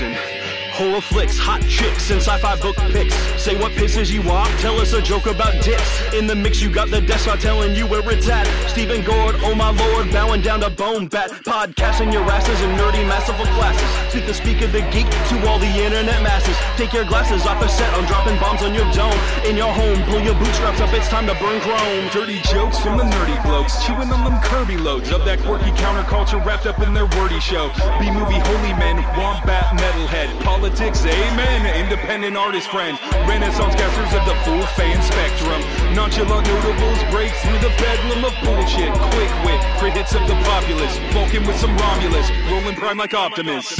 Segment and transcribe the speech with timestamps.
[0.00, 0.39] Listen.
[0.80, 3.12] Horror flicks, hot chicks, and sci-fi book picks.
[3.36, 6.00] Say what pisses you off, tell us a joke about dicks.
[6.14, 8.48] In the mix, you got the desk, I'm telling you where it's at.
[8.64, 11.44] Stephen Gord, oh my lord, bowing down to Bone Bat.
[11.44, 13.84] Podcasting your asses in nerdy masterful classes.
[14.08, 16.56] Speak the speak of the geek to all the internet masses.
[16.80, 19.20] Take your glasses off a set, I'm dropping bombs on your dome.
[19.44, 22.08] In your home, pull your bootstraps up, it's time to burn chrome.
[22.08, 26.42] Dirty jokes from the nerdy blokes, chewing on them Kirby loads of that quirky counterculture
[26.42, 27.68] wrapped up in their wordy show.
[28.00, 30.32] B-movie holy men, wombat metalhead,
[30.70, 35.60] politics, amen, independent artist friend, renaissance casters of the full fan spectrum.
[35.94, 38.92] Nonchalant notables break through the bedlam of bullshit.
[38.92, 43.78] Quick wit, crit hits of the populace, Vulcan with some Romulus, rolling prime like Optimus.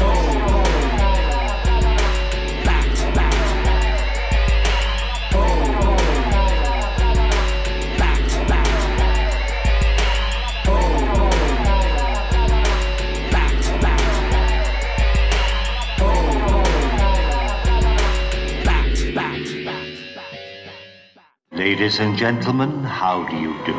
[21.61, 23.77] Ladies and gentlemen, how do you do?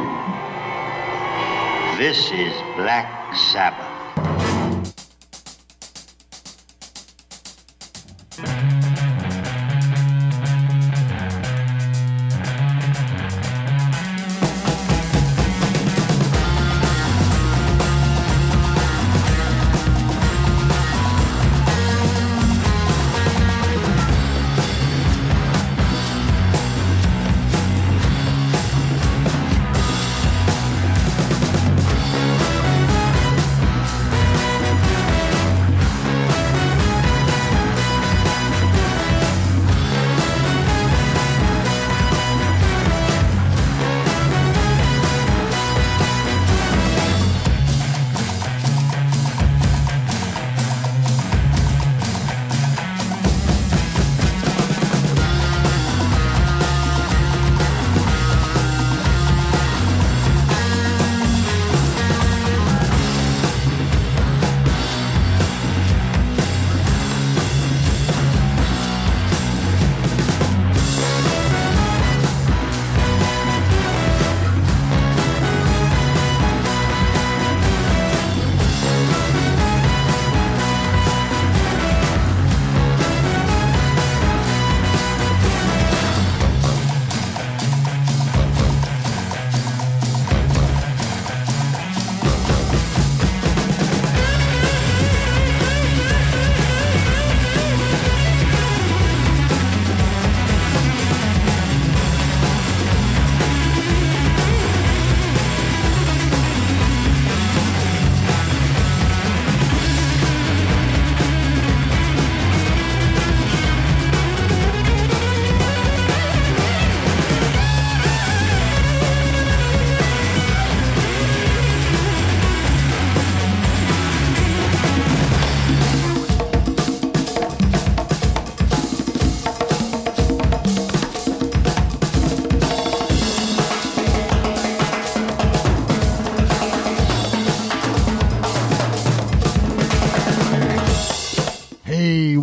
[1.98, 3.92] This is Black Sabbath.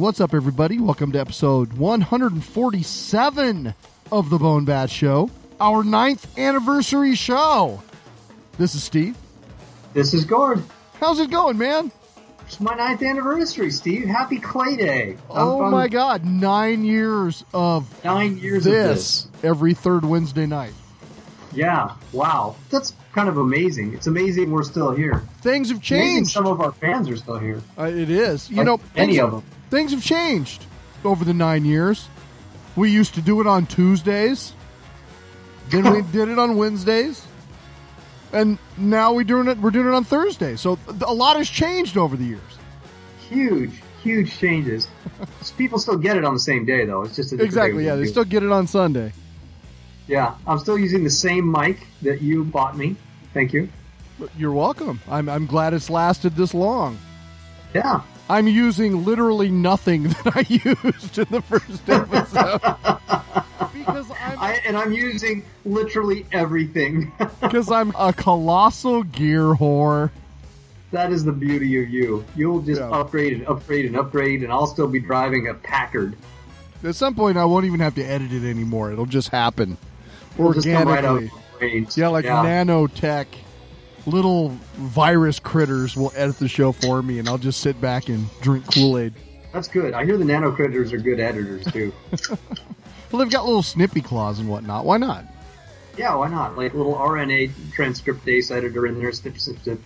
[0.08, 0.78] What's up, everybody?
[0.78, 3.74] Welcome to episode 147
[4.10, 5.30] of The Bone Bat Show,
[5.60, 7.82] our ninth anniversary show.
[8.56, 9.18] This is Steve.
[9.92, 10.62] This is Gord.
[10.98, 11.92] How's it going, man?
[12.46, 14.06] It's my ninth anniversary, Steve.
[14.06, 15.08] Happy Clay Day.
[15.10, 19.44] I'm- oh I'm my God, nine years of Nine years this, of this.
[19.44, 20.72] every third Wednesday night.
[21.52, 21.90] Yeah.
[22.14, 22.56] Wow.
[22.70, 23.92] That's kind of amazing.
[23.92, 25.22] It's amazing we're still here.
[25.42, 26.30] Things have Amazing changed.
[26.30, 27.60] some of our fans are still here.
[27.78, 28.48] Uh, it is.
[28.48, 29.42] You Like know, any of them.
[29.70, 30.64] Things have changed
[31.04, 32.08] over the nine years.
[32.76, 34.52] We used to do it on Tuesdays.
[35.70, 37.26] Then we did it on Wednesdays.
[38.32, 39.58] And now we're doing it.
[39.58, 40.60] We're doing it on Thursdays.
[40.60, 42.40] So a lot has changed over the years.
[43.28, 43.72] Huge,
[44.02, 44.86] huge changes.
[45.56, 47.02] People still get it on the same day, though.
[47.02, 47.86] It's just a Exactly.
[47.86, 49.12] Yeah, they still get it on Sunday.
[50.06, 52.96] Yeah, I'm still using the same mic that you bought me.
[53.34, 53.68] Thank you.
[54.36, 55.00] You're welcome.
[55.08, 56.98] I'm I'm glad it's lasted this long.
[57.74, 58.00] Yeah.
[58.28, 62.60] I'm using literally nothing that I used in the first episode.
[63.72, 67.12] because I'm I, and I'm using literally everything.
[67.40, 70.10] because I'm a colossal gear whore.
[70.92, 72.24] that is the beauty of you.
[72.36, 72.90] You'll just Yeah.
[72.90, 76.16] upgrade and upgrade and upgrade, and I'll still be driving a Packard.
[76.84, 78.92] At some point, I won't even have to edit it anymore.
[78.92, 79.76] It'll just happen
[80.38, 81.26] It'll just come right out organically.
[81.26, 81.96] of my brains.
[81.96, 83.26] Yeah, like nanotech,
[84.08, 88.28] little virus critters will edit the show for me, and I'll just sit back and
[88.40, 89.14] drink Kool Aid.
[89.52, 89.94] That's good.
[89.94, 91.92] I hear the nano critters are good editors too.
[93.10, 94.84] Well, they've got little snippy claws and whatnot.
[94.84, 95.24] Why not?
[95.98, 96.56] yeah, why not?
[96.56, 99.12] Like little RNA transcriptase editor in there.
[99.12, 99.80] Snip, snip, snip.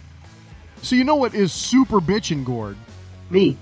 [0.82, 2.76] So you know what is super bitchin' Gord?
[3.30, 3.56] Me.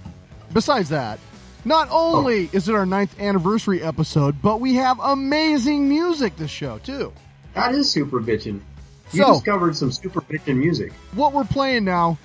[0.53, 1.21] Besides that,
[1.65, 2.57] not only oh.
[2.57, 7.13] is it our ninth anniversary episode, but we have amazing music this show too.
[7.55, 8.61] That is super bitchin'.
[9.13, 10.93] You So- discovered some super bitchin' music.
[11.15, 12.19] What we're playing now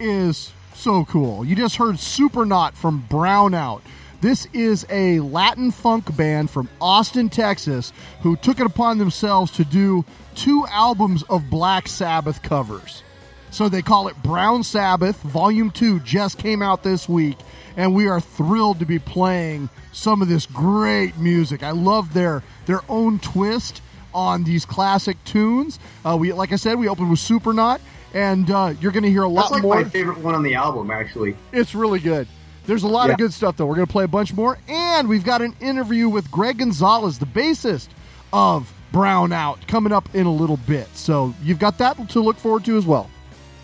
[0.00, 1.44] is so cool.
[1.44, 3.80] You just heard Supernaut from Brownout.
[4.20, 7.92] This is a Latin funk band from Austin, Texas,
[8.22, 13.02] who took it upon themselves to do two albums of Black Sabbath covers.
[13.50, 15.16] So they call it Brown Sabbath.
[15.22, 17.38] Volume 2 just came out this week,
[17.76, 21.62] and we are thrilled to be playing some of this great music.
[21.62, 23.80] I love their their own twist
[24.16, 25.78] on these classic tunes.
[26.04, 27.80] Uh, we, like I said, we opened with Supernaut,
[28.14, 29.74] and uh, you're going to hear a lot That's like more.
[29.76, 31.36] my favorite one on the album, actually.
[31.52, 32.26] It's really good.
[32.64, 33.66] There's a lot of good stuff, though.
[33.66, 34.58] We're going to play a bunch more.
[34.66, 37.88] And we've got an interview with Greg Gonzalez, the bassist
[38.32, 40.88] of Brownout, coming up in a little bit.
[40.96, 43.08] So you've got that to look forward to as well.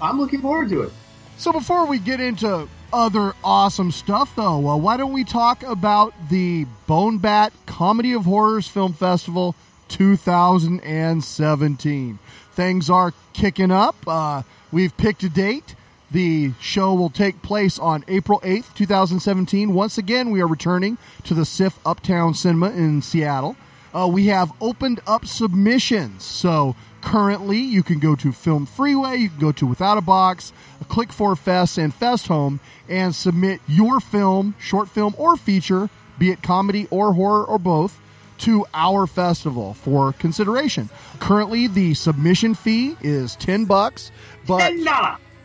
[0.01, 0.93] I'm looking forward to it.
[1.39, 6.13] So before we get into other awesome stuff, though, uh, why don't we talk about
[6.29, 9.57] the Bone Bat Comedy of Horrors Film Festival
[9.93, 12.19] 2017?
[12.53, 13.95] Things are kicking up.
[14.07, 14.43] Uh,
[14.73, 15.75] we've picked a date.
[16.11, 19.75] The show will take place on April 8th, 2017.
[19.75, 23.57] Once again, we are returning to the SIFF Uptown Cinema in Seattle.
[23.95, 26.25] Uh, we have opened up submissions.
[26.25, 30.53] So currently, you can go to FilmFreeway, you can go to Withoutabox,
[30.89, 36.43] click for Fest and FestHome, and submit your film, short film, or feature, be it
[36.43, 38.01] comedy or horror or both,
[38.43, 40.91] to our festival for consideration.
[41.21, 44.11] Currently, the submission fee is 10 bucks,
[44.47, 44.73] but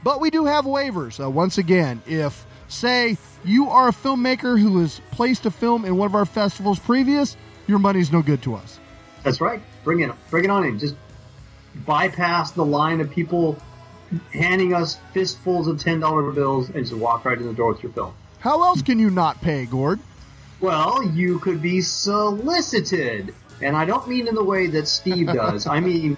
[0.04, 1.24] but we do have waivers.
[1.24, 5.98] Uh, once again, if, say, you are a filmmaker who has placed a film in
[5.98, 7.36] one of our festivals previous,
[7.68, 8.80] your money's no good to us.
[9.24, 9.62] That's right.
[9.84, 10.80] Bring it, bring it on in.
[10.80, 10.96] Just
[11.86, 13.58] bypass the line of people
[14.32, 17.84] handing us fistfuls of ten dollar bills and just walk right in the door with
[17.84, 18.14] your film.
[18.40, 20.00] How else can you not pay, Gord?
[20.60, 25.68] Well, you could be solicited, and I don't mean in the way that Steve does.
[25.68, 26.18] I mean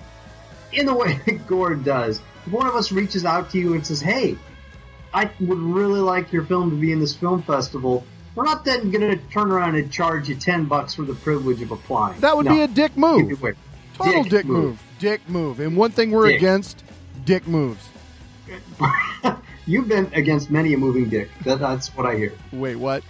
[0.72, 2.22] in the way that Gord does.
[2.46, 4.38] If one of us reaches out to you and says, "Hey,
[5.14, 8.06] I would really like your film to be in this film festival,"
[8.36, 11.62] we're not then going to turn around and charge you ten bucks for the privilege
[11.62, 12.20] of applying.
[12.22, 12.54] That would No.
[12.54, 13.42] be a dick move.
[13.96, 14.82] Total dick, move.
[15.00, 15.60] Dick move.
[15.60, 16.38] And one thing we're Dick.
[16.38, 16.84] against,
[17.26, 17.86] dick moves.
[19.66, 21.30] You've been against many a moving dick.
[21.44, 22.32] That, that's what I hear.
[22.54, 23.04] Wait, what?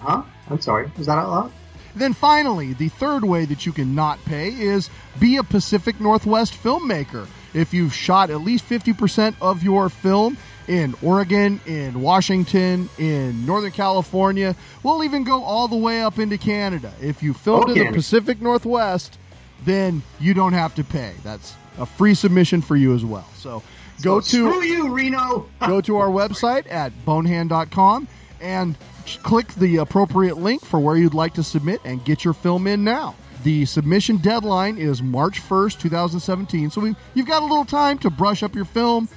[0.00, 0.22] Huh?
[0.50, 0.90] I'm sorry.
[0.98, 1.52] Was that out loud?
[1.94, 4.88] Then finally, the third way that you can not pay is
[5.18, 7.26] be a Pacific Northwest filmmaker.
[7.52, 10.36] If you've shot at least 50% of your film
[10.68, 16.38] in Oregon, in Washington, in Northern California, we'll even go all the way up into
[16.38, 16.92] Canada.
[17.00, 19.18] If you filmed Oh, in the Pacific Northwest,
[19.64, 21.14] then you don't have to pay.
[21.24, 23.26] That's a free submission for you as well.
[23.34, 23.64] So
[24.02, 25.46] go So to screw you, Reno.
[25.66, 28.06] go to our website at bonehand.com
[28.40, 28.78] and
[29.18, 32.84] click the appropriate link for where you'd like to submit and get your film in
[32.84, 33.14] now.
[33.42, 36.70] The submission deadline is March 1st, 2017.
[36.70, 39.08] So we, you've got a little time to brush up your film,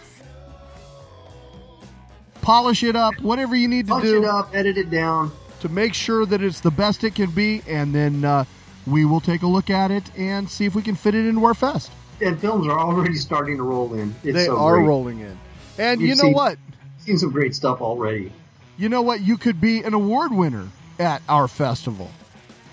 [2.41, 5.31] polish it up, whatever you need to Punch do it up, edit it down.
[5.62, 7.62] to make sure that it's the best it can be.
[7.67, 8.45] And then uh,
[8.88, 11.43] we will take a look at it and see if we can fit it into
[11.45, 11.91] our fest.
[12.21, 14.15] And films are already starting to roll in.
[14.23, 14.88] It's they so are great.
[14.88, 15.38] rolling in.
[15.77, 16.57] And You've you know seen- what?
[17.00, 18.31] Seen some great stuff already.
[18.77, 19.22] You know what?
[19.22, 20.68] You could be an award winner
[21.00, 22.10] at our festival.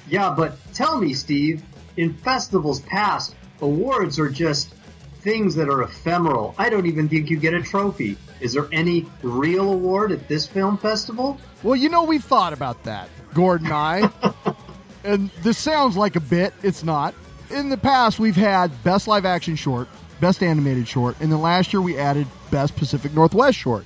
[0.08, 1.62] Yeah, but tell me, Steve,
[1.96, 4.74] in festivals past, awards are just
[5.20, 6.54] things that are ephemeral.
[6.58, 8.16] I don't even think you get a trophy.
[8.40, 11.38] Is there any real award at this film festival?
[11.62, 14.10] Well, you know, we've thought about that, Gordon and I.
[15.04, 17.14] and this sounds like a bit, it's not.
[17.50, 19.88] In the past, we've had Best Live Action Short,
[20.20, 23.84] Best Animated Short, and then last year we added Best Pacific Northwest Short.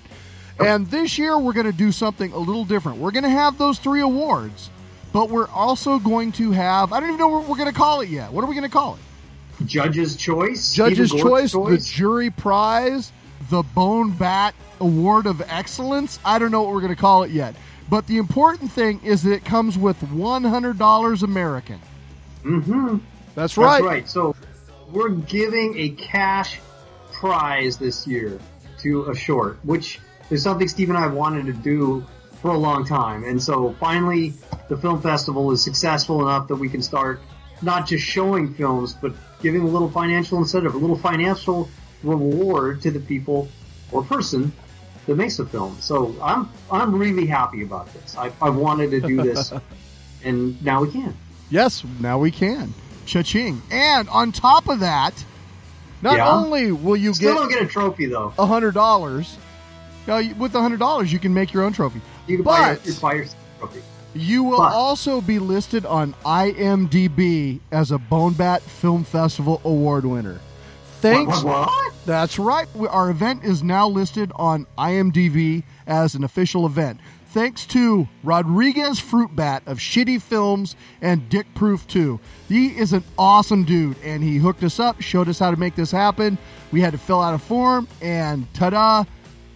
[0.58, 2.99] And this year we're going to do something a little different.
[2.99, 4.70] We're going to have those three awards,
[5.12, 8.00] but we're also going to have, I don't even know what we're going to call
[8.00, 8.32] it yet.
[8.32, 9.66] What are we going to call it?
[9.66, 10.75] Judge's choice?
[10.75, 13.12] Judge's Gord's choice, the jury prize,
[13.50, 16.18] the Bone Bat award of excellence.
[16.25, 17.54] I don't know what we're going to call it yet.
[17.88, 21.80] But the important thing is that it comes with $100 American.
[22.42, 22.99] Mm-hmm.
[23.34, 23.82] That's right.
[23.82, 24.08] That's right.
[24.08, 24.34] So
[24.90, 26.61] we're giving a cash
[27.12, 28.38] prize this year
[28.78, 30.00] to a short, which
[30.31, 32.04] is something Steve and I have wanted to do
[32.40, 33.25] for a long time.
[33.25, 34.35] And so finally,
[34.69, 37.21] the film festival is successful enough that we can start
[37.62, 41.69] not just showing films, but giving a little financial incentive, a little financial
[42.02, 43.49] reward to the people
[43.93, 44.52] or person
[45.07, 45.76] that makes a film.
[45.81, 48.16] So I'm I'm really happy about this.
[48.16, 49.52] I, I wanted to do this,
[50.25, 51.14] and now we can.
[51.50, 52.73] Yes, now we can.
[53.07, 53.61] Cha-ching.
[53.71, 55.12] And on top of that,
[56.02, 56.31] not Yeah.
[56.31, 58.33] only will you Still get don't get a trophy though.
[58.38, 59.37] a hundred dollars.
[60.06, 62.00] Now, with a hundred dollars, you can make your own trophy.
[62.26, 63.26] You can buy your, you buy your
[63.58, 63.82] trophy.
[64.14, 70.04] you will But- also be listed on IMDb as a Bone Bat Film Festival award
[70.04, 70.40] winner.
[71.00, 71.42] Thanks.
[71.42, 71.66] What?
[71.68, 71.94] what?
[72.06, 72.66] That's right.
[72.75, 77.00] We- Our event is now listed on IMDb as an official event.
[77.28, 82.20] Thanks to Rodriguez Fruitbat of Shitty Films and Dick Proof 2.
[82.49, 85.75] He is an awesome dude, and he hooked us up, showed us how to make
[85.75, 86.38] this happen.
[86.70, 89.04] We had to fill out a form, and ta da!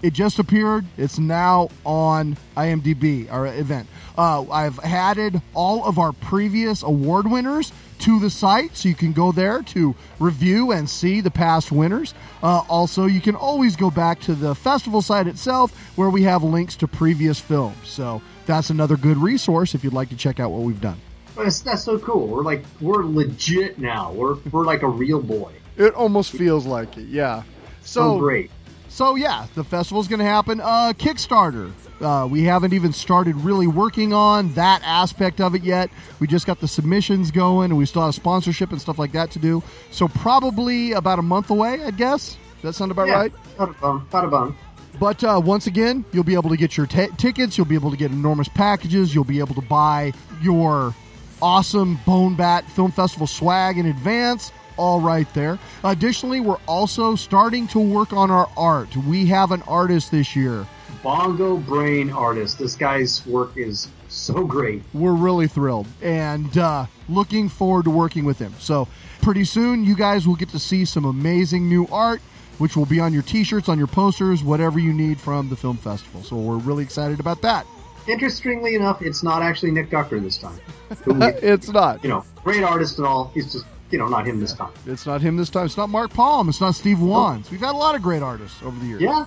[0.00, 0.84] It just appeared.
[0.96, 3.88] It's now on IMDb, our event.
[4.16, 9.12] Uh, I've added all of our previous award winners to the site, so you can
[9.12, 12.14] go there to review and see the past winners.
[12.42, 16.44] Uh, also, you can always go back to the festival site itself where we have
[16.44, 17.76] links to previous films.
[17.88, 21.00] So that's another good resource if you'd like to check out what we've done.
[21.36, 22.26] That's, that's so cool.
[22.26, 24.12] We're like we're legit now.
[24.12, 25.52] We're we're like a real boy.
[25.76, 27.44] It almost feels like it, yeah.
[27.82, 28.50] So, great.
[28.88, 30.60] So yeah, the festival's going to happen.
[30.60, 31.72] Uh, Kickstarter.
[32.00, 35.90] Uh, we haven't even started really working on that aspect of it yet.
[36.20, 39.30] We just got the submissions going, and we still have sponsorship and stuff like that
[39.32, 39.62] to do.
[39.90, 42.36] So probably about a month away, I guess.
[42.54, 43.32] Does that sound about yeah, right?
[43.58, 44.08] Not a bum.
[44.12, 44.56] Not a bum.
[44.98, 47.56] But uh, once again, you'll be able to get your t- tickets.
[47.56, 49.14] You'll be able to get enormous packages.
[49.14, 50.94] You'll be able to buy your
[51.40, 54.52] awesome Bone Bat Film Festival swag in advance.
[54.78, 55.58] All right there.
[55.82, 58.96] Additionally, we're also starting to work on our art.
[58.96, 60.66] We have an artist this year.
[61.02, 62.58] Bongo brain artist.
[62.58, 64.82] This guy's work is so great.
[64.94, 68.54] We're really thrilled and uh, looking forward to working with him.
[68.58, 68.88] So,
[69.20, 72.20] pretty soon, you guys will get to see some amazing new art,
[72.58, 75.56] which will be on your t shirts, on your posters, whatever you need from the
[75.56, 76.22] film festival.
[76.22, 77.66] So, we're really excited about that.
[78.06, 80.58] Interestingly enough, it's not actually Nick Ducker this time.
[81.42, 82.02] It's not.
[82.02, 83.30] you know, great artist and all.
[83.34, 84.72] He's just you know not him this time.
[84.86, 85.66] It's not him this time.
[85.66, 86.48] It's not Mark Palm.
[86.48, 87.50] It's not Steve Wands.
[87.50, 89.00] We've had a lot of great artists over the years.
[89.02, 89.24] Yeah.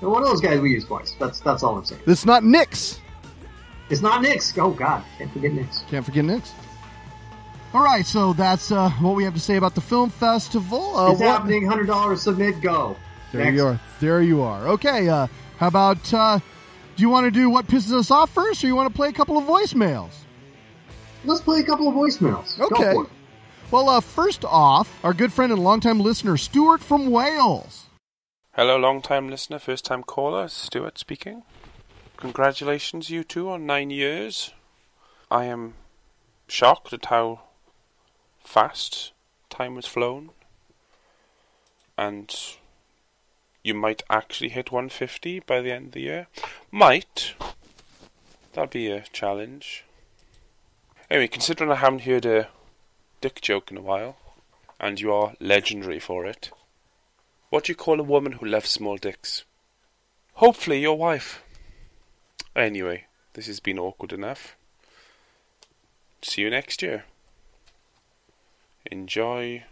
[0.00, 1.14] And one of those guys we use twice.
[1.18, 2.02] That's that's all I'm saying.
[2.06, 3.00] It's not Nix.
[3.90, 4.56] It's not Nick's.
[4.58, 5.82] Oh God, can't forget Nick's.
[5.90, 6.52] Can't forget Nix.
[7.74, 10.96] All right, so that's uh, what we have to say about the film festival.
[10.96, 11.66] Uh, it's what- happening.
[11.66, 12.22] Hundred dollars.
[12.22, 12.60] Submit.
[12.60, 12.96] Go.
[13.32, 13.56] There Next.
[13.56, 13.80] you are.
[14.00, 14.68] There you are.
[14.68, 15.08] Okay.
[15.08, 15.26] Uh,
[15.58, 16.14] how about?
[16.14, 16.38] Uh,
[16.96, 19.08] do you want to do what pisses us off first, or you want to play
[19.08, 20.10] a couple of voicemails?
[21.24, 22.58] Let's play a couple of voicemails.
[22.58, 22.94] Okay.
[23.70, 27.84] Well, uh, first off, our good friend and longtime listener Stuart from Wales.
[28.52, 31.42] Hello, long time listener, first time caller, Stuart speaking.
[32.16, 34.54] Congratulations, you two, on nine years.
[35.30, 35.74] I am
[36.46, 37.42] shocked at how
[38.42, 39.12] fast
[39.50, 40.30] time has flown.
[41.98, 42.34] And
[43.62, 46.28] you might actually hit 150 by the end of the year.
[46.70, 47.34] Might.
[48.54, 49.84] That'll be a challenge.
[51.10, 52.48] Anyway, considering I haven't heard a
[53.20, 54.16] dick joke in a while,
[54.80, 56.50] and you are legendary for it,
[57.50, 59.44] what do you call a woman who loves small dicks?
[60.34, 61.42] Hopefully, your wife.
[62.54, 64.56] Anyway, this has been awkward enough.
[66.22, 67.04] See you next year.
[68.90, 69.64] Enjoy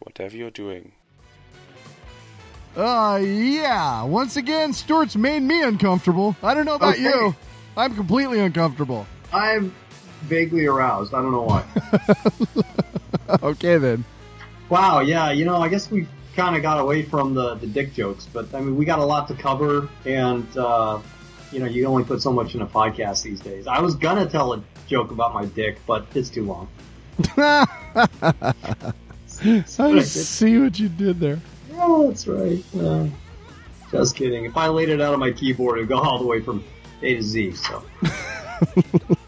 [0.00, 0.92] whatever you're doing.
[2.76, 4.02] Uh, yeah.
[4.02, 6.36] Once again, Stuart's made me uncomfortable.
[6.42, 7.02] I don't know about Okay.
[7.02, 7.34] you.
[7.76, 9.06] I'm completely uncomfortable.
[9.32, 9.74] I'm
[10.22, 11.14] vaguely aroused.
[11.14, 11.64] I don't know why.
[13.42, 14.04] okay, then.
[14.68, 15.00] wow.
[15.00, 15.30] Yeah.
[15.30, 16.06] You know, I guess we
[16.36, 19.04] kind of got away from the the dick jokes, but I mean, we got a
[19.04, 21.00] lot to cover, and uh,
[21.50, 23.66] you know, you only put so much in a podcast these days.
[23.66, 26.68] I was gonna tell a joke about my dick, but it's too long.
[27.38, 27.66] I
[30.02, 31.40] see what you did there.
[31.74, 32.62] Oh, that's right.
[32.78, 33.06] Uh,
[33.90, 34.44] just kidding.
[34.44, 36.62] If I laid it out on my keyboard, it'd go all the way from
[37.02, 37.52] A to Z.
[37.52, 37.82] So.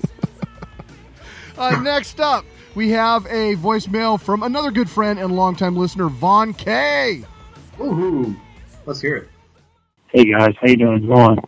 [1.59, 2.45] Uh, next up,
[2.77, 7.25] we have a voicemail from another good friend and longtime listener, Vaughn K.
[7.77, 8.39] Woohoo!
[8.87, 9.29] Let's hear it.
[10.13, 11.05] Hey guys, how you doing?
[11.05, 11.39] Go on.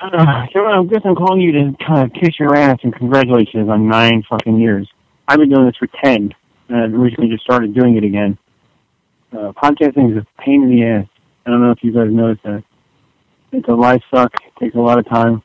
[0.00, 3.70] Uh, so I guess I'm calling you to kind of kiss your ass and congratulations
[3.70, 4.86] on nine fucking years.
[5.26, 6.34] I've been doing this for ten,
[6.68, 8.36] and I've recently just started doing it again.
[9.32, 11.06] Uh, podcasting is a pain in the ass.
[11.46, 12.62] I don't know if you guys noticed that.
[13.52, 14.34] It's a life suck.
[14.34, 15.42] It takes a lot of time.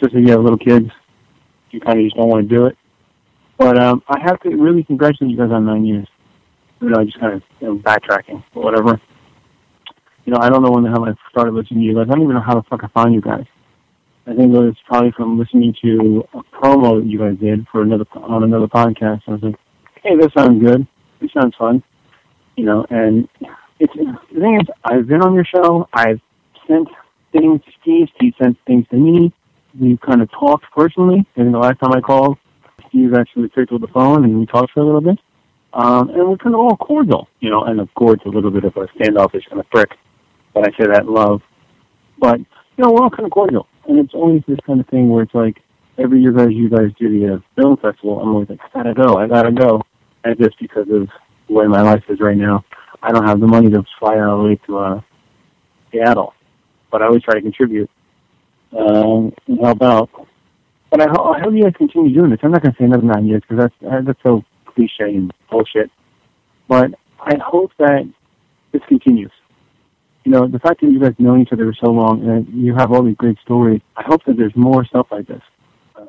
[0.00, 0.90] Just if you have little kids,
[1.70, 2.78] you kind of just don't want to do it.
[3.58, 6.08] But um, I have to really congratulate you guys on nine years.
[6.80, 9.00] You know, I just kind of you know, backtracking, but whatever.
[10.24, 12.06] You know, I don't know when the hell I started listening to you guys.
[12.08, 13.44] I don't even know how the fuck I found you guys.
[14.26, 17.82] I think it was probably from listening to a promo that you guys did for
[17.82, 19.22] another on another podcast.
[19.28, 19.56] I was like,
[20.02, 20.86] hey, this sounds good.
[21.20, 21.82] This sounds fun.
[22.56, 23.28] You know, and
[23.78, 25.88] it's the thing is, I've been on your show.
[25.92, 26.20] I've
[26.66, 26.88] sent
[27.32, 28.08] things to Steve.
[28.16, 29.32] Steve sent things to me.
[29.78, 31.26] We've kind of talked personally.
[31.36, 32.38] And the last time I called,
[32.94, 35.18] Steve actually picked up the phone and we talked for a little bit.
[35.72, 37.64] Um, and we're kind of all cordial, you know.
[37.64, 39.90] And of course, a little bit of a standoffish kind of prick,
[40.54, 41.42] but I say that love.
[42.16, 42.46] But you
[42.78, 45.34] know, we're all kind of cordial, and it's always this kind of thing where it's
[45.34, 45.56] like
[45.98, 48.20] every year, guys, you guys do the uh, film festival.
[48.20, 49.82] I'm always like, I gotta go, I gotta go,
[50.22, 51.08] and just because of
[51.48, 52.64] the way my life is right now,
[53.02, 55.00] I don't have the money to fly all the way to uh,
[55.90, 56.34] Seattle,
[56.92, 57.90] but I always try to contribute
[58.78, 60.08] um, and help out.
[60.90, 62.40] But I, I hope you guys continue doing this.
[62.42, 65.90] I'm not going to say another nine years because that's that's so cliche and bullshit.
[66.68, 68.08] But I hope that
[68.72, 69.32] this continues.
[70.24, 72.74] You know, the fact that you guys know each other for so long and you
[72.74, 73.80] have all these great stories.
[73.96, 75.42] I hope that there's more stuff like this.
[75.94, 76.06] Uh,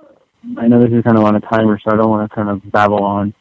[0.57, 2.49] I know this is kind of on a timer, so I don't want to kind
[2.49, 3.33] of babble on.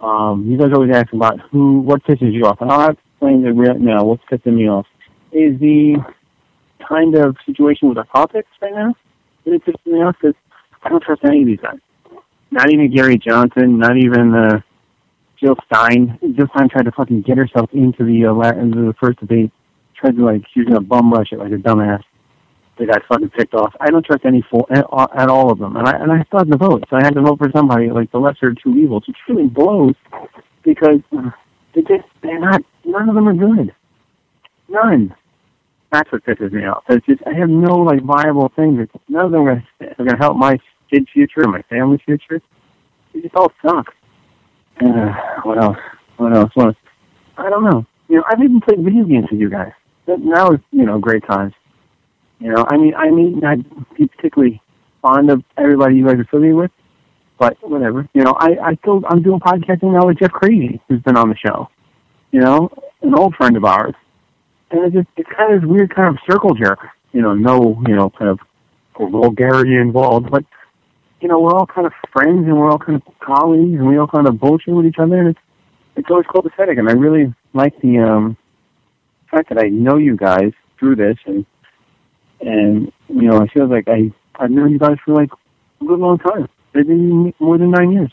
[0.00, 3.50] Um, you guys always ask about who, what pisses you off, and I'll explain it
[3.50, 4.04] right now.
[4.04, 4.86] What's pissing me off
[5.32, 5.96] is the
[6.86, 8.94] kind of situation with our topics right now.
[9.44, 10.34] It pisses me off because
[10.82, 11.78] I don't trust any of these guys.
[12.50, 13.78] Not even Gary Johnson.
[13.78, 14.60] Not even uh,
[15.38, 16.18] Jill Stein.
[16.36, 19.52] Jill Stein tried to fucking get herself into the uh, into the first debate.
[19.94, 22.02] Tried to like she was gonna bum rush it like a dumbass.
[22.78, 23.74] They got fucking picked off.
[23.78, 26.40] I don't trust any four at, at all of them, and I and I still
[26.40, 26.84] had to vote.
[26.88, 29.48] So I had to vote for somebody like the lesser of two evils, which really
[29.48, 29.94] blows
[30.64, 31.30] because uh,
[31.74, 32.62] they just they're not.
[32.84, 33.74] None of them are good.
[34.68, 35.14] None.
[35.92, 36.84] That's what pisses me off.
[36.88, 38.88] It's just I have no like viable things.
[39.08, 40.58] None of them are gonna, are gonna help my
[40.90, 42.40] kid's future, my family's future.
[43.12, 43.94] They just all suck.
[44.82, 45.78] Uh, what else?
[46.16, 46.50] What else?
[46.54, 46.76] What else?
[47.36, 47.86] I don't know.
[48.08, 49.72] You know, I've even played video games with you guys.
[50.06, 51.54] That is you know great times.
[52.40, 53.58] You know, I mean, I mean, not
[53.96, 54.60] be particularly
[55.02, 56.70] fond of everybody you guys are affiliated with,
[57.38, 58.08] but whatever.
[58.14, 61.28] You know, I I still I'm doing podcasting now with Jeff Crazy, who's been on
[61.28, 61.68] the show.
[62.32, 62.70] You know,
[63.02, 63.94] an old friend of ours,
[64.70, 66.78] and it's just it's kind of this weird kind of circle jerk.
[67.12, 68.40] You know, no, you know, kind of
[68.98, 70.44] vulgarity involved, but
[71.20, 73.98] you know, we're all kind of friends and we're all kind of colleagues and we
[73.98, 75.40] all kind of bullshit with each other, and it's
[75.96, 76.78] it's always copacetic.
[76.78, 78.36] And I really like the um
[79.30, 81.44] fact that I know you guys through this and
[82.40, 85.30] and you know, I feel like I I've known you guys for like
[85.80, 88.12] a good long time, maybe more than nine years.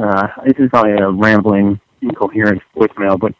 [0.00, 3.34] Uh, this is probably a rambling, incoherent voicemail, but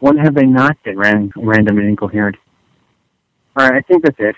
[0.00, 2.36] when have they not been ran, random and incoherent?
[3.56, 4.36] All right, I think that's it.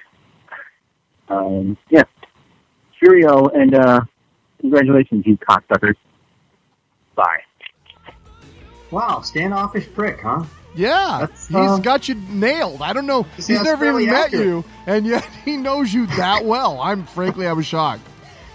[1.29, 2.05] Um, yeah,
[3.01, 4.01] cheerio and uh,
[4.61, 5.95] congratulations, you cocksuckers.
[7.15, 7.41] Bye.
[8.91, 10.45] Wow, standoffish prick, huh?
[10.75, 12.83] Yeah, That's, he's uh, got you nailed.
[12.83, 13.27] I don't know.
[13.37, 14.47] This He's never even met accurate.
[14.47, 16.79] you, and yet he knows you that well.
[16.81, 18.03] I'm frankly, I was shocked.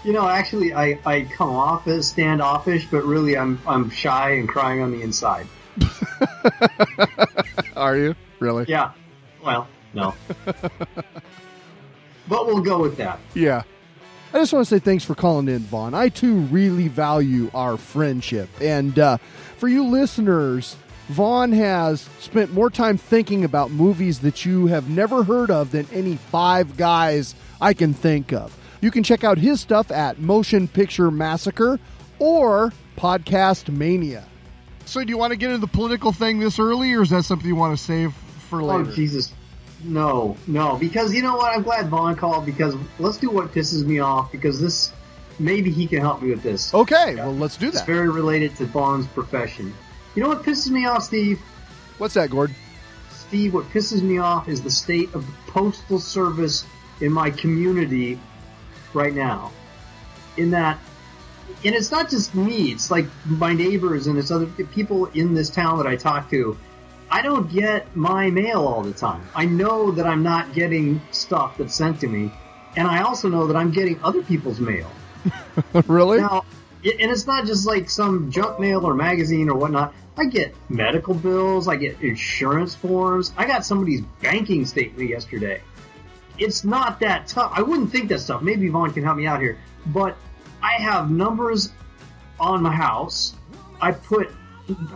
[0.04, 4.48] You know, actually, I, I come off as standoffish, but really, I'm I'm shy and
[4.48, 5.46] crying on the inside.
[7.76, 8.66] Are you really?
[8.68, 8.92] Yeah.
[9.44, 10.14] Well, no.
[12.28, 13.18] but we'll go with that.
[13.34, 13.62] Yeah.
[14.34, 15.92] I just want to say thanks for calling in, Vaughn.
[15.92, 18.48] I too really value our friendship.
[18.62, 19.18] And uh,
[19.58, 20.74] for you listeners,
[21.08, 25.86] Vaughn has spent more time thinking about movies that you have never heard of than
[25.92, 28.56] any five guys I can think of.
[28.80, 31.78] You can check out his stuff at Motion Picture Massacre
[32.18, 34.24] or Podcast Mania.
[34.86, 37.24] So, do you want to get into the political thing this early, or is that
[37.24, 38.14] something you want to save
[38.48, 38.72] for later?
[38.72, 38.96] Oh, later?
[38.96, 39.32] Jesus.
[39.84, 40.76] No, no.
[40.76, 41.54] Because you know what?
[41.54, 44.92] I'm glad Vaughn called because let's do what pisses me off because this,
[45.38, 46.72] maybe he can help me with this.
[46.72, 47.86] okay, well, let's do It's that.
[47.86, 49.72] very related to Vaughn's profession.
[50.14, 51.40] You know what pisses me off, Steve?
[51.98, 52.54] What's that, Gord?
[53.10, 56.64] Steve, what pisses me off is the state of the postal service
[57.00, 58.20] in my community
[58.92, 59.50] right now.
[60.36, 60.78] In that,
[61.64, 65.50] and it's not just me, it's like my neighbors and it's other people in this
[65.50, 66.56] town that I talk to.
[67.12, 69.28] I don't get my mail all the time.
[69.34, 72.32] I know that I'm not getting stuff that's sent to me,
[72.74, 74.90] and I also know that I'm getting other people's mail.
[75.86, 76.20] really?
[76.20, 76.46] Now,
[76.82, 79.92] and it's not just like some junk mail or magazine or whatnot.
[80.16, 85.60] I get medical bills, I get insurance forms, I got somebody's banking statement yesterday.
[86.38, 87.52] It's not that tough.
[87.54, 88.40] I wouldn't think that stuff.
[88.40, 89.58] Maybe Vaughn can help me out here.
[89.84, 90.16] But
[90.62, 91.72] I have numbers
[92.40, 93.34] on my house.
[93.82, 94.30] I put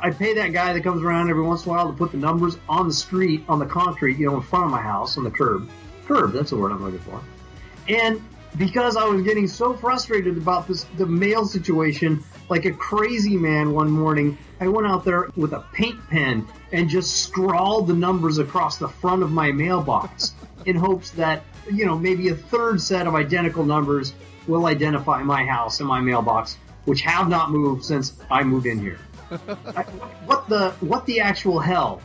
[0.01, 2.19] I pay that guy that comes around every once in a while to put the
[2.19, 5.25] numbers on the street, on the concrete, you know, in front of my house, on
[5.25, 5.69] the curb.
[6.07, 7.21] Curb, that's the word I'm looking for.
[7.89, 8.23] And
[8.57, 13.73] because I was getting so frustrated about this, the mail situation, like a crazy man
[13.73, 18.39] one morning, I went out there with a paint pen and just scrawled the numbers
[18.39, 20.35] across the front of my mailbox
[20.65, 24.15] in hopes that, you know, maybe a third set of identical numbers
[24.47, 28.79] will identify my house and my mailbox, which have not moved since I moved in
[28.79, 28.99] here.
[30.27, 32.01] What the what the actual hell?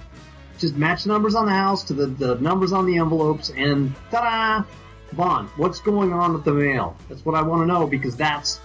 [0.58, 3.96] Just match the numbers on the house to the, the numbers on the envelopes and
[4.12, 4.64] ta-da!
[5.14, 6.96] Vaughn, what's going on with the mail?
[7.10, 8.60] That's what I want to know because that's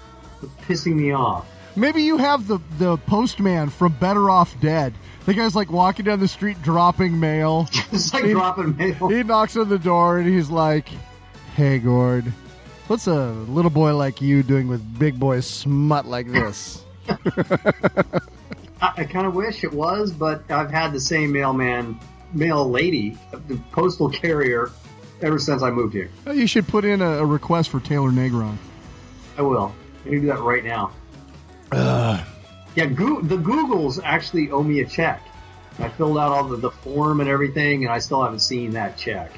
[0.62, 1.46] pissing me off.
[1.74, 4.94] Maybe you have the the postman from Better Off Dead.
[5.26, 7.68] The guy's like walking down the street dropping mail.
[7.92, 9.08] It's like He- dropping mail.
[9.08, 10.88] He knocks on the door and he's like,
[11.54, 12.32] "Hey, Gord,
[12.86, 16.82] what's a little boy like you doing with big boy smut like this?"
[18.80, 21.98] I, I kind of wish it was, but I've had the same mailman,
[22.32, 23.16] mail lady,
[23.48, 24.70] the postal carrier,
[25.22, 26.10] ever since I moved here.
[26.26, 28.56] Oh, you should put in a, a request for Taylor Negron.
[29.38, 29.74] I will.
[30.04, 30.92] I can do that right now.
[31.72, 35.22] Yeah, Goo the Googles actually owe me a check.
[35.78, 38.96] I filled out all the, the form and everything, and I still haven't seen that
[38.98, 39.32] check.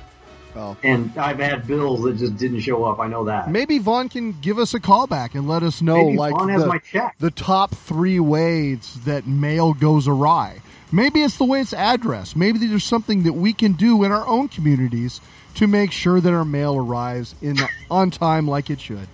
[0.57, 0.77] Oh.
[0.83, 2.99] And I've had bills that just didn't show up.
[2.99, 3.51] I know that.
[3.51, 6.49] Maybe Vaughn can give us a call back and let us know, Maybe like Vaughn
[6.49, 7.15] has the, my check.
[7.19, 10.61] the top three ways that mail goes awry.
[10.91, 12.35] Maybe it's the way it's addressed.
[12.35, 15.21] Maybe there's something that we can do in our own communities
[15.57, 17.57] to make sure that our mail arrives in
[17.91, 19.07] on time, like it should.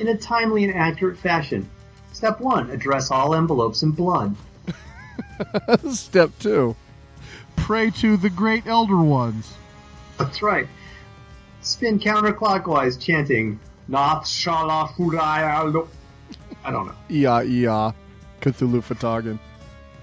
[0.00, 1.68] In a timely and accurate fashion.
[2.12, 4.34] Step one: address all envelopes in blood.
[5.92, 6.74] Step two:
[7.56, 9.54] pray to the great elder ones.
[10.18, 10.66] That's right.
[11.60, 15.88] Spin counterclockwise, chanting "Nath Shala Fudai
[16.64, 16.94] I don't know.
[17.08, 17.92] Yeah, yeah.
[18.40, 19.38] Cthulhu fhtagn.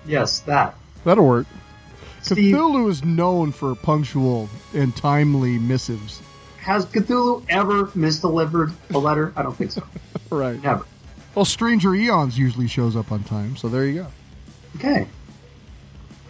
[0.06, 0.76] Yes, that.
[1.04, 1.48] That'll work.
[2.22, 6.22] Steve, Cthulhu is known for punctual and timely missives.
[6.58, 9.32] has Cthulhu ever misdelivered a letter?
[9.36, 9.84] I don't think so.
[10.32, 10.62] Right.
[10.64, 10.86] Never.
[11.36, 14.08] Well, Stranger Eons usually shows up on time, so there you go.
[14.78, 15.08] Okay.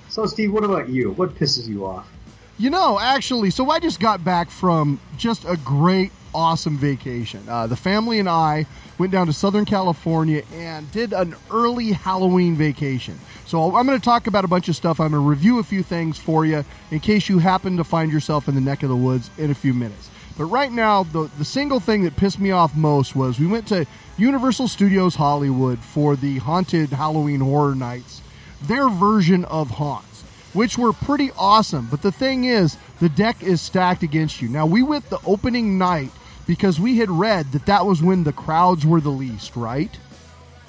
[0.09, 1.11] So, Steve, what about you?
[1.11, 2.11] What pisses you off?
[2.57, 7.41] You know, actually, so I just got back from just a great, awesome vacation.
[7.49, 8.65] Uh, the family and I
[8.97, 13.19] went down to Southern California and did an early Halloween vacation.
[13.45, 15.01] So I'm going to talk about a bunch of stuff.
[15.01, 18.09] I'm going to review a few things for you in case you happen to find
[18.09, 20.09] yourself in the neck of the woods in a few minutes.
[20.37, 23.67] But right now, the, the single thing that pissed me off most was we went
[23.67, 23.85] to
[24.17, 28.21] Universal Studios Hollywood for the Haunted Halloween Horror Nights,
[28.61, 30.14] their version of Haunts
[30.55, 31.87] which were pretty awesome.
[31.91, 34.49] But the thing is, the deck is stacked against you.
[34.49, 36.11] Now, we went the opening night
[36.47, 39.91] because we had read that that was when the crowds were the least, right?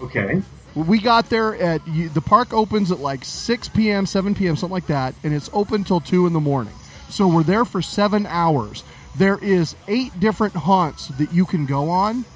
[0.00, 0.42] Okay.
[0.74, 4.88] We got there at the park opens at like 6 p.m., 7 p.m., something like
[4.88, 6.74] that, and it's open till 2 in the morning.
[7.08, 8.82] So we're there for seven hours.
[9.16, 12.26] There is eight different haunts that you can go on,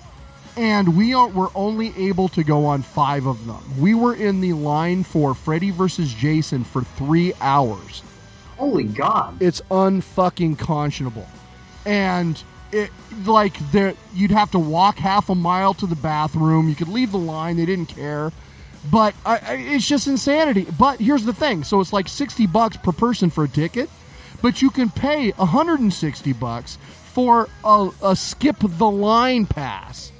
[0.60, 3.62] and we are, were only able to go on five of them.
[3.80, 8.02] We were in the line for Freddy versus Jason for three hours.
[8.58, 9.40] Holy God.
[9.40, 11.26] It's unfucking conscionable.
[11.86, 12.40] And
[12.72, 12.90] it
[13.24, 16.68] like there you'd have to walk half a mile to the bathroom.
[16.68, 18.30] You could leave the line, they didn't care.
[18.90, 20.66] But I, I, it's just insanity.
[20.78, 21.64] But here's the thing.
[21.64, 23.88] So it's like 60 bucks per person for a ticket,
[24.42, 26.76] but you can pay 160 bucks
[27.14, 30.12] for a, a skip the line pass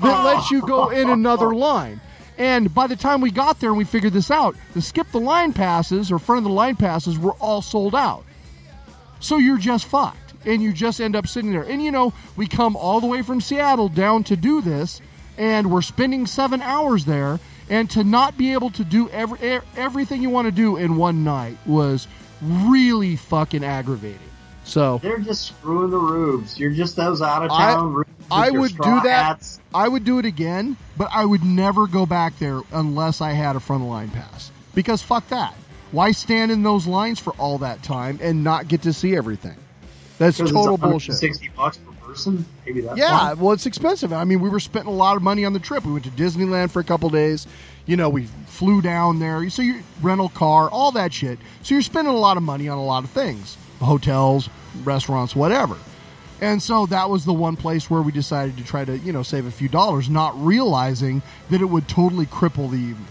[0.00, 2.00] that lets you go in another line.
[2.38, 5.20] And by the time we got there and we figured this out, the skip the
[5.20, 8.24] line passes or front of the line passes were all sold out.
[9.20, 10.16] So you're just fucked.
[10.46, 11.62] And you just end up sitting there.
[11.62, 15.02] And you know, we come all the way from Seattle down to do this,
[15.36, 17.38] and we're spending seven hours there.
[17.68, 21.22] And to not be able to do every, everything you want to do in one
[21.22, 22.08] night was
[22.42, 24.29] really fucking aggravating.
[24.70, 26.56] So They're just screwing the rubes.
[26.56, 29.26] You're just those out of town with I would do that.
[29.26, 29.58] hats.
[29.74, 33.56] I would do it again, but I would never go back there unless I had
[33.56, 34.52] a front of line pass.
[34.72, 35.54] Because fuck that.
[35.90, 39.56] Why stand in those lines for all that time and not get to see everything?
[40.18, 41.16] That's total bullshit.
[41.16, 42.44] Sixty bucks per person.
[42.64, 44.12] Maybe that's Yeah, well, it's expensive.
[44.12, 45.84] I mean, we were spending a lot of money on the trip.
[45.84, 47.48] We went to Disneyland for a couple days.
[47.86, 49.50] You know, we flew down there.
[49.50, 51.40] So you rental car, all that shit.
[51.64, 54.48] So you're spending a lot of money on a lot of things, hotels,
[54.82, 55.76] restaurants, whatever.
[56.40, 59.22] And so that was the one place where we decided to try to, you know,
[59.22, 63.06] save a few dollars, not realizing that it would totally cripple the evening.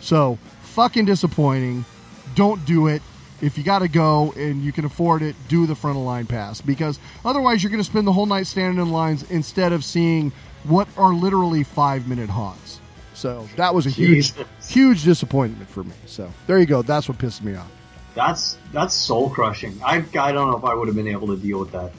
[0.00, 1.84] So fucking disappointing.
[2.34, 3.02] Don't do it.
[3.42, 6.26] If you got to go and you can afford it, do the front of line
[6.26, 9.84] pass because otherwise you're going to spend the whole night standing in lines instead of
[9.84, 10.32] seeing
[10.64, 12.80] what are literally five minute haunts.
[13.12, 14.46] So that was a huge, Jesus.
[14.68, 15.94] huge disappointment for me.
[16.06, 16.82] So there you go.
[16.82, 17.70] That's what pissed me off.
[18.16, 19.78] That's that's soul crushing.
[19.84, 21.92] I I don't know if I would have been able to deal with that.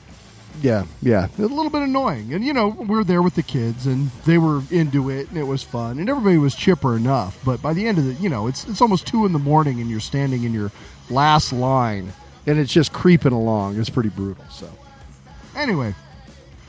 [0.60, 2.34] Yeah, yeah, a little bit annoying.
[2.34, 5.38] And you know, we were there with the kids, and they were into it, and
[5.38, 7.40] it was fun, and everybody was chipper enough.
[7.46, 9.80] But by the end of the, you know, it's it's almost two in the morning,
[9.80, 10.72] and you're standing in your
[11.12, 12.12] last line,
[12.48, 13.80] and it's just creeping along.
[13.80, 14.44] It's pretty brutal.
[14.50, 14.68] So,
[15.56, 15.94] anyway,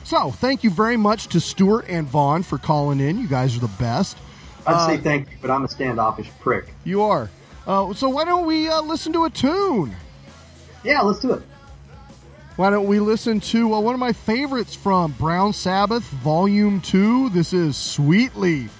[0.03, 3.17] so thank you very much to Stuart and Vaughn for calling in.
[3.17, 4.15] You guys are the best.
[4.67, 6.71] I'd Uh, say thank you, but I'm a standoffish prick.
[6.83, 7.31] You are.
[7.67, 9.95] Uh, so why don't we uh, listen to a tune?
[10.83, 11.43] Yeah, let's do it.
[12.55, 17.29] Why don't we listen to uh, one of my favorites from Brown Sabbath, Volume 2?
[17.29, 18.75] This is Sweet Leaf.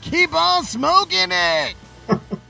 [0.00, 1.74] Keep on smoking it!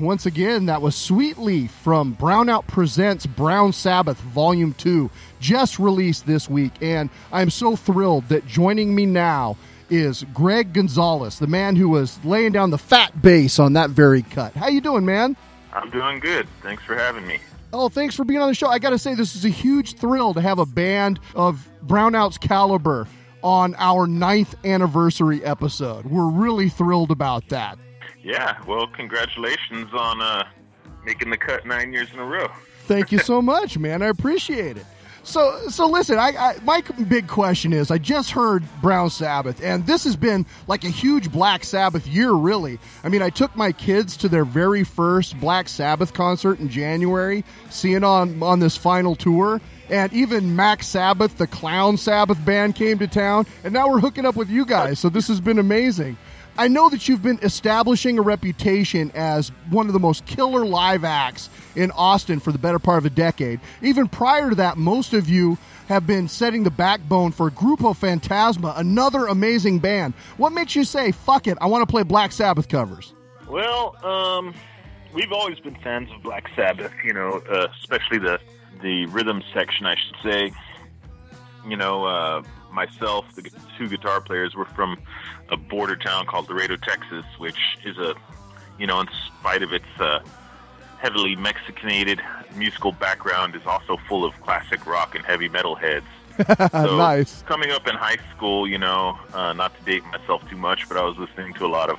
[0.00, 0.06] right.
[0.06, 6.26] Once again, that was Sweet Leaf from Brownout Presents Brown Sabbath Volume 2, just released
[6.26, 6.72] this week.
[6.80, 9.56] And I'm so thrilled that joining me now
[9.88, 14.22] is Greg Gonzalez, the man who was laying down the fat bass on that very
[14.22, 14.52] cut.
[14.54, 15.36] How you doing, man?
[15.72, 16.48] I'm doing good.
[16.62, 17.38] Thanks for having me.
[17.72, 18.68] Oh, thanks for being on the show.
[18.68, 22.40] I got to say, this is a huge thrill to have a band of Brownouts
[22.40, 23.06] caliber
[23.42, 26.06] on our ninth anniversary episode.
[26.06, 27.78] We're really thrilled about that.
[28.26, 30.48] Yeah, well, congratulations on uh,
[31.04, 32.48] making the cut nine years in a row.
[32.80, 34.02] Thank you so much, man.
[34.02, 34.84] I appreciate it.
[35.22, 36.18] So, so listen.
[36.18, 40.44] I, I my big question is: I just heard Brown Sabbath, and this has been
[40.66, 42.80] like a huge Black Sabbath year, really.
[43.04, 47.44] I mean, I took my kids to their very first Black Sabbath concert in January,
[47.70, 52.98] seeing on on this final tour, and even Mac Sabbath, the Clown Sabbath band, came
[52.98, 54.98] to town, and now we're hooking up with you guys.
[54.98, 56.16] So this has been amazing.
[56.58, 61.04] I know that you've been establishing a reputation as one of the most killer live
[61.04, 63.60] acts in Austin for the better part of a decade.
[63.82, 68.76] Even prior to that, most of you have been setting the backbone for Grupo Fantasma,
[68.78, 70.14] another amazing band.
[70.38, 73.12] What makes you say, fuck it, I want to play Black Sabbath covers?
[73.48, 74.54] Well, um,
[75.12, 78.40] we've always been fans of Black Sabbath, you know, uh, especially the,
[78.82, 80.52] the rhythm section, I should say.
[81.68, 82.42] You know, uh,
[82.76, 84.98] myself, the two guitar players, were from
[85.48, 88.14] a border town called Laredo, Texas, which is a,
[88.78, 89.08] you know, in
[89.40, 90.20] spite of its uh,
[90.98, 92.20] heavily Mexicanated
[92.54, 96.06] musical background, is also full of classic rock and heavy metal heads.
[96.70, 97.40] So nice.
[97.42, 100.98] Coming up in high school, you know, uh, not to date myself too much, but
[100.98, 101.98] I was listening to a lot of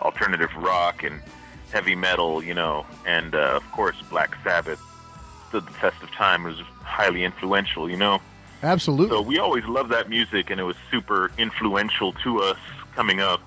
[0.00, 1.20] alternative rock and
[1.70, 4.80] heavy metal, you know, and uh, of course Black Sabbath
[5.48, 6.46] stood the test of time.
[6.46, 8.20] It was highly influential, you know.
[8.64, 9.14] Absolutely.
[9.16, 12.58] So we always loved that music, and it was super influential to us
[12.94, 13.42] coming up.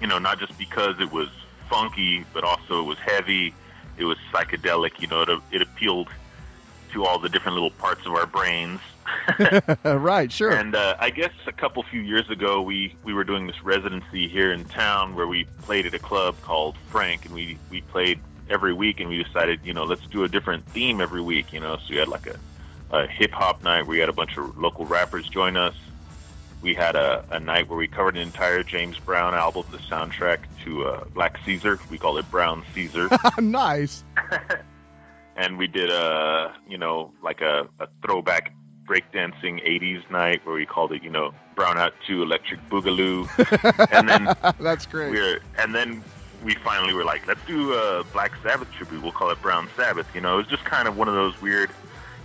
[0.00, 1.28] You know, not just because it was
[1.68, 3.54] funky, but also it was heavy.
[3.96, 5.00] It was psychedelic.
[5.00, 6.08] You know, it, it appealed
[6.92, 8.80] to all the different little parts of our brains.
[9.84, 10.50] right, sure.
[10.50, 14.28] And uh, I guess a couple few years ago, we we were doing this residency
[14.28, 18.18] here in town where we played at a club called Frank, and we we played
[18.48, 21.52] every week, and we decided, you know, let's do a different theme every week.
[21.52, 22.36] You know, so we had like a
[22.92, 25.74] a hip hop night where we had a bunch of local rappers join us.
[26.62, 30.40] We had a, a night where we covered an entire James Brown album, the soundtrack
[30.64, 31.78] to uh, Black Caesar.
[31.90, 33.08] We called it Brown Caesar.
[33.40, 34.04] nice.
[35.36, 38.52] and we did a, you know, like a, a throwback
[38.86, 43.28] breakdancing 80s night where we called it, you know, Brownout 2 Electric Boogaloo.
[43.92, 45.12] and then That's great.
[45.12, 46.02] we were, and then
[46.42, 49.02] we finally were like, let's do a Black Sabbath tribute.
[49.02, 50.06] We'll call it Brown Sabbath.
[50.14, 51.70] You know, it was just kind of one of those weird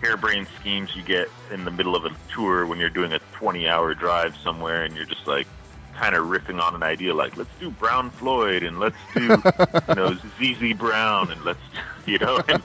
[0.02, 3.68] harebrained schemes you get in the middle of a tour when you're doing a 20
[3.68, 5.48] hour drive somewhere and you're just like
[5.96, 9.96] kind of riffing on an idea like let's do Brown Floyd and let's do you
[9.96, 11.60] know ZZ Brown and let's
[12.06, 12.62] you know and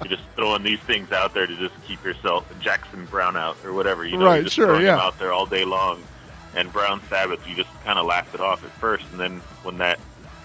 [0.00, 3.72] you're just throwing these things out there to just keep yourself Jackson Brown out or
[3.72, 4.92] whatever you know Right, you're just sure, throwing yeah.
[4.92, 6.02] them out there all day long
[6.56, 9.78] and Brown Sabbath you just kind of laughed it off at first and then when
[9.78, 10.00] that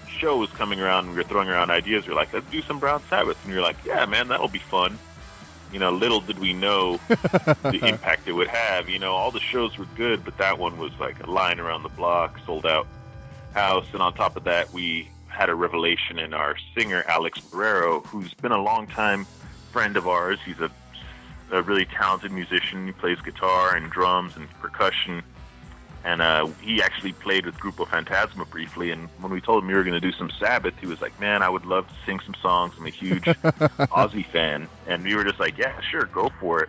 [0.06, 2.78] show was coming around and we were throwing around ideas you're like let's do some
[2.78, 4.98] Brown Sabbath and you're like yeah man that'll be fun
[5.72, 8.88] you know, little did we know the impact it would have.
[8.88, 11.82] You know, all the shows were good, but that one was like a line around
[11.82, 12.86] the block, sold out
[13.54, 13.86] house.
[13.92, 18.34] And on top of that, we had a revelation in our singer, Alex Marrero, who's
[18.34, 19.26] been a long time
[19.72, 20.38] friend of ours.
[20.44, 20.70] He's a,
[21.50, 22.86] a really talented musician.
[22.86, 25.22] He plays guitar and drums and percussion.
[26.04, 28.90] And uh, he actually played with Grupo Fantasma briefly.
[28.90, 31.18] And when we told him we were going to do some Sabbath, he was like,
[31.20, 32.74] "Man, I would love to sing some songs.
[32.78, 36.68] I'm a huge Ozzy fan." And we were just like, "Yeah, sure, go for it."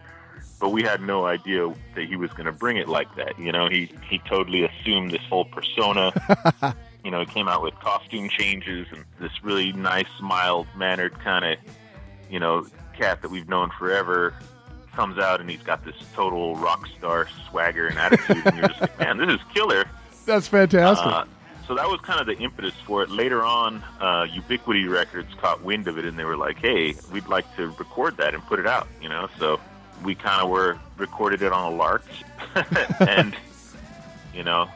[0.60, 3.40] But we had no idea that he was going to bring it like that.
[3.40, 6.12] You know, he he totally assumed this whole persona.
[7.04, 11.46] you know, he came out with costume changes and this really nice, mild mannered kind
[11.46, 11.58] of,
[12.30, 12.66] you know,
[12.98, 14.34] cat that we've known forever
[15.00, 18.82] comes out and he's got this total rock star swagger and attitude, and you're just
[18.82, 19.86] like, man, this is killer.
[20.26, 21.08] That's fantastic.
[21.08, 21.24] Uh,
[21.66, 23.10] so that was kind of the impetus for it.
[23.10, 27.28] Later on, uh, Ubiquity Records caught wind of it, and they were like, "Hey, we'd
[27.28, 29.58] like to record that and put it out." You know, so
[30.04, 32.04] we kind of were recorded it on a lark,
[33.00, 33.34] and
[34.34, 34.68] you know,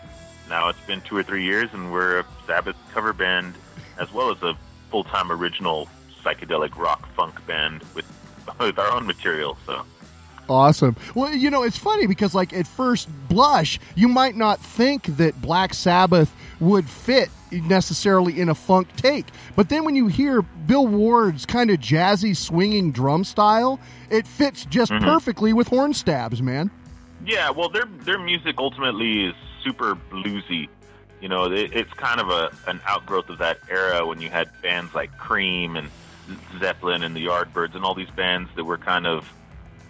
[0.48, 3.56] now it's been two or three years, and we're a Sabbath cover band
[4.00, 4.56] as well as a
[4.90, 5.90] full-time original
[6.24, 8.06] psychedelic rock funk band with
[8.62, 9.58] with our own material.
[9.66, 9.84] So
[10.50, 10.96] Awesome.
[11.16, 15.42] Well, you know, it's funny because, like, at first blush, you might not think that
[15.42, 19.28] Black Sabbath would fit necessarily in a funk take.
[19.56, 23.80] But then when you hear Bill Ward's kind of jazzy, swinging drum style,
[24.10, 25.02] it fits just Mhm.
[25.04, 26.72] perfectly with horn stabs, man.
[27.26, 30.68] Yeah, well, their their music ultimately is super bluesy.
[31.22, 34.50] You know, it, it's kind of a an outgrowth of that era when you had
[34.62, 35.90] bands like Cream and
[36.60, 39.32] Zeppelin and the Yardbirds and all these bands that were kind of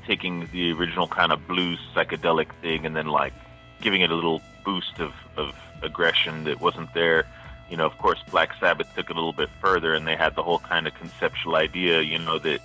[0.07, 3.33] taking the original kind of blues psychedelic thing and then like
[3.81, 7.25] giving it a little boost of, of aggression that wasn't there.
[7.69, 10.35] You know, of course, Black Sabbath took it a little bit further, and they had
[10.35, 12.01] the whole kind of conceptual idea.
[12.01, 12.59] You know that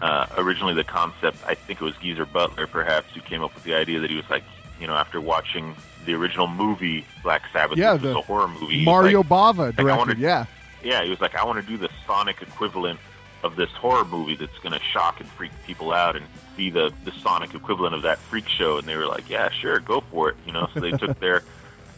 [0.00, 3.64] uh, originally the concept, I think it was Geezer Butler, perhaps, who came up with
[3.64, 4.44] the idea that he was like,
[4.80, 5.74] you know, after watching
[6.06, 9.58] the original movie Black Sabbath, Yeah, which was the a horror movie, Mario like, Bava
[9.58, 9.98] like, directed.
[9.98, 10.46] wanna- yeah.
[10.82, 12.98] yeah, he was like, I want to do the sonic equivalent
[13.42, 16.26] of this horror movie that's going to shock and freak people out and
[16.56, 18.78] be the, the sonic equivalent of that freak show.
[18.78, 20.36] And they were like, yeah, sure, go for it.
[20.44, 21.42] You know, so they took their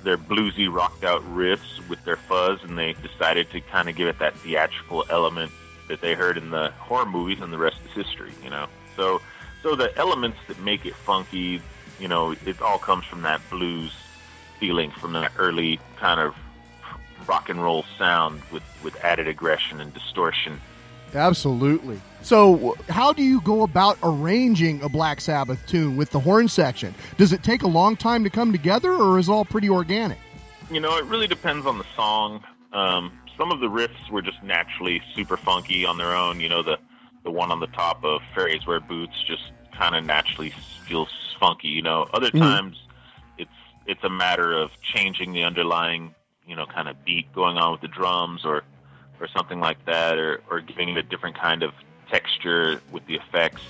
[0.03, 4.09] their bluesy, rocked out riffs with their fuzz and they decided to kind of give
[4.09, 5.53] it that theatrical element
[5.88, 8.66] that they heard in the horror movies and the rest is history, you know.
[8.97, 9.20] So,
[9.62, 11.61] so the elements that make it funky,
[11.99, 13.93] you know, it all comes from that blues
[14.59, 16.34] feeling from that early kind of
[17.26, 20.61] rock and roll sound with, with added aggression and distortion.
[21.14, 22.00] Absolutely.
[22.22, 26.94] So, how do you go about arranging a Black Sabbath tune with the horn section?
[27.16, 30.18] Does it take a long time to come together, or is it all pretty organic?
[30.70, 32.44] You know, it really depends on the song.
[32.72, 36.40] Um, some of the riffs were just naturally super funky on their own.
[36.40, 36.76] You know, the
[37.24, 39.42] the one on the top of Fairies Wear Boots just
[39.76, 40.52] kind of naturally
[40.86, 41.08] feels
[41.38, 41.68] funky.
[41.68, 42.38] You know, other Mhm.
[42.40, 42.76] times
[43.38, 43.50] it's
[43.86, 46.14] it's a matter of changing the underlying
[46.46, 48.62] you know kind of beat going on with the drums or
[49.20, 51.72] or something like that, or or giving it a different kind of
[52.10, 53.62] texture with the effects.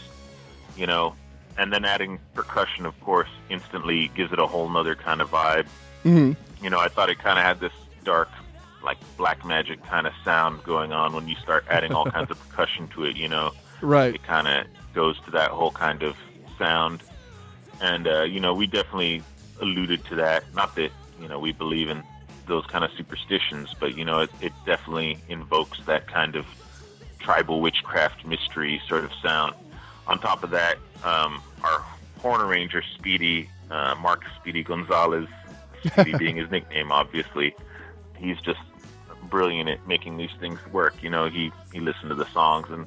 [0.77, 1.15] You know,
[1.59, 5.67] and then adding percussion, of course, instantly gives it a whole nother kind of vibe
[6.05, 6.65] Mm-hmm.
[6.65, 7.75] you know, I thought it kind of had this
[8.05, 8.31] dark,
[8.83, 12.39] like black magic kind of sound going on when you start adding all kinds of
[12.49, 13.17] percussion to it.
[13.17, 14.15] You know, Right.
[14.15, 16.17] it kind of goes to that whole kind of
[16.59, 17.03] sound,
[17.83, 19.23] and uh, you know, we definitely
[19.61, 20.45] alluded to that.
[20.55, 20.91] Not that
[21.21, 22.03] you know we believe in
[22.51, 26.45] those kind of superstitions, but you know, it, it definitely invokes that kind of
[27.21, 29.55] tribal witchcraft mystery sort of sound.
[30.09, 31.79] On top of that, um, our
[32.19, 35.29] horn arranger, Speedy, uh, Mark Speedy Gonzalez,
[35.87, 37.55] Speedy being his nickname, obviously,
[38.19, 38.59] he's just
[39.25, 41.03] brilliant at making these things work.
[41.03, 42.85] You know, he, he listened to the songs, and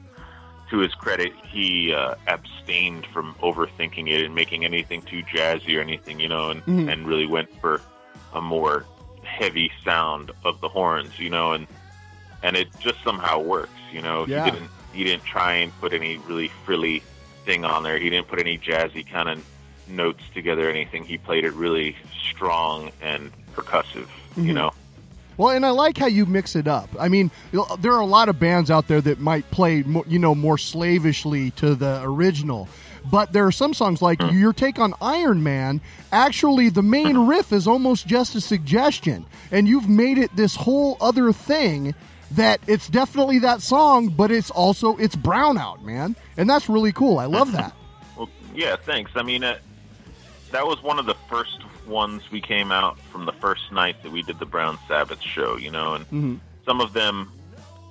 [0.71, 5.81] to his credit, he uh, abstained from overthinking it and making anything too jazzy or
[5.81, 6.91] anything, you know, and, Mhm.
[6.91, 7.79] and really went for
[8.33, 8.85] a more
[9.33, 11.67] heavy sound of the horns, you know, and
[12.43, 14.25] and it just somehow works, you know.
[14.27, 14.45] Yeah.
[14.45, 17.01] He didn't he didn't try and put any really frilly
[17.45, 17.97] thing on there.
[17.97, 19.43] He didn't put any jazzy kind of
[19.87, 21.03] notes together or anything.
[21.03, 21.95] He played it really
[22.29, 24.07] strong and percussive,
[24.37, 24.55] you Mhm.
[24.55, 24.71] know.
[25.35, 26.89] Well, and I like how you mix it up.
[26.99, 27.31] I mean,
[27.79, 31.49] there are a lot of bands out there that might play, you know, more slavishly
[31.51, 32.69] to the original.
[33.09, 35.81] But there are some songs like your take on Iron Man.
[36.11, 40.97] Actually, the main riff is almost just a suggestion, and you've made it this whole
[41.01, 41.93] other thing
[42.31, 47.19] that it's definitely that song, but it's also it's Brownout, man, and that's really cool.
[47.19, 47.73] I love that.
[48.15, 49.11] Well, yeah, thanks.
[49.15, 49.57] I mean, uh,
[50.51, 54.11] that was one of the first ones we came out from the first night that
[54.11, 56.39] we did the Brown Sabbath show, you know, and Mhm.
[56.63, 57.31] some of them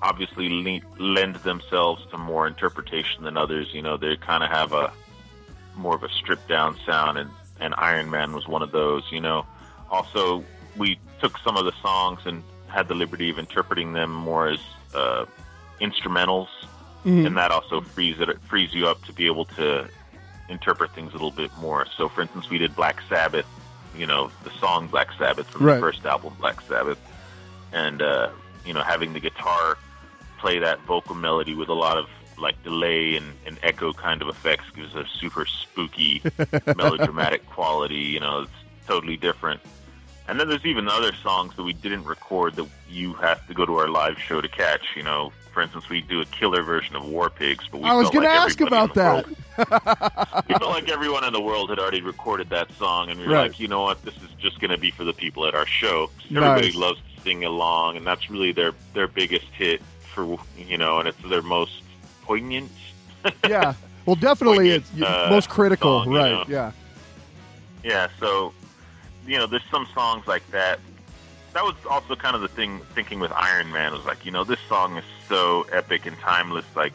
[0.01, 3.69] obviously le- lend themselves to more interpretation than others.
[3.75, 4.93] You know, they kind of have a
[5.77, 9.21] more of a stripped down sound, and, and Iron Man was one of those, you
[9.21, 9.47] know.
[9.91, 10.45] Also,
[10.77, 14.59] we took some of the songs and had the liberty of interpreting them more as
[14.95, 15.25] uh,
[15.81, 16.49] instrumentals
[17.05, 17.27] Mhm.
[17.27, 19.89] and that also frees it frees you up to be able to
[20.49, 21.85] interpret things a little bit more.
[21.97, 23.47] So, for instance, we did Black Sabbath,
[23.97, 25.75] you know, the song Black Sabbath from Right.
[25.75, 26.99] the first album, Black Sabbath,
[27.73, 28.29] and uh,
[28.65, 29.77] you know, having the guitar
[30.39, 32.07] play that vocal melody with a lot of
[32.39, 36.23] like delay and, and echo kind of effects gives a super spooky
[36.77, 37.97] melodramatic quality.
[37.97, 38.53] You know, it's
[38.87, 39.61] totally different.
[40.29, 43.67] And then there's even other songs that we didn't record that you have to go
[43.67, 44.83] to our live show to catch.
[44.97, 47.95] You know, for instance, we do a killer version of War Pigs, but we I
[47.95, 49.27] was going to like ask about that.
[49.27, 49.37] world-
[50.49, 53.33] we felt like everyone in the world had already recorded that song, and we were
[53.35, 53.51] Right.
[53.51, 55.67] like, you know what, this is just going to be for the people at our
[55.67, 56.09] show.
[56.31, 56.75] Everybody Nice.
[56.77, 59.83] loves to sing along, and that's really their their biggest hit
[60.15, 61.82] for you know, and it's their most
[62.23, 62.71] poignant.
[63.49, 63.75] yeah.
[64.07, 66.31] Well, definitely, Poignant, it's uh, most critical, song, you right?
[66.33, 66.45] know.
[66.49, 66.73] Yeah.
[67.85, 68.53] Yeah, so
[69.27, 70.81] you know, there's some songs like that.
[71.53, 74.43] That was also kind of the thing thinking with Iron Man was like, you know,
[74.43, 76.65] this song is so epic and timeless.
[76.75, 76.95] Like,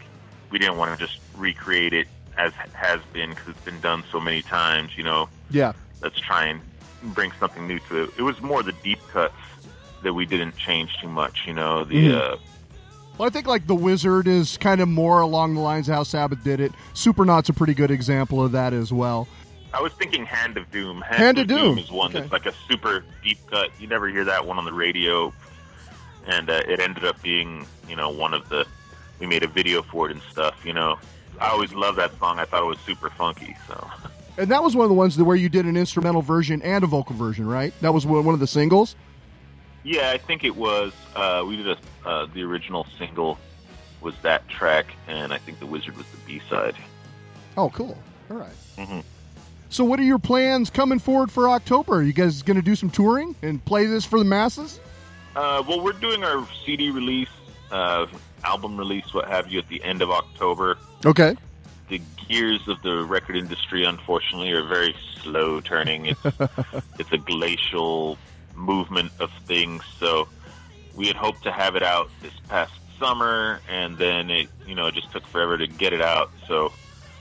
[0.49, 2.07] we didn't want to just recreate it
[2.37, 4.97] as has been because it's been done so many times.
[4.97, 5.73] You know, Yeah.
[6.01, 6.61] let's try and
[7.13, 8.09] bring something new to it.
[8.17, 9.35] It was more the deep cuts
[10.03, 11.43] that we didn't change too much.
[11.45, 12.33] You know, the Mhm.
[12.33, 12.37] uh,
[13.17, 16.03] Well, I think like the Wizard is kind of more along the lines of how
[16.03, 16.71] Sabbath did it.
[16.93, 19.27] Supernaut's a pretty good example of that as well.
[19.73, 21.01] I was thinking Hand of Doom.
[21.01, 21.77] Hand of Doom.
[21.79, 22.19] is one Okay.
[22.21, 23.69] that's like a super deep cut.
[23.79, 25.33] You never hear that one on the radio,
[26.27, 28.65] and uh, it ended up being you know one of the.
[29.19, 30.63] We made a video for it and stuff.
[30.63, 30.99] You know,
[31.41, 32.37] I always loved that song.
[32.39, 33.55] I thought it was super funky.
[33.67, 33.89] So
[34.37, 36.83] And that was one of the ones that where you did an instrumental version and
[36.83, 37.73] a vocal version, right?
[37.81, 38.95] That was one of the singles.
[39.87, 40.91] Yeah, I think it was.
[41.15, 43.37] Uh, we did a uh, the original single
[44.01, 46.75] was that track, and I think the Wizard was the B side.
[47.55, 47.97] Oh, cool.
[48.29, 48.51] All right.
[48.77, 49.03] Mhm.
[49.69, 51.95] So, what are your plans coming forward for October?
[51.95, 54.79] Are you guys going to do some touring and play this for the masses?
[55.35, 57.29] Uh, well, we're doing our CD release,
[57.71, 58.07] uh,
[58.43, 60.77] album release, what have you, at the end of October.
[61.05, 61.35] Okay.
[61.89, 66.07] The gears of the record industry, unfortunately, are very slow turning.
[66.07, 66.19] It's
[66.99, 68.17] it's a glacial
[68.57, 69.83] movement of things.
[69.99, 70.27] So
[70.95, 74.87] we had hoped to have it out this past summer, and then it you know
[74.87, 76.31] it just took forever to get it out.
[76.47, 76.73] So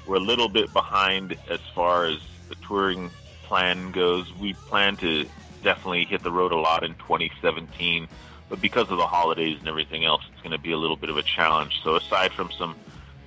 [0.07, 2.19] we're a little bit behind as far as
[2.49, 3.11] the touring
[3.45, 4.33] plan goes.
[4.35, 5.27] We plan to
[5.63, 8.09] definitely hit the road a lot in 2017,
[8.49, 11.11] but because of the holidays and everything else, it's going to be a little bit
[11.11, 11.81] of a challenge.
[11.83, 12.77] So aside from some,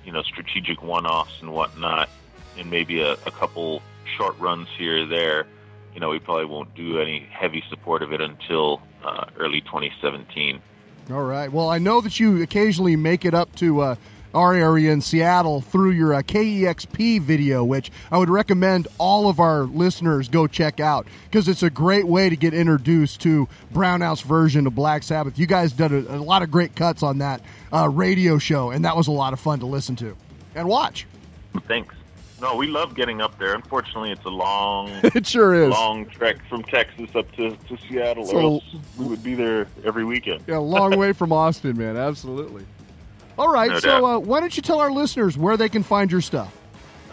[0.04, 2.08] you know, strategic one-offs and whatnot,
[2.56, 3.82] and maybe a, a couple
[4.16, 5.46] short runs here or there,
[5.94, 10.60] you know, we probably won't do any heavy support of it until uh, early 2017.
[11.10, 11.50] All right.
[11.50, 13.94] Well, I know that you occasionally make it up to uh,
[14.34, 19.40] our area in Seattle through your uh, KEXP video, which I would recommend all of
[19.40, 24.20] our listeners go check out because it's a great way to get introduced to Brownout's
[24.20, 25.38] version of Black Sabbath.
[25.38, 27.40] You guys did a, a lot of great cuts on that
[27.72, 30.16] uh, radio show, and that was a lot of fun to listen to
[30.54, 31.06] and watch.
[31.66, 31.94] Thanks.
[32.40, 33.54] No, we love getting up there.
[33.54, 35.70] Unfortunately, it's a long, It sure is.
[35.70, 38.64] long trek from Texas up to, to Seattle, So- or else
[38.96, 40.42] we would be there every weekend.
[40.46, 41.96] Yeah, a long way from Austin, man.
[41.96, 42.64] Absolutely.
[43.38, 43.70] All right.
[43.70, 46.56] No so, uh, why don't you tell our listeners where they can find your stuff?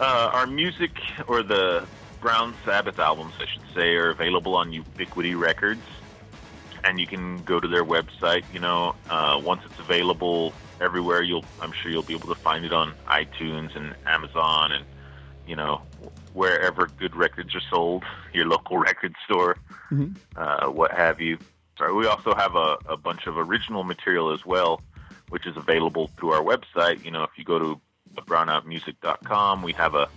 [0.00, 0.90] Uh, our music,
[1.26, 1.84] or the
[2.20, 5.82] Brown Sabbath albums, I should say, are available on Ubiquity Records,
[6.84, 8.44] and you can go to their website.
[8.52, 12.64] You know, uh, once it's available everywhere, you'll I'm sure you'll be able to find
[12.64, 14.84] it on iTunes and Amazon, and
[15.48, 15.82] you know
[16.34, 19.56] wherever good records are sold, your local record store,
[20.36, 21.38] uh, what have you.
[21.76, 24.82] Sorry, we also have a, a bunch of original material as well,
[25.28, 27.04] which is available through our website.
[27.04, 27.80] You know, if you go to
[28.14, 30.08] brownoutmusic.com, we have a,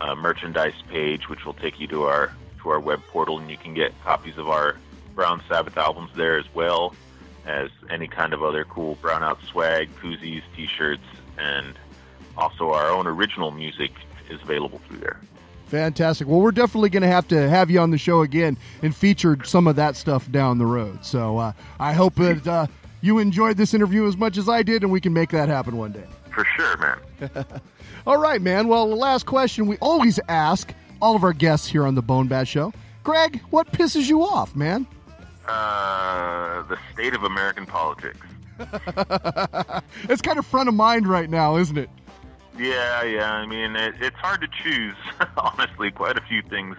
[0.00, 3.56] a merchandise page which will take you to our to our web portal, and you
[3.56, 4.76] can get copies of our
[5.14, 6.94] Brown Sabbath albums there as well
[7.46, 11.04] as any kind of other cool Brownout swag, koozies, T-shirts,
[11.38, 11.78] and
[12.36, 13.92] also our own original music
[14.30, 15.20] is available through there.
[15.66, 16.28] Fantastic.
[16.28, 19.38] Well, we're definitely going to have to have you on the show again and feature
[19.44, 21.04] some of that stuff down the road.
[21.04, 22.66] So uh, I hope that uh,
[23.00, 25.76] you enjoyed this interview as much as I did, and we can make that happen
[25.76, 26.04] one day.
[26.32, 27.44] For sure, man.
[28.06, 28.68] All right, man.
[28.68, 32.28] Well, the last question we always ask all of our guests here on the Bone
[32.28, 32.72] Bat Show.
[33.02, 34.86] Greg, what pisses you off, man?
[35.46, 38.26] Uh, the state of American politics.
[40.08, 41.90] it's kind of front of mind right now, isn't it?
[42.56, 43.32] Yeah, yeah.
[43.32, 44.94] I mean, it, it's hard to choose.
[45.36, 46.76] Honestly, quite a few things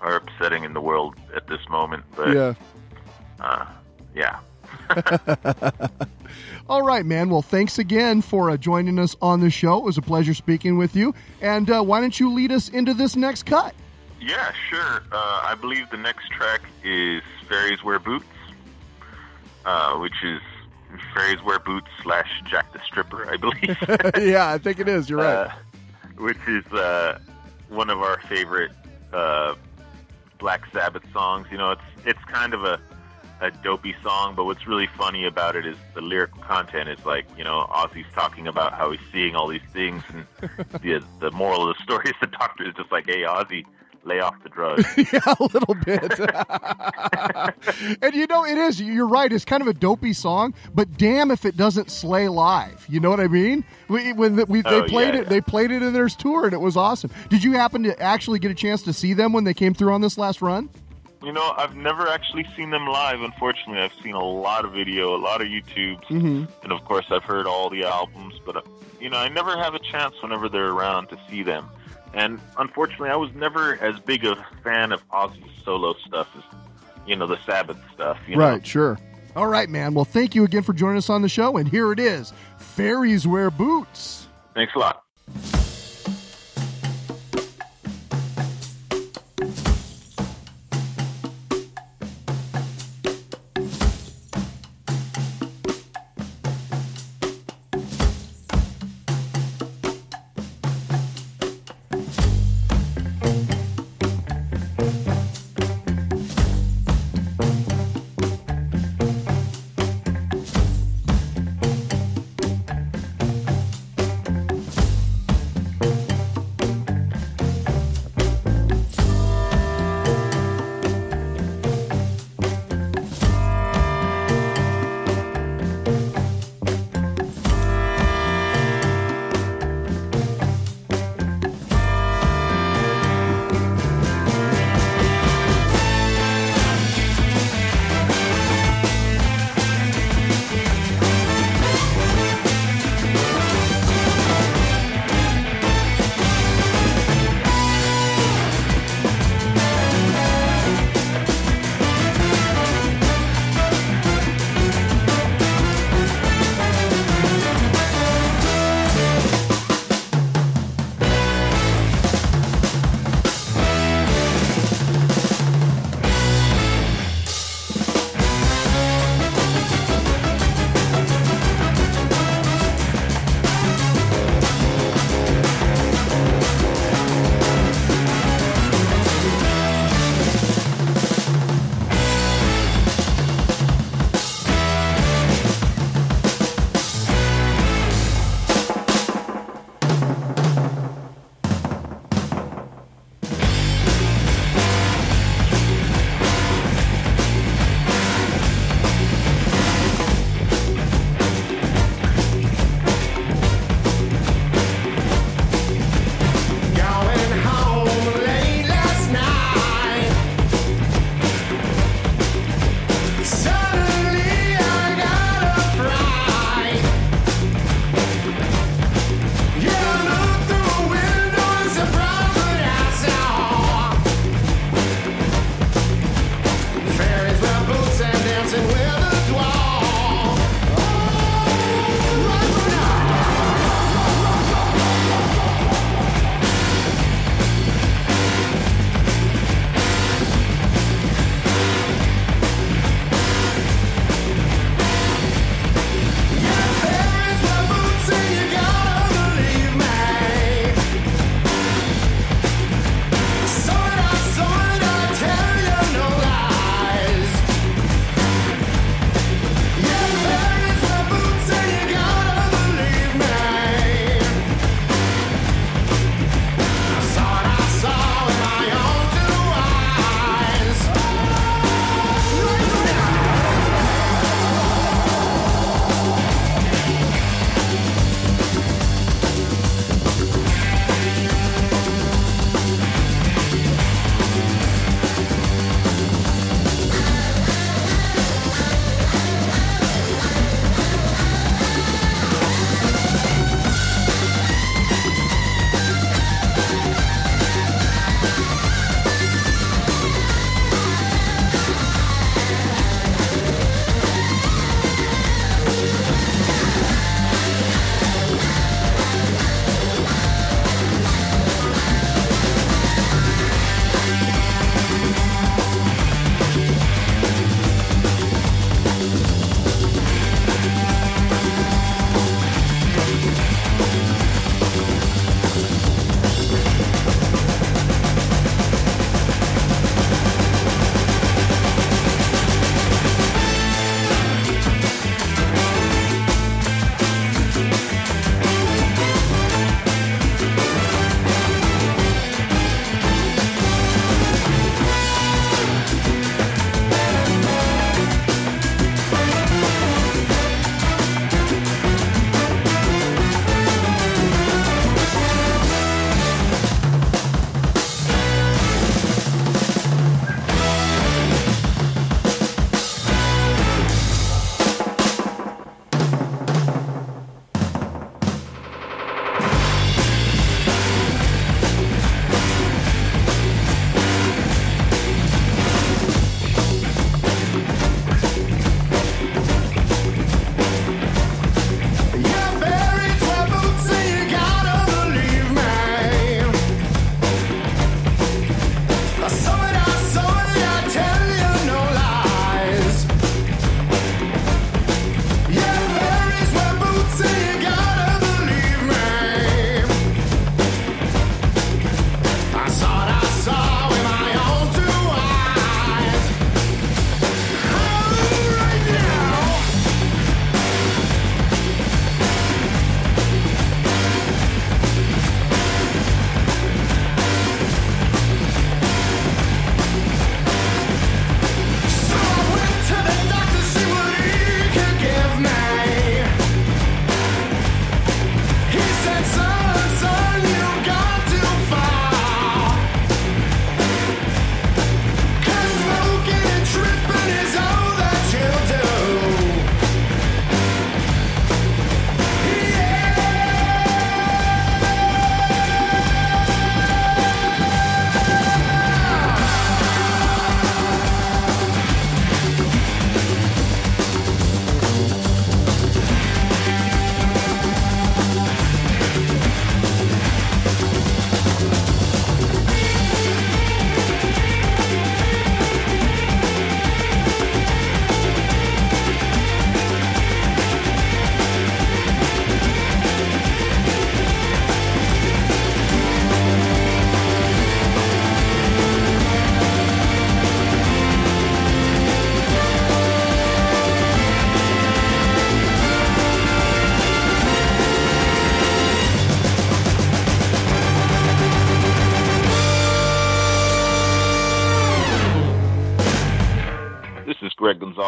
[0.00, 2.04] are upsetting in the world at this moment.
[2.16, 2.54] But Yeah.
[3.40, 3.66] uh,
[4.14, 4.38] yeah.
[6.68, 7.28] All right, man.
[7.28, 9.78] Well, thanks again for uh, joining us on the show.
[9.78, 11.14] It was a pleasure speaking with you.
[11.42, 13.74] And uh, why don't you lead us into this next cut?
[14.20, 15.02] Yeah, sure.
[15.12, 18.24] Uh, I believe the next track is Fairies Wear Boots,
[19.66, 20.40] uh, which is
[21.14, 23.76] Fairies Wear Boots slash Jack the Stripper, I believe.
[24.30, 25.08] yeah, I think it is.
[25.08, 25.46] You're right.
[25.46, 25.50] Uh,
[26.16, 27.18] which is uh,
[27.68, 28.72] one of our favorite
[29.12, 29.54] uh,
[30.38, 31.46] Black Sabbath songs.
[31.50, 32.80] You know, it's it's kind of a
[33.40, 37.26] a dopey song, but what's really funny about it is the lyrical content is like,
[37.36, 40.26] you know, Ozzy's talking about how he's seeing all these things, and
[40.82, 43.64] the the moral of the story is the doctor is just like, hey, Ozzy,
[44.04, 44.84] lay off the drugs.
[44.96, 46.12] yeah, a little bit.
[48.02, 48.80] and you know, it is.
[48.80, 49.32] You're right.
[49.32, 52.84] It's kind of a dopey song, but damn if it doesn't slay live.
[52.88, 53.64] You know what I mean?
[53.88, 55.28] We, when the, we, they Oh, played yeah, it, yeah.
[55.30, 57.10] they played it in their tour, and it was awesome.
[57.30, 59.92] Did you happen to actually get a chance to see them when they came through
[59.92, 60.68] on this last run?
[61.22, 63.22] You know, I've never actually seen them live.
[63.22, 66.44] Unfortunately, I've seen a lot of video, a lot of YouTube, Mm-hmm.
[66.62, 68.34] and of course, I've heard all the albums.
[68.44, 68.60] But uh,
[69.00, 71.70] you know, I never have a chance whenever they're around to see them.
[72.14, 76.44] And unfortunately, I was never as big a fan of Ozzy's solo stuff as
[77.06, 78.18] you know the Sabbath stuff.
[78.28, 78.44] You know?
[78.44, 78.66] Right.
[78.66, 78.98] Sure.
[79.36, 79.94] All right, man.
[79.94, 83.26] Well, thank you again for joining us on the show, and here it is: Fairies
[83.26, 84.28] wear boots.
[84.54, 85.02] Thanks a lot.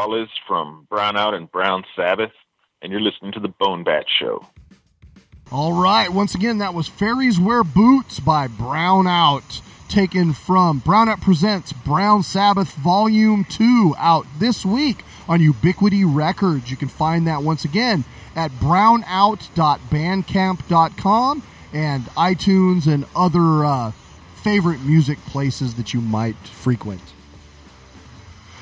[0.06, 2.30] Gonzalez from Brownout and Brown Sabbath,
[2.80, 4.46] and you're listening to the Bone Bat Show.
[5.50, 6.12] All right.
[6.12, 12.72] Once again, that was Fairies Wear Boots by Brownout, taken from Brownout Presents Brown Sabbath
[12.74, 16.70] Volume 2, out this week on Ubiquity Records.
[16.70, 18.04] You can find that once again
[18.36, 21.42] at brownout.bandcamp.com
[21.72, 23.90] and iTunes and other uh,
[24.36, 27.15] favorite music places that you might frequent.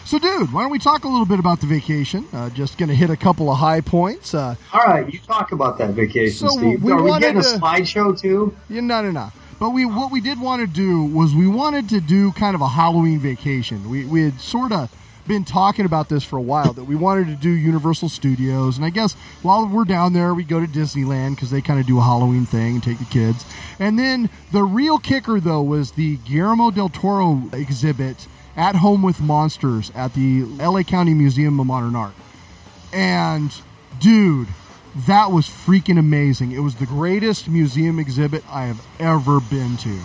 [0.05, 2.27] So, dude, why don't we talk a little bit about the vacation?
[2.33, 4.35] Uh, just going to hit a couple of high points.
[4.35, 6.83] Uh, All right, you talk about that vacation, So Steve.
[6.83, 8.55] we Are we getting a slideshow too?
[8.69, 9.33] Yeah, no, no, no.
[9.59, 12.61] But we what we did want to do was we wanted to do kind of
[12.61, 13.89] a Halloween vacation.
[13.89, 14.93] We we had sort of
[15.27, 18.85] been talking about this for a while that we wanted to do Universal Studios, and
[18.85, 21.99] I guess while we're down there, we go to Disneyland because they kind of do
[21.99, 23.47] a Halloween thing and take the kids.
[23.79, 28.27] And then the real kicker though was the Guillermo del Toro exhibit
[28.57, 32.15] at Home with Monsters at the LA County Museum of Modern Art.
[32.93, 33.53] And
[34.01, 34.49] dude,
[34.95, 36.53] that was freaking amazing.
[36.53, 39.99] It was the greatest museum exhibit I have ever been to.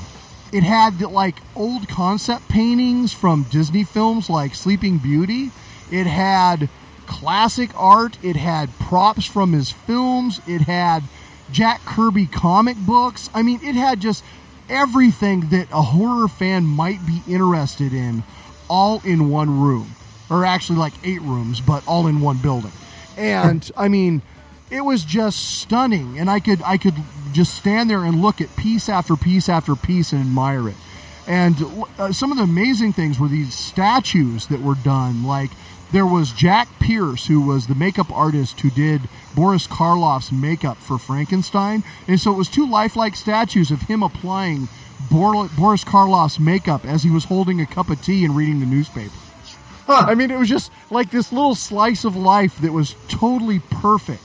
[0.52, 5.52] It had like old concept paintings from Disney films like Sleeping Beauty.
[5.92, 6.70] It had
[7.06, 8.18] classic art.
[8.24, 10.42] It had props from his films.
[10.48, 11.04] It had
[11.52, 13.30] Jack Kirby comic books.
[13.34, 14.24] I mean, it had just
[14.70, 18.24] everything that a horror fan might be interested in
[18.70, 19.96] all in one room.
[20.30, 22.72] Or actually, like eight rooms, but all in one building.
[23.18, 24.22] And I mean,
[24.70, 26.20] it was just stunning.
[26.20, 26.94] And I could, I could
[27.32, 30.76] just stand there and look at piece after piece after piece and admire it.
[31.28, 31.56] And
[31.98, 35.24] uh, some of the amazing things were these statues that were done.
[35.24, 35.52] Like
[35.92, 39.02] there was Jack Pierce, who was the makeup artist who did
[39.36, 41.84] Boris Karloff's makeup for Frankenstein.
[42.08, 44.70] And so it was two lifelike statues of him applying
[45.10, 49.14] Boris Karloff's makeup as he was holding a cup of tea and reading the newspaper.
[49.88, 54.22] I mean, it was just like this little slice of life that was totally perfect.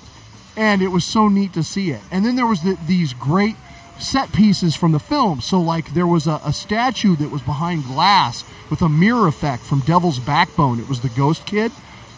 [0.56, 2.00] And it was so neat to see it.
[2.10, 3.56] And then there was the, these great
[3.98, 5.40] set pieces from the film.
[5.40, 9.62] So, like, there was a, a statue that was behind glass with a mirror effect
[9.64, 10.78] from Devil's Backbone.
[10.78, 11.72] It was the Ghost Kid.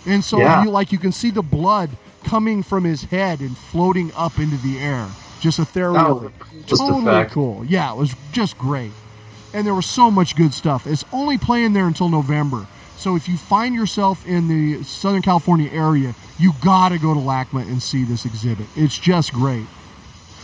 [0.07, 0.65] And so, Yeah.
[0.65, 1.91] you like, you can see the blood
[2.25, 5.07] coming from his head and floating up into the air.
[5.47, 5.99] Just ethereally.
[5.99, 6.33] Oh,
[6.67, 7.65] just totally cool.
[7.65, 8.91] Yeah, it was just great
[9.57, 10.87] and there was so much good stuff.
[10.87, 12.67] It's only playing there until November.
[12.99, 17.21] So if you find yourself in the Southern California area, you got to go to
[17.21, 18.67] LACMA and see this exhibit.
[18.77, 19.67] It's just great.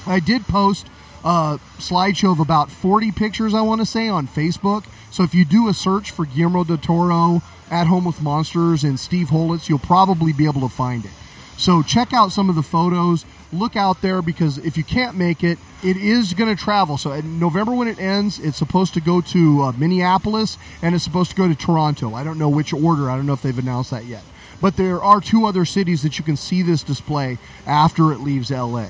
[0.07, 0.87] I did post
[1.25, 4.85] a slideshow of about 40 pictures, I want to say, on Facebook.
[5.11, 8.99] So if you do a search for Guillermo del Toro, At Home with Monsters, and
[8.99, 11.11] Steve Holitz, you'll probably be able to find it.
[11.59, 13.27] So check out some of the photos.
[13.53, 16.97] Look out there because if you can't make it, it is going to travel.
[16.97, 21.05] So in November when it ends, it's supposed to go to uh, Minneapolis and it's
[21.05, 22.15] supposed to go to Toronto.
[22.15, 23.11] I don't know which order.
[23.11, 24.23] I don't know if they've announced that yet.
[24.61, 28.51] But there are two other cities that you can see this display after it leaves
[28.51, 28.87] LA.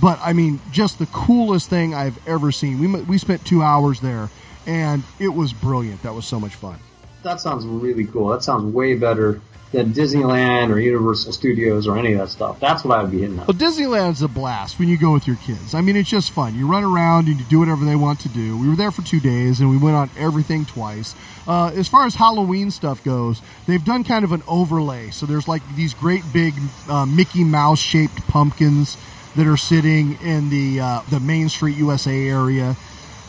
[0.00, 2.78] But I mean, just the coolest thing I've ever seen.
[2.78, 4.30] We we spent two hours there,
[4.66, 6.02] and it was brilliant.
[6.02, 6.78] That was so much fun.
[7.22, 8.28] That sounds really cool.
[8.28, 9.40] That sounds way better
[9.72, 12.60] than Disneyland or Universal Studios or any of that stuff.
[12.60, 13.48] That's what I would be hitting up.
[13.48, 15.74] Well, Disneyland's a blast when you go with your kids.
[15.74, 16.54] I mean, it's just fun.
[16.54, 18.56] You run around and you do whatever they want to do.
[18.56, 21.14] We were there for two days and we went on everything twice.
[21.46, 25.10] Uh, as far as Halloween stuff goes, they've done kind of an overlay.
[25.10, 26.54] So there's like these great big
[26.88, 28.96] uh, Mickey Mouse shaped pumpkins
[29.36, 32.76] that are sitting in the uh, the Main Street USA area.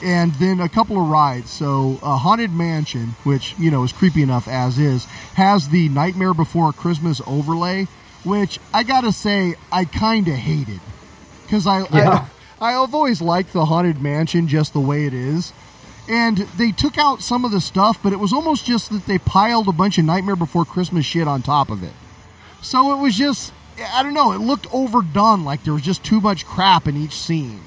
[0.04, 1.50] And then a couple of rides.
[1.50, 6.36] So, uh, Haunted Mansion, which, you know, is creepy enough as is, has the Nightmare
[6.36, 7.88] Before Christmas overlay,
[8.24, 10.80] which I gotta say, I kind of hated.
[11.44, 12.28] Because I, Yeah.
[12.62, 15.52] I, I've always liked the Haunted Mansion just the way it is.
[16.10, 19.18] And they took out some of the stuff, but it was almost just that they
[19.18, 21.94] piled a bunch of Nightmare Before Christmas shit on top of it.
[22.62, 23.52] So it was just,
[23.94, 27.14] I don't know, it looked overdone, like there was just too much crap in each
[27.14, 27.62] scene.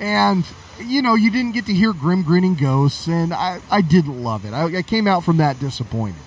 [0.00, 0.44] And,
[0.80, 4.44] you know, you didn't get to hear grim grinning ghosts, and I, I didn't love
[4.44, 4.52] it.
[4.52, 6.20] I, I came out from that disappointed,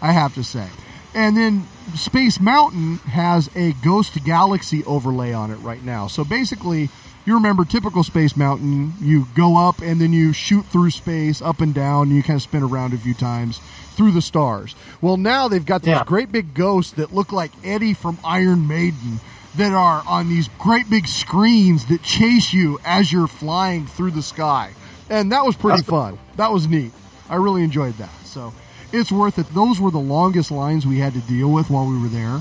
[0.00, 0.68] I have to say.
[1.14, 6.06] And then Space Mountain has a Ghost Galaxy overlay on it right now.
[6.06, 6.88] So basically,
[7.26, 11.60] you remember typical Space Mountain, you go up and then you shoot through space, up
[11.60, 13.58] and down, and you kind of spin around a few times
[13.94, 14.74] through the stars.
[15.02, 16.04] Well, now they've got these Yeah.
[16.04, 19.20] great big ghosts that look like Eddie from Iron Maiden
[19.56, 24.22] that are on these great big screens that chase you as you're flying through the
[24.22, 24.72] sky.
[25.10, 26.18] And that was pretty fun.
[26.36, 26.92] That was neat.
[27.28, 28.10] I really enjoyed that.
[28.24, 28.54] So
[28.92, 29.46] it's worth it.
[29.54, 32.40] Those were the longest lines we had to deal with while we were there.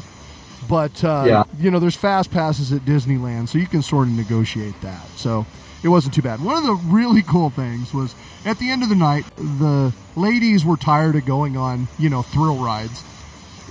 [0.70, 1.44] But, uh, Yeah.
[1.60, 5.02] you know, there's fast passes at Disneyland, so you can sort of negotiate that.
[5.18, 5.46] So
[5.84, 6.42] it wasn't too bad.
[6.42, 10.64] One of the really cool things was at the end of the night, the ladies
[10.64, 13.04] were tired of going on, you know, thrill rides.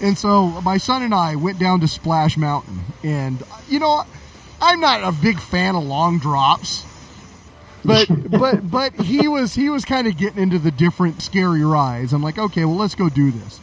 [0.03, 4.05] And so my son and I went down to Splash Mountain, and you know,
[4.61, 6.84] I'm not a big fan of long drops,
[7.84, 12.12] but but but he was he was kind of getting into the different scary rides.
[12.12, 13.61] I'm like, okay, well, let's go do this.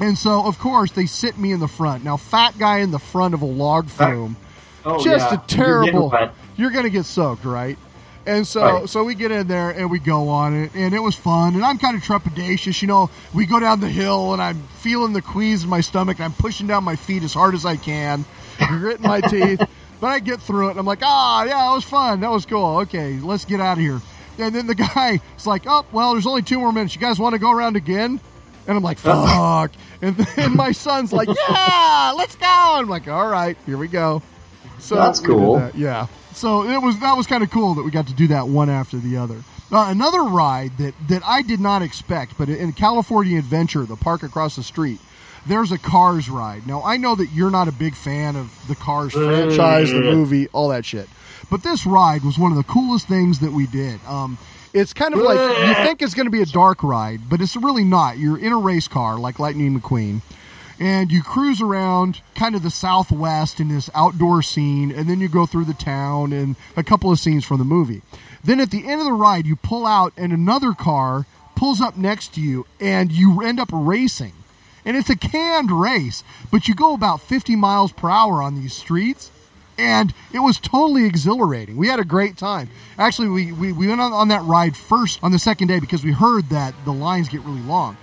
[0.00, 2.04] And so, of course, they sit me in the front.
[2.04, 4.36] Now, fat guy in the front of a log flume,
[4.84, 5.42] Oh, just yeah.
[5.42, 6.10] a terrible.
[6.12, 6.30] You're.
[6.56, 7.76] You're going to get soaked, right?
[8.28, 8.88] And so, Right.
[8.88, 11.54] so we get in there and we go on it, and it was fun.
[11.54, 13.08] And I'm kind of trepidatious, you know.
[13.32, 16.32] We go down the hill, and I'm feeling the quease in my stomach, and I'm
[16.34, 18.26] pushing down my feet as hard as I can,
[18.58, 19.62] gritting my teeth.
[20.00, 22.20] But I get through it, and I'm like, ah, yeah, that was fun.
[22.20, 22.76] That was cool.
[22.80, 24.00] Okay, let's get out of here.
[24.38, 26.94] And then the guy is like, oh, well, there's only two more minutes.
[26.94, 28.20] You guys want to go around again?
[28.66, 29.72] And I'm like, fuck.
[30.02, 32.46] And then my son's like, yeah, let's go.
[32.46, 34.20] I'm like, all right, here we go.
[34.78, 35.70] So That's cool.
[35.74, 36.06] Yeah.
[36.38, 38.70] So it was that was kind of cool that we got to do that one
[38.70, 39.42] after the other.
[39.72, 44.22] Uh, another ride that that I did not expect, but in California Adventure, the park
[44.22, 45.00] across the street,
[45.46, 46.64] there's a Cars ride.
[46.64, 50.46] Now I know that you're not a big fan of the Cars franchise, the movie,
[50.52, 51.08] all that shit,
[51.50, 53.98] but this ride was one of the coolest things that we did.
[54.06, 54.38] Um,
[54.72, 57.56] it's kind of like you think it's going to be a dark ride, but it's
[57.56, 58.16] really not.
[58.16, 60.20] You're in a race car like Lightning McQueen
[60.80, 65.28] and you cruise around kind of the southwest in this outdoor scene and then you
[65.28, 68.02] go through the town and a couple of scenes from the movie
[68.44, 71.26] then at the end of the ride you pull out and another car
[71.56, 74.32] pulls up next to you and you end up racing
[74.84, 78.72] and it's a canned race but you go about 50 miles per hour on these
[78.72, 79.30] streets
[79.78, 81.76] and it was totally exhilarating.
[81.76, 82.68] We had a great time.
[82.98, 86.04] Actually, we, we, we went on, on that ride first on the second day because
[86.04, 87.96] we heard that the lines get really long.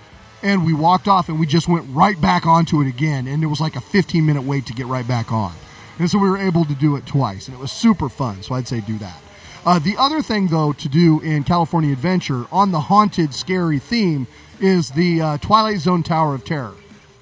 [0.46, 3.26] And we walked off and we just went right back onto it again.
[3.28, 5.56] And it was like a 15 minute wait to get right back on.
[5.98, 7.48] And so we were able to do it twice.
[7.48, 8.43] And it was super fun.
[8.43, 9.20] So I'd say do that.
[9.66, 14.28] Uh, the other thing, though, to do in California Adventure on the haunted, scary theme
[14.60, 16.76] is the uh, Twilight Zone Tower of Terror.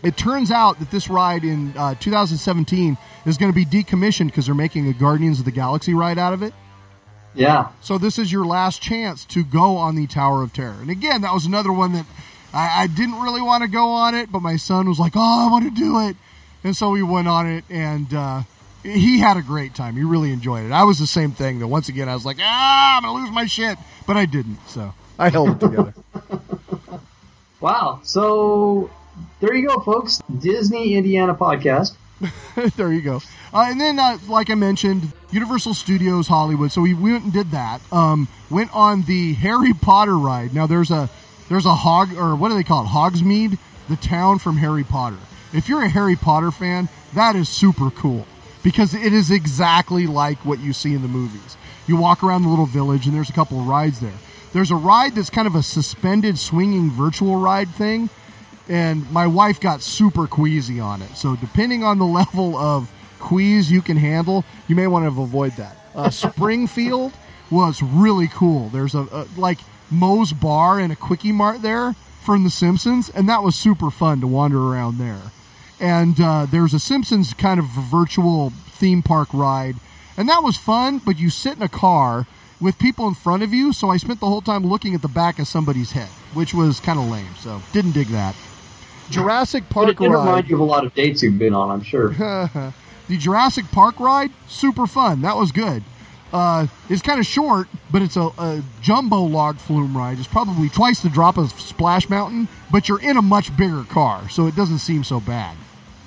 [0.04, 4.48] It turns out that this ride in uh, 2017 is going to be decommissioned because
[4.48, 6.54] they're making a Guardians of the Galaxy ride out of it.
[7.34, 7.70] Yeah.
[7.80, 10.78] So this is your last chance to go on the Tower of Terror.
[10.82, 12.06] And again, that was another one that
[12.54, 15.48] I, I didn't really want to go on it, but my son was like, "Oh,
[15.48, 16.16] I want to do it,"
[16.64, 18.42] and so we went on it, and uh,
[18.84, 19.96] he had a great time.
[19.96, 20.72] He really enjoyed it.
[20.72, 21.60] I was the same thing.
[21.60, 24.60] Though once again, I was like, "Ah, I'm gonna lose my shit," but I didn't.
[24.68, 25.94] So I held it together.
[27.64, 28.02] Wow.
[28.04, 28.90] So
[29.40, 30.22] there you go, folks.
[30.40, 31.96] Disney Indiana podcast.
[32.76, 33.22] there you go.
[33.54, 36.74] Uh, and then, uh, like I mentioned, Universal Studios Hollywood.
[36.74, 37.80] So we went and did that.
[37.94, 40.54] Um, went on the Harry Potter ride.
[40.54, 41.10] Now there's a
[41.54, 42.88] there's a hog or what do they call it?
[42.88, 45.20] Hogsmeade, the town from Harry Potter.
[45.54, 48.26] If you're a Harry Potter fan, that is super cool
[48.64, 51.56] because it is exactly like what you see in the movies.
[51.86, 54.18] You walk around the little village and there's a couple of rides there.
[54.52, 58.10] There's a ride that's kind of a suspended swinging virtual ride thing
[58.68, 61.16] and my wife got super queasy on it.
[61.16, 65.52] So depending on the level of quease you can handle, you may want to avoid
[65.58, 65.78] that.
[65.94, 67.14] Uh, Springfield
[67.52, 68.70] was really cool.
[68.70, 69.60] There's a, a like
[69.90, 74.22] Moe's Bar and a Quickie Mart there from The Simpsons, and that was super fun
[74.22, 75.32] to wander around there.
[75.80, 79.76] And uh, there's a Simpsons kind of virtual theme park ride,
[80.16, 81.00] and that was fun.
[81.00, 82.26] But you sit in a car
[82.62, 85.08] with people in front of you, so I spent the whole time looking at the
[85.10, 87.36] back of somebody's head, which was kind of lame.
[87.40, 88.36] So didn't dig that.
[89.10, 91.70] Jurassic But Park it did remind you of a lot of dates you've been on,
[91.70, 92.10] I'm sure.
[93.08, 95.22] the Jurassic Park ride, super fun.
[95.22, 95.84] That was good.
[96.34, 100.18] Uh, it's kind of short, but it's a, a jumbo log flume ride.
[100.18, 104.28] It's probably twice the drop of Splash Mountain, but you're in a much bigger car,
[104.30, 105.56] so it doesn't seem so bad.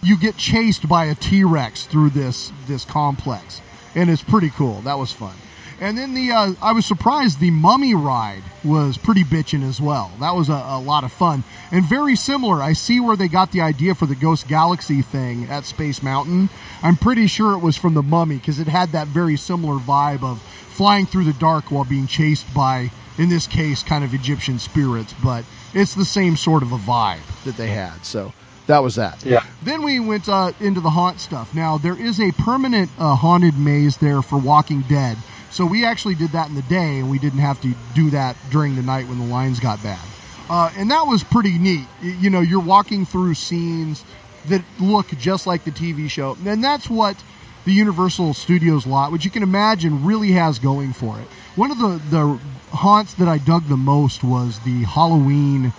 [0.02, 3.62] You get chased by a T Rex through this this complex,
[3.94, 4.80] and it's pretty cool.
[4.80, 5.36] That was fun.
[5.80, 10.10] And then the uh, I was surprised the Mummy ride was pretty bitchin' as well.
[10.20, 12.62] That was a, a lot of fun and very similar.
[12.62, 16.48] I see where they got the idea for the Ghost Galaxy thing at Space Mountain.
[16.82, 20.22] I'm pretty sure it was from the Mummy because it had that very similar vibe
[20.22, 24.58] of flying through the dark while being chased by, in this case, kind of Egyptian
[24.58, 25.14] spirits.
[25.22, 28.04] But it's the same sort of a vibe that they had.
[28.06, 28.32] So
[28.66, 29.24] that was that.
[29.24, 29.44] Yeah.
[29.62, 31.54] Then we went uh, into the haunt stuff.
[31.54, 35.16] Now there is a permanent uh, haunted maze there for Walking Dead.
[35.56, 38.36] So we actually did that in the day, and we didn't have to do that
[38.50, 40.06] during the night when the lines got bad.
[40.50, 41.86] Uh, and that was pretty neat.
[42.02, 44.04] You know, you're walking through scenes
[44.48, 47.16] that look just like the TV show, and that's what
[47.64, 51.26] the Universal Studios lot, which you can imagine, really has going for it.
[51.56, 52.38] One of the the
[52.76, 55.72] haunts that I dug the most was the Halloween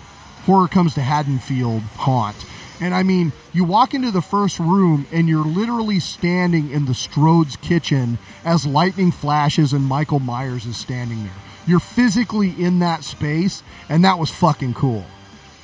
[0.48, 2.48] Horror Comes to Haddonfield haunt.
[2.82, 6.94] And I mean, you walk into the first room and you're literally standing in the
[6.94, 11.34] Strode's kitchen as lightning flashes and Michael Myers is standing there.
[11.66, 15.06] You're physically in that space, and that was fucking cool.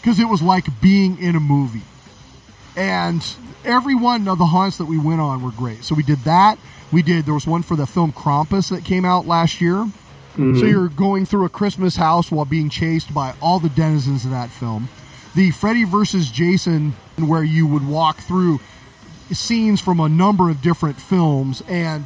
[0.02, 1.84] Because it was like being in a movie.
[2.76, 3.24] and
[3.64, 5.84] every one of the haunts that we went on were great.
[5.84, 6.58] So we did that.
[6.92, 7.26] We did.
[7.26, 9.76] There was one for the film Krampus that came out last year.
[9.76, 10.60] Mm-hmm.
[10.60, 14.32] So you're going through a Christmas house while being chased by all the denizens of
[14.32, 14.90] that film.
[15.36, 18.60] The Freddy versus Jason, where you would walk through
[19.32, 22.06] scenes from a number of different films and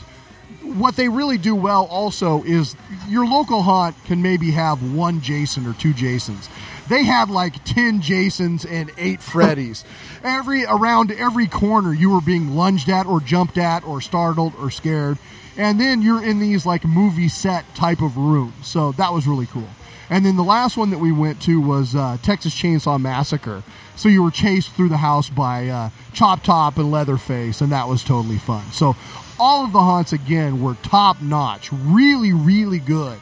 [0.75, 2.75] what they really do well also is
[3.07, 6.49] your local haunt can maybe have one Jason or two Jasons.
[6.89, 9.83] They had like 10 Jasons and 8 Freddys.
[10.23, 14.69] every around every corner you were being lunged at or jumped at or startled or
[14.71, 15.17] scared.
[15.57, 18.67] And then you're in these like movie set type of rooms.
[18.67, 19.69] So that was really cool.
[20.09, 23.63] And then the last one that we went to was uh, Texas Chainsaw Massacre.
[23.95, 27.87] So you were chased through the house by uh, Chop Top and Leatherface, and that
[27.87, 28.63] was totally fun.
[28.71, 28.95] So
[29.39, 33.19] all of the haunts again were top notch, really, really good.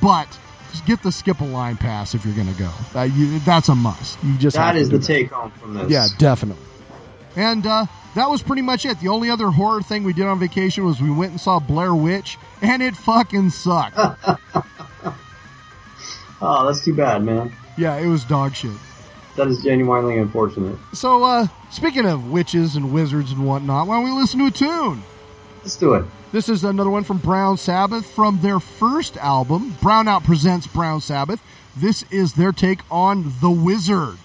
[0.00, 0.38] But
[0.70, 2.70] just get the skip a line pass if you're going to go.
[2.94, 4.22] Uh, you, that's a must.
[4.24, 5.90] You just That is the take home from this.
[5.90, 6.64] Yeah, definitely.
[7.36, 9.00] And uh, that was pretty much it.
[9.00, 11.94] The only other horror thing we did on vacation was we went and saw Blair
[11.94, 13.98] Witch, and it fucking sucked.
[16.44, 17.52] Oh, that's too bad, man.
[17.78, 18.72] yeah, it was dog shit.
[19.36, 20.76] That is genuinely unfortunate.
[20.92, 24.50] So, uh, speaking of witches and wizards and whatnot, why don't we listen to a
[24.50, 25.02] tune?
[25.62, 26.04] Let's do it.
[26.32, 31.40] This is another one from Brown Sabbath from their first album, Brownout Presents Brown Sabbath.
[31.76, 34.18] This is their take on The Wizard.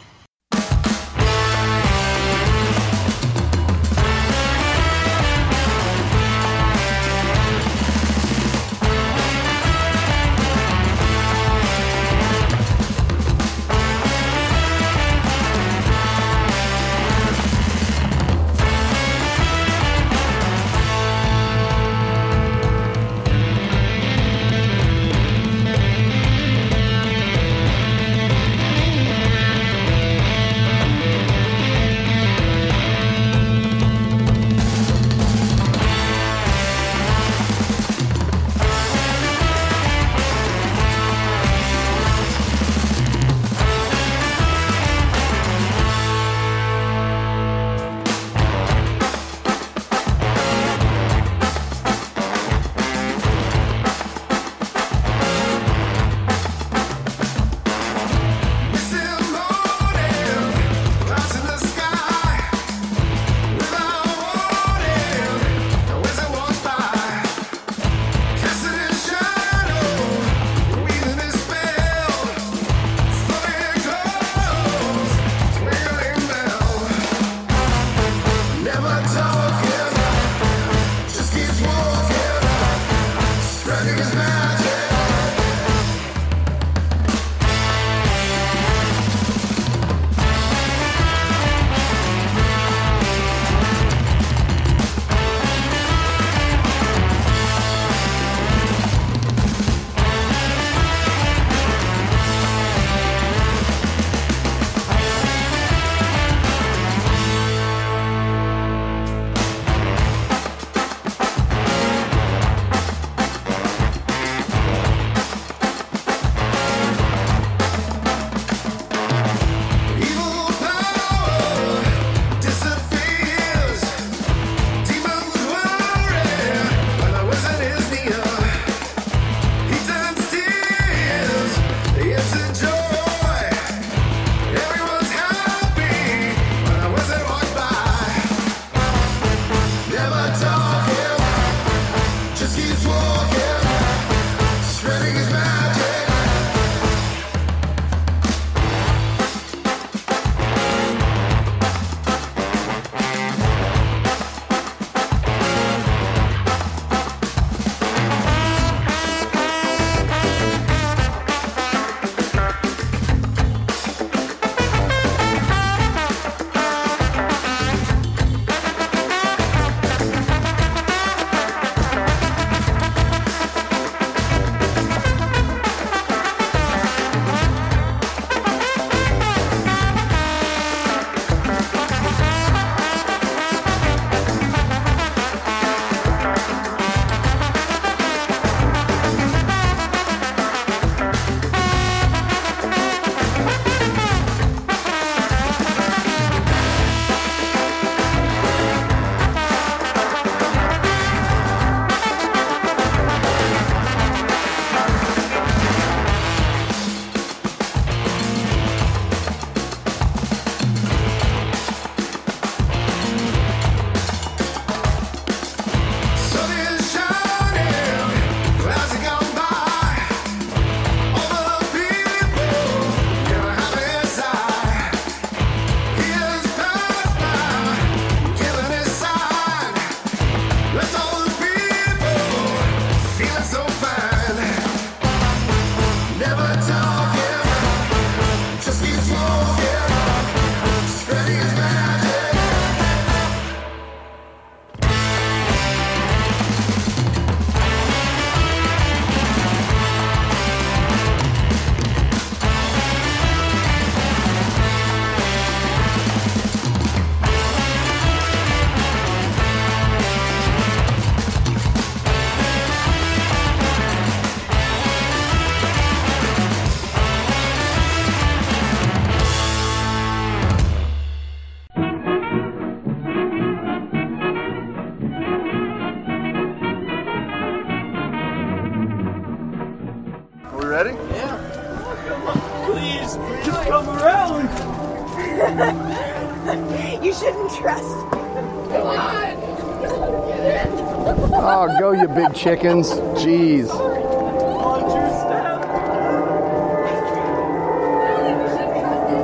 [292.17, 292.89] Big chickens.
[293.21, 293.67] Jeez.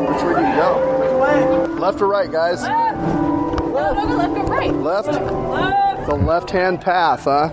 [0.08, 0.70] Which way do you go?
[1.80, 2.62] Left or right, guys?
[2.62, 2.70] No,
[3.72, 4.74] no, left or right.
[4.74, 5.12] Left?
[6.08, 7.50] The left hand path, huh?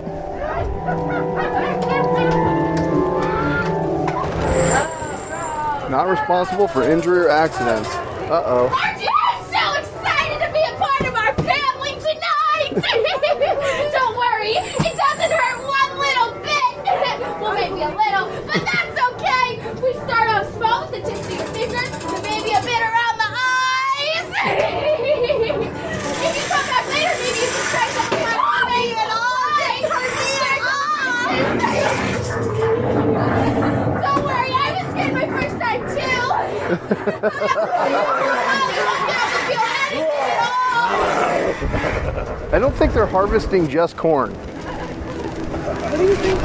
[5.91, 7.89] Not responsible for injury or accidents.
[8.31, 8.71] Uh oh.
[8.71, 9.11] Aren't you
[9.51, 12.79] so excited to be a part of our family tonight?
[13.91, 16.73] Don't worry, it doesn't hurt one little bit.
[17.43, 19.59] well, maybe a little, but that's okay.
[19.83, 23.19] We start off small with the tips of your fingers, and maybe a bit around
[23.19, 24.31] the eyes.
[26.23, 28.39] if you come back later, maybe you can try something like
[28.71, 29.91] maybe an eye.
[34.07, 35.83] Don't worry, I was scared my first time
[42.53, 44.33] I don't think they're harvesting just corn.
[44.33, 46.43] What do you think?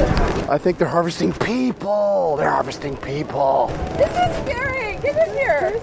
[0.48, 2.36] I think they're harvesting people.
[2.36, 3.68] They're harvesting people.
[3.96, 4.98] This is scary.
[4.98, 5.80] Get in here.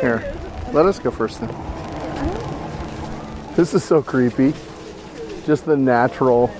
[0.00, 0.34] Here,
[0.72, 1.48] let us go first then.
[3.56, 4.54] This is so creepy.
[5.46, 6.50] Just the natural,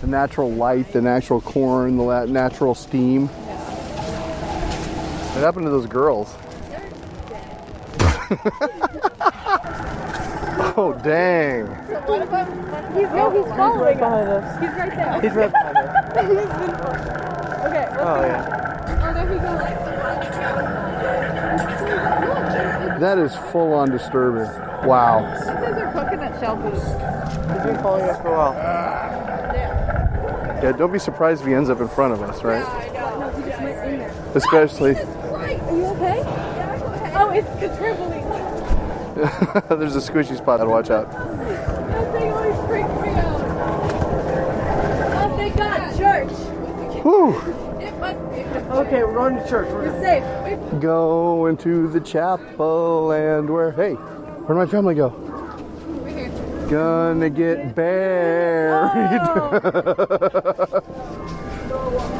[0.00, 3.26] the natural light, the natural corn, the natural steam.
[5.34, 6.34] What happened to those girls?
[10.76, 11.66] oh dang!
[12.06, 12.46] What if I'm,
[12.94, 14.60] he's, no, he's following behind us.
[14.60, 15.20] He's right there.
[15.20, 16.16] He's right behind us.
[17.66, 18.26] okay, let's Oh, go.
[18.26, 19.02] yeah.
[19.02, 19.60] Oh, there he goes.
[23.00, 24.48] That is full on disturbing.
[24.86, 25.20] Wow.
[25.36, 26.82] These guys are coconut shell boots.
[27.52, 28.54] He's been following us for a while.
[28.54, 32.64] Yeah, yeah, don't be surprised if he ends up in front of us, right?
[32.66, 33.18] I know.
[33.20, 34.12] No, he just went in there.
[34.34, 35.60] Especially, Right.
[35.60, 36.18] Are you okay?
[36.20, 37.12] Yeah, I'm okay.
[37.16, 38.24] Oh, it's the trampoline.
[39.16, 40.60] there's a squishy spot.
[40.60, 41.10] I'd watch out.
[41.10, 43.40] That thing always freaks me out.
[45.24, 45.96] Oh, thank God.
[45.96, 46.30] Church.
[47.02, 47.34] Whew.
[47.80, 48.44] It must be.
[48.76, 49.68] Okay, we're going to church.
[49.70, 50.22] We're We're safe.
[50.72, 53.72] We- Go into the chapel and where?
[53.72, 55.10] Hey, where'd my family go?
[56.68, 59.20] Gonna get buried.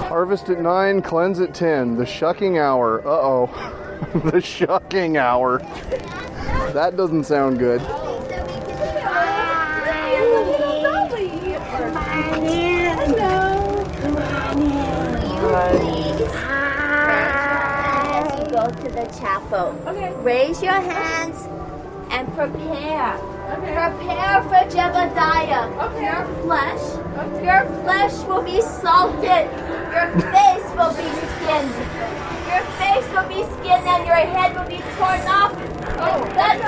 [0.09, 1.97] Harvest at 9, cleanse at 10.
[1.97, 3.01] The shucking hour.
[3.07, 3.83] Uh oh.
[4.31, 5.59] the shucking hour.
[6.77, 7.81] That doesn't sound good.
[7.81, 7.89] As
[18.77, 19.73] to the chapel,
[20.21, 21.49] raise your hands
[22.11, 23.17] and prepare.
[23.55, 25.73] Prepare for Jebediah.
[26.03, 26.85] Your flesh,
[27.43, 29.49] your flesh will be salted.
[29.95, 31.09] Your face will be
[31.41, 32.26] skinned.
[32.47, 35.53] Your face will be skinned and your head will be torn off.
[35.99, 36.63] Oh, that's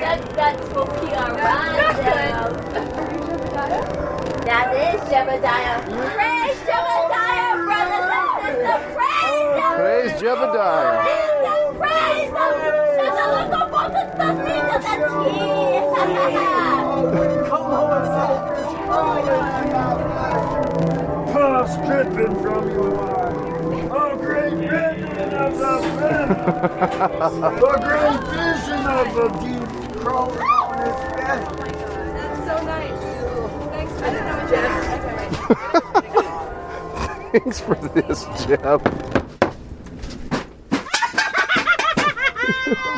[0.00, 2.56] that guts will be around them.
[4.46, 5.82] That is Jebediah.
[6.14, 8.84] Praise Jebediah, brothers and sisters.
[8.94, 9.74] Praise him.
[9.74, 10.94] Praise Jebediah.
[11.76, 12.54] Praise him.
[12.96, 15.00] Shut the look up on the stuffing of that
[21.32, 23.25] Pus dripping from your eye.
[23.98, 26.28] Oh, great vision of the pen.
[27.40, 29.68] the great vision of the deep
[30.00, 31.40] crawling on his bed.
[31.58, 33.04] Oh that's so nice.
[33.70, 34.74] Thanks for that, Jeff.
[37.32, 38.80] Thanks for this, Jeff.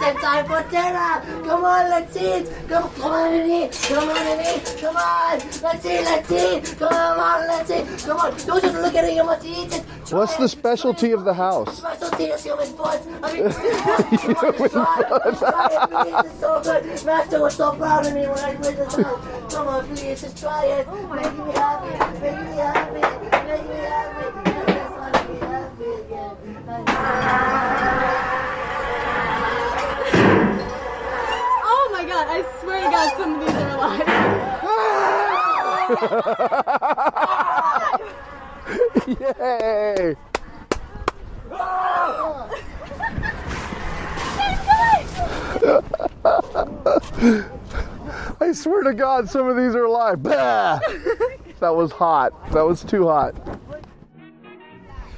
[0.00, 1.44] Just in time for dinner.
[1.46, 2.50] Come on, let's eat.
[2.68, 3.72] Come, come on and eat.
[3.86, 4.78] Come on and eat.
[4.80, 5.38] Come on.
[5.62, 6.02] Let's eat.
[6.04, 6.78] Let's eat.
[6.78, 8.06] Come on, let's eat.
[8.06, 8.36] Come on.
[8.46, 9.14] Don't just look at it.
[9.14, 9.84] You must eat it.
[10.10, 11.78] What's the specialty of the house?
[11.78, 13.00] Specialty is human foot.
[13.22, 13.50] I mean,
[14.20, 14.72] human foot.
[16.24, 17.04] It's so good.
[17.04, 19.50] Master was so proud of me when I put this out.
[19.50, 20.86] Come on, please, just try it.
[20.88, 22.20] Oh make me happy.
[22.20, 22.94] Make me happy.
[22.94, 24.24] Make me happy.
[24.48, 25.84] I just want to be happy
[27.66, 27.79] again.
[32.90, 34.08] To God, some of these are alive.
[39.38, 40.16] Yay!
[48.40, 50.24] I swear to God, some of these are alive.
[50.24, 50.80] That
[51.60, 52.32] was hot.
[52.50, 53.36] That was too hot.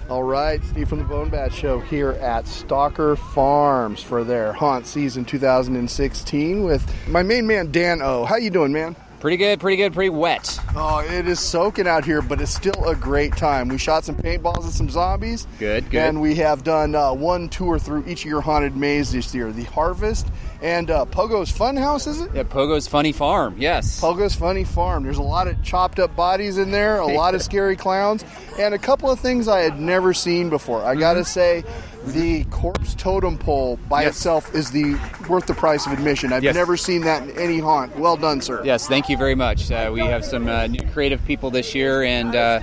[0.08, 4.86] All right, Steve from the Bone Bat Show here at Stalker Farms for their haunt
[4.86, 8.24] season 2016 with my main man Dan O.
[8.24, 8.96] How you doing, man?
[9.20, 10.58] Pretty good, pretty good, pretty wet.
[10.74, 13.68] Oh, it is soaking out here, but it's still a great time.
[13.68, 15.46] We shot some paintballs and some zombies.
[15.60, 16.02] Good, good.
[16.02, 19.52] And we have done uh, one tour through each of your haunted mazes this year
[19.52, 20.26] the Harvest
[20.62, 22.30] and uh, Pogo's Funhouse, is it?
[22.34, 24.00] Yeah, Pogo's Funny Farm, yes.
[24.00, 25.02] Pogo's Funny Farm.
[25.02, 28.24] There's a lot of chopped up bodies in there, a lot of scary clowns,
[28.58, 30.82] and a couple of things I had never seen before.
[30.84, 31.64] I gotta say,
[32.06, 34.06] the corpse totem pole by Mm-hmm.
[34.08, 34.16] Yes.
[34.16, 34.94] itself is the
[35.28, 36.32] worth the price of admission.
[36.32, 36.54] I've Yes.
[36.54, 37.96] never seen that in any haunt.
[37.96, 38.62] Well done, sir.
[38.64, 39.70] Yes, thank you very much.
[39.70, 42.60] Uh, we have some uh, new creative people this year, and uh,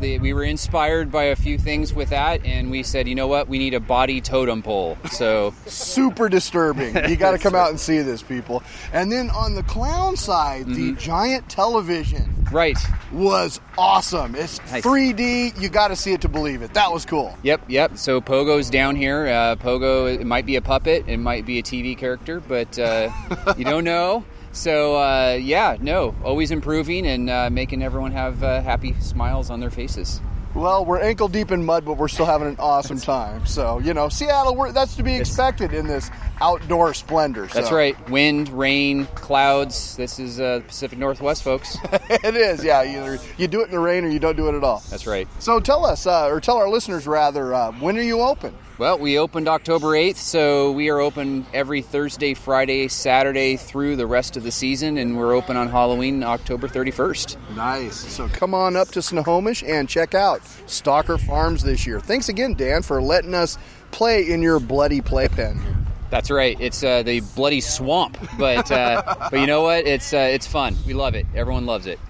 [0.00, 3.26] the, we were inspired by a few things with that, and we said, you know
[3.26, 4.96] what, we need a body totem pole.
[5.10, 6.94] So super disturbing.
[7.08, 8.62] You got to come out and see this, people.
[8.92, 12.56] And then on the clown side, the giant television Mm-hmm.
[12.56, 12.78] right
[13.10, 14.34] was awesome.
[14.34, 14.84] It's Nice.
[14.84, 15.58] 3D.
[15.60, 16.74] You got to see it to believe it.
[16.74, 17.34] That was cool.
[17.42, 17.96] Yep, yep.
[17.96, 19.26] So Pogo's down here.
[19.26, 23.10] Uh, Pogo, it might be a puppet, it might be a TV character, but uh,
[23.56, 24.24] you don't know.
[24.54, 29.60] So uh, yeah, no, always improving and uh, making everyone have uh, happy smiles on
[29.60, 30.20] their faces.
[30.54, 33.44] Well, we're ankle deep in mud, but we're still having an awesome time.
[33.44, 37.46] So, you know, Seattle, that's to be expected in this outdoor splendor.
[37.46, 37.96] That's right.
[38.08, 39.96] Wind, rain, clouds.
[39.96, 41.76] This is uh, Pacific Northwest, folks.
[42.08, 42.84] it is, yeah.
[42.84, 44.80] Either you do it in the rain or you don't do it at all.
[44.90, 45.26] That's right.
[45.40, 48.54] So tell us, uh, or tell our listeners rather, uh, when are you open?
[48.76, 54.06] Well, we opened October 8th, so we are open every Thursday, Friday, Saturday through the
[54.06, 57.36] rest of the season, and we're open on Halloween, October 31st.
[57.54, 57.94] Nice.
[57.94, 62.00] So come on up to Snohomish and check out Stalker Farms this year.
[62.00, 63.58] Thanks again, Dan, for letting us
[63.92, 65.62] play in your bloody playpen.
[66.10, 66.60] That's right.
[66.60, 69.86] It's uh, the bloody swamp, but uh, but you know what?
[69.86, 70.76] It's uh, it's fun.
[70.84, 71.26] We love it.
[71.34, 72.00] Everyone loves it.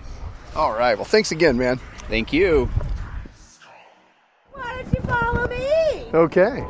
[0.57, 0.95] All right.
[0.97, 1.79] Well, thanks again, man.
[2.09, 2.71] Thank you.
[4.53, 6.03] Why don't you follow me?
[6.15, 6.65] Okay.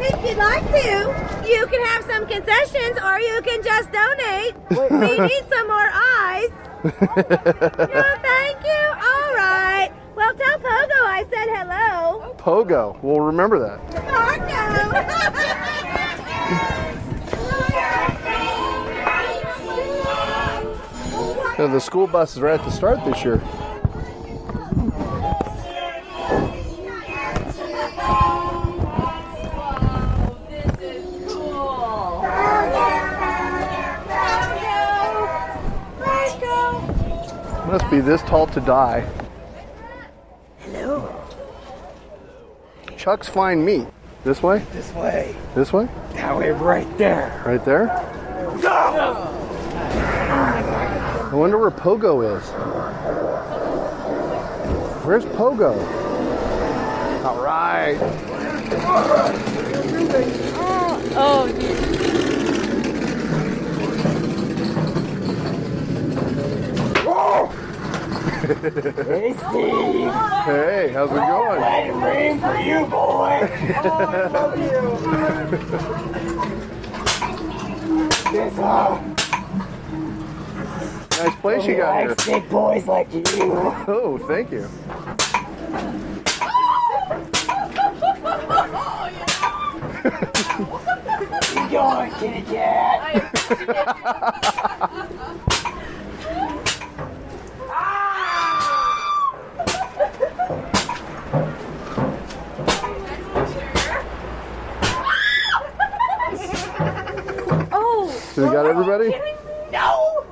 [0.00, 4.56] If you'd like to, you can have some concessions or you can just donate.
[4.70, 6.50] we need some more eyes.
[6.82, 6.90] no,
[8.22, 8.84] thank you.
[8.90, 9.92] All right.
[10.16, 12.34] Well, tell Pogo I said hello.
[12.38, 13.00] Pogo.
[13.04, 13.80] We'll remember that.
[21.56, 23.40] Know, the school buses are at the start this year.
[37.76, 39.06] Must be this tall to die.
[40.60, 41.14] Hello.
[42.96, 43.86] Chuck's Fine Meat.
[44.24, 44.60] This way?
[44.72, 45.36] This way.
[45.54, 45.86] This way?
[46.14, 47.42] That we're right there.
[47.44, 47.88] Right there?
[48.62, 48.70] Go!
[51.30, 52.48] I wonder where Pogo is.
[55.04, 55.76] Where's Pogo?
[57.26, 57.98] All right.
[61.18, 61.46] Oh,
[68.46, 70.12] Hey, Steve.
[70.44, 71.62] Hey, how's it going?
[71.62, 73.50] It rain for you, boy.
[73.74, 74.82] I love you.
[78.30, 79.02] This uh,
[81.18, 82.08] Nice place you got here.
[82.10, 83.24] like big boys like you.
[83.88, 84.68] Oh, thank you.
[91.56, 93.32] You going, kitty cat?
[108.36, 108.42] Oh.
[108.42, 109.10] So we got everybody?
[109.72, 110.24] No.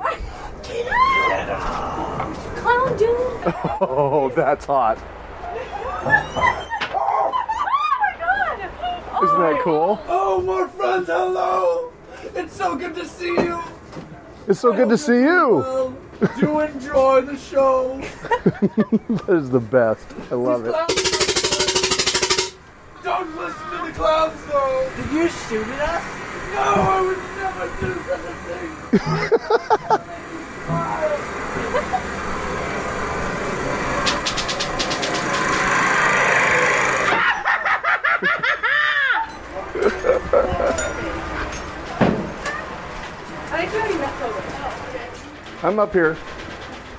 [2.57, 3.55] Clown dude.
[3.81, 4.99] Oh, that's hot.
[9.17, 10.01] Oh Isn't that oh cool?
[10.07, 11.93] Oh, more friends, hello!
[12.35, 13.63] It's so good to see you!
[14.49, 15.97] It's so good to see you.
[16.39, 17.99] Do enjoy the show!
[18.45, 20.07] that is the best.
[20.31, 20.73] I love it.
[23.03, 24.91] Don't listen to the clowns, though!
[24.97, 26.24] Did you shoot at us?
[26.55, 29.85] No, I would never do such a thing!
[42.27, 45.65] I think we already met Pogo.
[45.65, 46.17] I'm up here.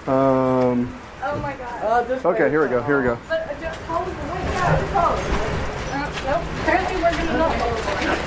[0.07, 0.93] Um,
[1.27, 2.11] Oh my god.
[2.25, 2.83] okay, here we go.
[2.83, 3.17] Here we go.
[3.27, 4.41] But uh, just follow the way.
[4.53, 5.15] Yeah, just follow.
[5.17, 6.43] Uh, nope.
[6.61, 8.24] Apparently we're gonna not follow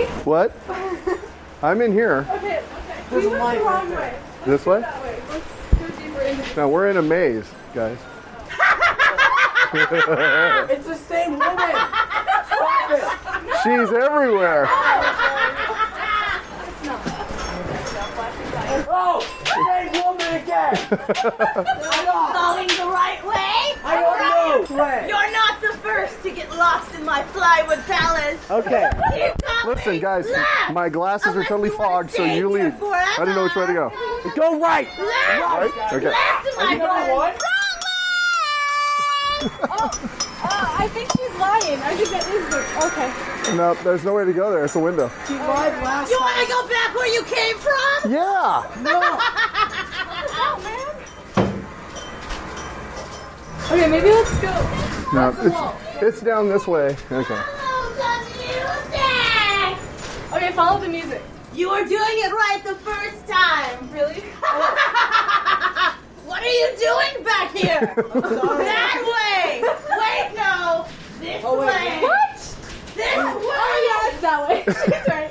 [0.00, 0.52] the What?
[1.62, 2.26] I'm in here.
[2.30, 3.16] Okay, okay.
[3.16, 4.18] We went the wrong way.
[4.44, 4.80] This way?
[4.80, 5.22] That way.
[5.30, 5.44] Let's
[5.78, 7.98] go deeper into Now we're in a maze, guys.
[9.76, 11.56] It's the same woman!
[11.58, 13.02] Stop it!
[13.64, 14.66] She's everywhere.
[14.68, 15.73] Oh,
[20.54, 20.70] Going
[22.78, 23.74] the right way?
[23.84, 24.18] I don't
[24.70, 24.76] know.
[24.76, 25.06] Where?
[25.08, 28.38] You're not the first to get lost in my plywood palace.
[28.50, 28.88] Okay.
[29.66, 30.72] Listen, guys, Left.
[30.72, 32.72] my glasses are totally fogged, so you leave.
[32.82, 33.90] I didn't know which way to go.
[34.36, 34.86] Go right.
[34.86, 35.00] Left.
[35.40, 35.70] Right?
[35.92, 36.08] Okay.
[36.08, 37.16] Left, Are you my number friend.
[37.16, 37.34] one?
[40.46, 41.80] Uh, I think she's lying.
[41.80, 42.58] I think that is the.
[42.86, 43.10] Okay.
[43.56, 44.62] No, there's no way to go there.
[44.64, 45.10] It's a window.
[45.26, 48.12] She lied last You want to go back where you came from?
[48.12, 48.62] Yeah.
[48.84, 49.00] No.
[53.66, 54.50] Okay, maybe let's go.
[55.12, 55.76] No, What's the wall?
[55.94, 56.96] it's, it's down this way.
[57.10, 57.40] Okay.
[60.32, 61.22] Okay, follow the music.
[61.54, 63.88] You were doing it right the first time.
[63.92, 64.20] Really?
[66.26, 67.80] what are you doing back here?
[67.96, 69.62] that way.
[70.00, 70.86] Wait, no.
[71.20, 71.66] This Oh, wait.
[71.68, 72.00] way.
[72.02, 72.36] What?
[72.94, 73.14] This way.
[73.16, 74.64] Oh yeah, it's that way.
[74.84, 75.30] She's right.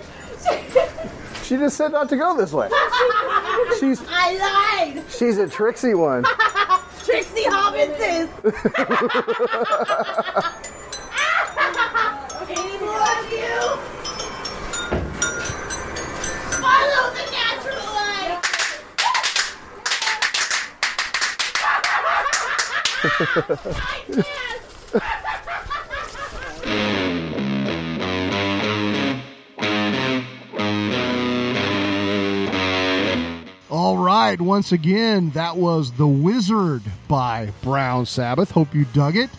[1.43, 2.69] She just said not to go this way.
[3.79, 5.03] She's I lied.
[5.09, 6.23] she's a tricksy one.
[7.13, 8.27] Tricksy Hobbitses.
[12.81, 13.59] Love you.
[16.57, 17.85] Follow the natural
[34.13, 38.51] right, once again, that was The Wizard by Brown Sabbath.
[38.51, 39.29] Hope you dug it.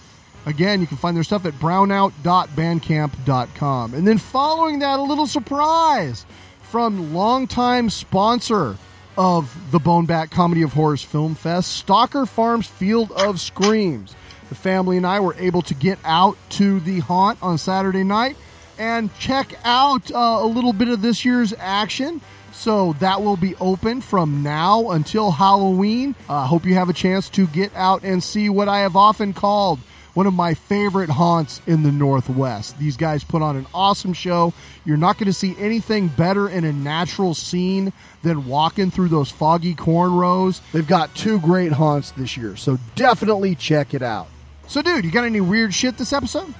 [0.47, 3.95] Again, you can find their stuff at brownout.bandcamp.com.
[3.95, 6.27] And then following that, a little surprise
[6.63, 8.77] from longtime sponsor
[9.17, 14.15] of the Bone Bat Comedy of Horrors Film Fest, Stalker Farms Field of Screams.
[14.49, 18.37] The family and I were able to get out to the haunt on Saturday night
[18.79, 22.21] and check out uh, a little bit of this year's action.
[22.55, 26.15] So that will be open from now until Halloween.
[26.29, 28.97] I uh, hope you have a chance to get out and see what I have
[28.97, 29.81] often called
[30.15, 32.79] one of my favorite haunts in the Northwest.
[32.79, 34.55] These guys put on an awesome show.
[34.85, 39.31] You're not going to see anything better in a natural scene than walking through those
[39.31, 40.61] foggy corn rows.
[40.73, 44.29] They've got two great haunts this year, so definitely check it out.
[44.69, 46.55] So, dude, you got any weird shit this episode?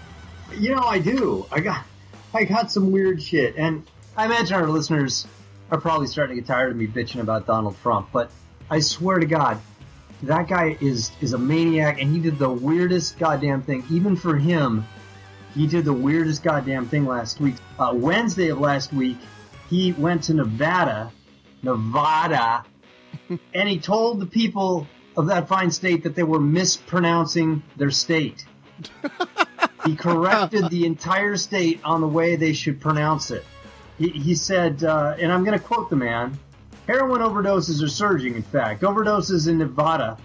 [0.59, 1.47] You know, I do.
[1.51, 1.85] I got,
[2.35, 5.27] I got some weird shit, and I imagine our listeners
[5.75, 8.09] are probably starting to get tired of me bitching about Donald Trump.
[8.13, 8.31] But
[8.71, 9.61] I swear to God,
[10.23, 13.85] that guy is is a maniac, and he did the weirdest goddamn thing.
[13.91, 14.87] Even for him,
[15.55, 17.57] he did the weirdest goddamn thing last week.
[17.79, 19.19] Uh, Wednesday of last week,
[19.69, 21.13] he went to Nevada,
[21.63, 22.65] Nevada,
[23.29, 24.87] and he told the people
[25.17, 28.45] of that fine state that they were mispronouncing their state.
[29.87, 33.45] he corrected the entire state on the way they should pronounce it.
[33.99, 36.39] He, he said, uh, and I'm going to quote the man
[36.87, 38.83] heroin overdoses are surging, in fact.
[38.83, 40.19] Overdoses in Nevada.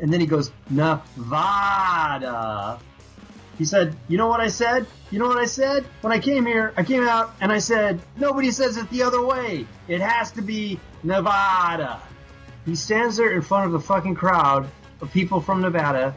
[0.00, 1.18] And then he goes, Nevada.
[3.58, 4.86] He said, You know what I said?
[5.10, 5.86] You know what I said?
[6.02, 9.24] When I came here, I came out and I said, Nobody says it the other
[9.24, 9.66] way.
[9.88, 12.02] It has to be Nevada.
[12.66, 14.68] He stands there in front of the fucking crowd
[15.00, 16.14] of people from Nevada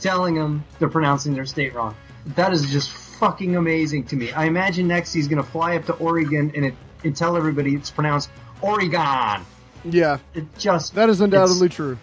[0.00, 1.94] telling them they're pronouncing their state wrong.
[2.36, 4.32] That is just fucking amazing to me.
[4.32, 6.74] I imagine next he's going to fly up to Oregon and, it,
[7.04, 8.30] and tell everybody it's pronounced
[8.62, 9.44] Oregon.
[9.84, 10.18] Yeah.
[10.34, 11.98] It just That is undoubtedly true.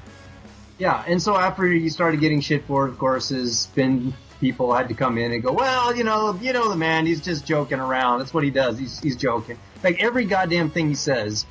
[0.78, 4.74] yeah, and so after he started getting shit for it, of course, his been people
[4.74, 7.46] had to come in and go, well, you know, you know the man, he's just
[7.46, 8.20] joking around.
[8.20, 8.78] That's what he does.
[8.78, 9.58] He's he's joking.
[9.84, 11.46] Like every goddamn thing he says,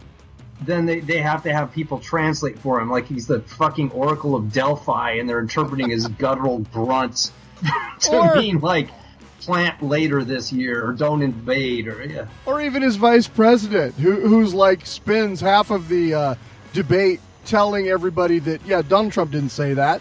[0.63, 4.35] then they, they have to have people translate for him, like he's the fucking Oracle
[4.37, 7.33] of Delphi, and they're interpreting his guttural grunts
[8.01, 8.89] to Or- mean like
[9.45, 12.27] plant later this year or don't invade or yeah.
[12.47, 16.35] Or even his vice president, who, who's like spends half of the uh,
[16.73, 20.01] debate telling everybody that, yeah, Donald Trump didn't say that.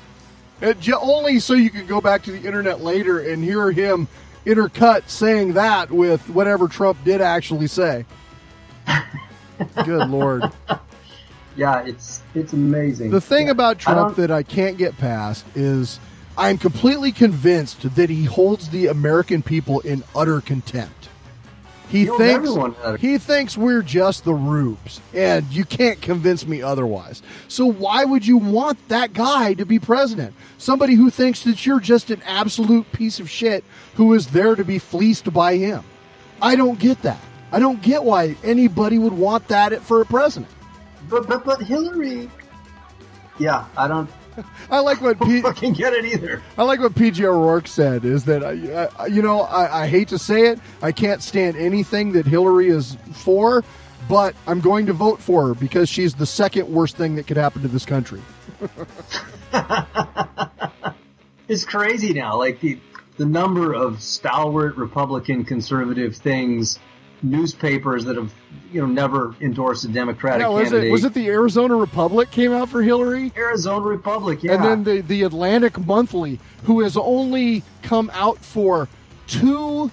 [0.61, 4.07] It, j- only so you could go back to the internet later and hear him
[4.45, 8.05] intercut saying that with whatever Trump did actually say.
[9.85, 10.43] Good lord.
[11.55, 13.11] Yeah, it's it's amazing.
[13.11, 15.99] The thing about Trump don't- that I can't get past is
[16.37, 21.09] I'm completely convinced that he holds the American people in utter contempt.
[21.89, 26.47] He thinks everyone in utter- he thinks we're just the rubes, and you can't convince
[26.47, 27.21] me otherwise.
[27.47, 30.33] So why would you want that guy to be president?
[30.57, 33.63] Somebody who thinks that you're just an absolute piece of shit
[33.95, 35.83] who is there to be fleeced by him.
[36.41, 37.19] I don't get that.
[37.51, 40.51] I don't get why anybody would want that for a president.
[41.09, 42.27] But but but Hillary.
[43.37, 44.09] Yeah, I don't.
[44.69, 46.41] I like what Pete fucking get it either.
[46.57, 47.25] I like what P.J.
[47.25, 50.47] O'Rourke said is that uh, I, I, uh, you know I, I hate to say
[50.47, 53.63] it I can't stand anything that Hillary is for,
[54.09, 57.37] but I'm going to vote for her because she's the second worst thing that could
[57.37, 58.21] happen to this country.
[61.47, 62.37] it's crazy now.
[62.37, 62.79] Like the
[63.17, 66.79] the number of stalwart Republican conservative things,
[67.23, 68.31] newspapers that have
[68.71, 70.89] you know never endorsed a Democratic Yeah, was candidate.
[70.89, 73.31] it was it the Arizona Republic came out for Hillary?
[73.37, 74.53] Arizona Republic, yeah.
[74.53, 78.87] And then the the Atlantic Monthly, who has only come out for
[79.27, 79.89] two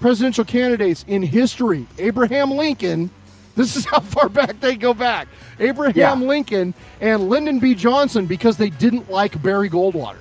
[0.00, 3.10] presidential candidates in history, Abraham Lincoln.
[3.54, 5.28] This is how far back they go back.
[5.60, 6.14] Abraham Yeah.
[6.26, 7.74] Lincoln and Lyndon B.
[7.74, 10.16] Johnson because they didn't like Barry Goldwater,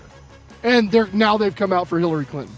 [0.63, 2.55] and they're now they've come out for Hillary Clinton.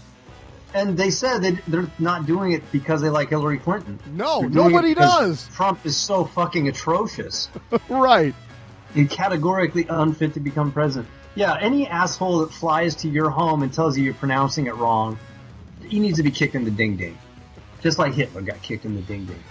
[0.74, 4.00] And they said that they're not doing it because they like Hillary Clinton.
[4.12, 5.48] No, They're doing it nobody does.
[5.54, 7.48] Trump is so fucking atrocious.
[7.88, 8.34] right.
[8.92, 11.08] He's categorically unfit to become president.
[11.36, 15.18] Yeah, any asshole that flies to your home and tells you you're pronouncing it wrong,
[15.86, 17.16] he needs to be kicked in the ding ding.
[17.80, 19.42] Just like Hitler got kicked in the ding ding.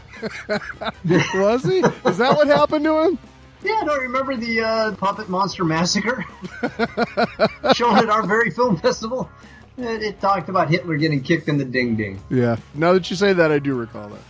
[1.35, 1.79] Was he?
[1.79, 3.19] Is that what happened to him?
[3.63, 6.25] Yeah, don't remember the uh, Puppet Monster Massacre?
[7.73, 9.29] Shown at our very film festival?
[9.77, 12.21] It, it talked about Hitler getting kicked in the ding ding.
[12.29, 12.57] Yeah.
[12.75, 14.21] Now that you say that, I do recall that.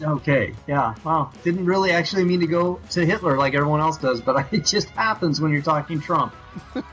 [0.00, 1.32] Okay, yeah, wow.
[1.42, 4.88] Didn't really actually mean to go to Hitler like everyone else does, but it just
[4.90, 6.34] happens when you're talking Trump.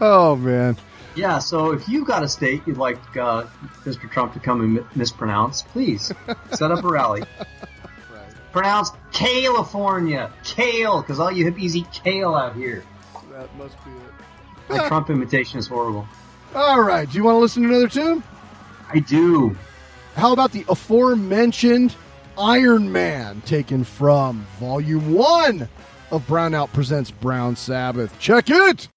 [0.00, 0.76] Oh man.
[1.14, 3.44] Yeah, so if you've got a state you'd like uh,
[3.84, 4.10] Mr.
[4.10, 6.12] Trump to come and mi- mispronounce, please
[6.52, 7.22] set up a rally.
[8.52, 12.84] Pronounce California, kale, because all you hippies eat kale out here.
[13.30, 13.96] That must be it.
[14.68, 16.06] My Trump imitation is horrible.
[16.54, 17.10] All right.
[17.10, 18.22] Do you want to listen to another tune?
[18.92, 19.56] I do.
[20.14, 21.94] How about the aforementioned
[22.38, 25.68] Iron Man taken from Volume 1
[26.12, 28.16] of Brownout Presents Brown Sabbath?
[28.20, 28.88] Check it!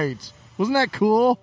[0.00, 0.32] Right.
[0.58, 1.38] Wasn't that cool?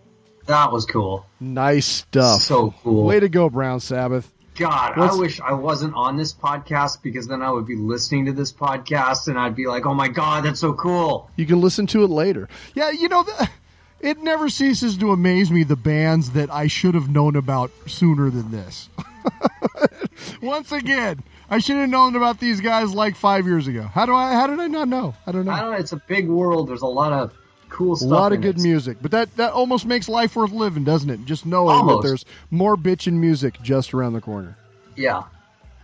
[0.45, 1.25] That was cool.
[1.39, 2.41] Nice stuff.
[2.41, 3.05] So cool.
[3.05, 4.31] Way to go, Brown Sabbath.
[4.55, 8.25] God, What's- I wish I wasn't on this podcast because then I would be listening
[8.25, 11.59] to this podcast and I'd be like, "Oh my god, that's so cool!" You can
[11.59, 12.47] listen to it later.
[12.75, 13.49] Yeah, you know, the,
[13.99, 18.29] it never ceases to amaze me the bands that I should have known about sooner
[18.29, 18.89] than this.
[20.41, 23.83] Once again, I should have known about these guys like five years ago.
[23.83, 24.33] How do I?
[24.33, 25.15] How did I not know?
[25.25, 25.51] I don't know.
[25.51, 25.77] I don't know.
[25.77, 26.69] It's a big world.
[26.69, 27.33] There's a lot of
[27.73, 28.61] cool a lot of good it.
[28.61, 31.25] music, but that that almost makes life worth living, doesn't it?
[31.25, 32.01] Just knowing Almost.
[32.03, 34.55] that there's more bitchin' music just around the corner.
[34.95, 35.23] Yeah,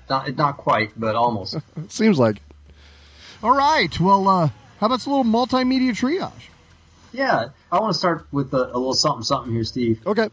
[0.10, 1.57] not not quite, but almost.
[1.90, 2.41] Seems like.
[3.41, 3.99] All right.
[3.99, 4.49] Well, uh,
[4.80, 6.32] how about a little multimedia triage?
[7.11, 9.99] yeah, I want to start with a, a little something something here, Steve.
[10.06, 10.30] Okay.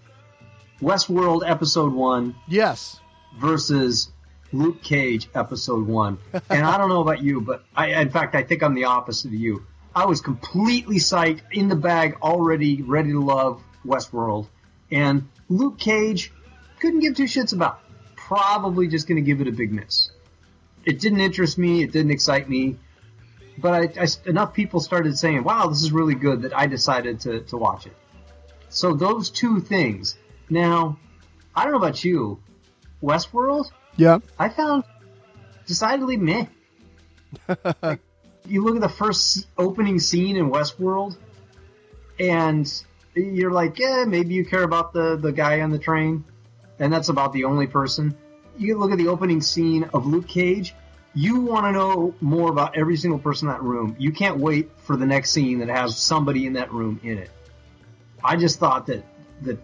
[0.80, 2.34] Westworld episode one.
[2.48, 3.00] Yes.
[3.38, 4.10] Versus
[4.52, 6.18] Luke Cage episode one.
[6.50, 9.28] and I don't know about you, but I, in fact, I think I'm the opposite
[9.28, 9.64] of you.
[9.96, 14.46] I was completely psyched, in the bag, already ready to love Westworld.
[14.92, 16.30] And Luke Cage
[16.80, 17.80] couldn't give two shits about.
[18.14, 20.10] Probably just going to give it a big miss.
[20.84, 21.82] It didn't interest me.
[21.82, 22.76] It didn't excite me.
[23.56, 27.20] But I, I- enough people started saying, "Wow, this is really good," that I decided
[27.20, 27.96] to, to watch it.
[28.68, 30.18] So those two things.
[30.50, 30.98] Now,
[31.54, 32.38] I don't know about you,
[33.02, 33.70] Westworld.
[33.96, 34.18] Yeah.
[34.38, 34.84] I found
[35.66, 36.46] decidedly meh.
[38.48, 41.16] you look at the first opening scene in Westworld,
[42.18, 42.70] and
[43.14, 46.24] you're like, yeah, maybe you care about the, the guy on the train,
[46.78, 48.16] and that's about the only person.
[48.58, 50.74] You look at the opening scene of Luke Cage,
[51.14, 53.96] you want to know more about every single person in that room.
[53.98, 57.30] You can't wait for the next scene that has somebody in that room in it.
[58.22, 59.04] I just thought that
[59.42, 59.58] that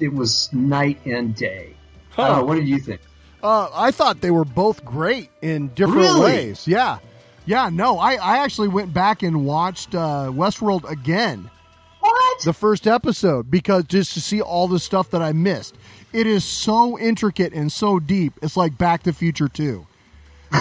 [0.00, 1.76] it was night and day.
[2.18, 3.00] I don't what did you think?
[3.42, 6.20] Uh, I thought they were both great in different Really?
[6.20, 6.66] ways.
[6.66, 6.98] Yeah.
[7.46, 11.50] Yeah, no, I, I actually went back and watched uh, Westworld again.
[12.00, 12.42] What?
[12.42, 15.76] The first episode, because just to see all the stuff that I missed.
[16.12, 18.34] It is so intricate and so deep.
[18.40, 19.86] It's like Back to the Future 2.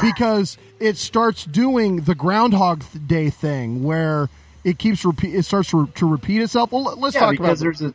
[0.02, 4.30] Because it starts doing the Groundhog Day thing where
[4.64, 5.36] it keeps repeat.
[5.36, 6.72] It starts to, to repeat itself.
[6.72, 7.94] Well, let's yeah, talk because about there's a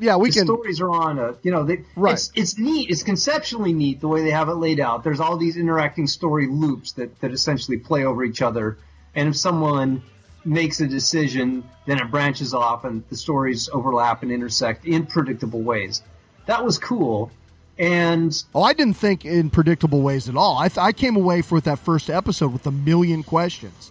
[0.00, 0.16] yeah.
[0.16, 2.14] We the can stories are on a you know they, Right.
[2.14, 5.36] it's it's neat it's conceptually neat the way they have it laid out there's all
[5.36, 8.78] these interacting story loops that that essentially play over each other
[9.14, 10.02] and if someone
[10.44, 15.60] makes a decision then it branches off and the stories overlap and intersect in predictable
[15.62, 16.02] ways
[16.46, 17.30] that was cool
[17.78, 20.58] and Oh, I didn't think in predictable ways at all.
[20.58, 23.90] I, th- I came away with that first episode with a million questions.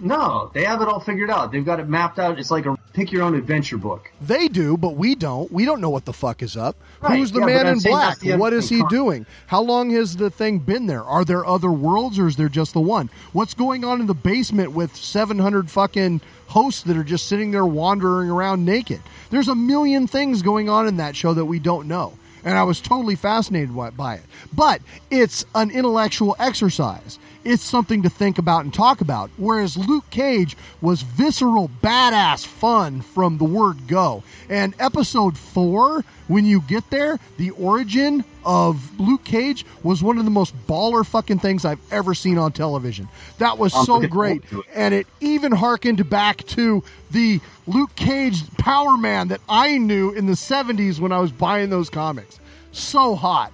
[0.00, 2.76] No they have it all figured out they've got it mapped out it's like a
[2.92, 5.50] pick your own adventure book They do, but we don't.
[5.52, 6.76] We don't know what the fuck is up.
[7.00, 8.18] Right, Who's the yeah, man in black?
[8.22, 9.26] What is he doing?
[9.46, 11.04] How long has the thing been there?
[11.04, 13.08] Are there other worlds or is there just the one?
[13.32, 17.64] What's going on in the basement with 700 fucking hosts that are just sitting there
[17.64, 19.00] wandering around naked?
[19.30, 22.14] There's a million things going on in that show that we don't know.
[22.44, 24.24] And I was totally fascinated by- by it.
[24.52, 27.18] But it's an intellectual exercise.
[27.42, 29.30] It's something to think about and talk about.
[29.36, 34.22] Whereas Luke Cage was visceral, badass fun from the word go.
[34.48, 40.24] And episode four, when you get there, the origin of Luke Cage was one of
[40.24, 43.08] the most baller fucking things I've ever seen on television.
[43.38, 44.44] That was so great.
[44.44, 44.76] forward to it.
[44.76, 50.26] And it even harkened back to the Luke Cage Power Man that I knew in
[50.26, 52.38] the 70s when I was buying those comics.
[52.72, 53.52] So hot.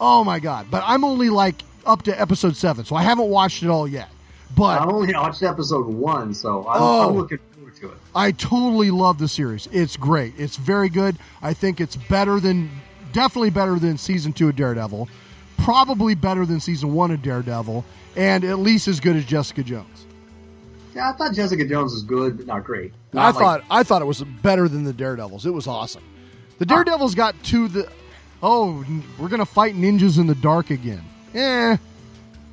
[0.00, 0.66] Oh my god!
[0.68, 4.08] But I'm only like up to episode seven, so I haven't watched it all yet.
[4.56, 7.08] But i only watched episode one so i'm, Oh.
[7.08, 9.66] I'm looking forward to it I totally love the series.
[9.72, 10.34] It's great.
[10.36, 11.16] It's very good.
[11.40, 12.68] I think it's better than,
[13.14, 15.08] definitely better than season two of Daredevil,
[15.56, 17.82] probably better than season one of Daredevil,
[18.14, 20.04] and at least as good as Jessica Jones.
[20.94, 24.02] yeah i thought jessica jones was good but not great I like- thought I thought
[24.02, 25.46] it was better than the Daredevils.
[25.46, 26.02] It was awesome.
[26.58, 26.74] The ah.
[26.74, 27.88] Daredevils got to the
[28.42, 28.84] oh
[29.18, 31.02] we're gonna fight ninjas in the dark again.
[31.34, 31.76] Eh.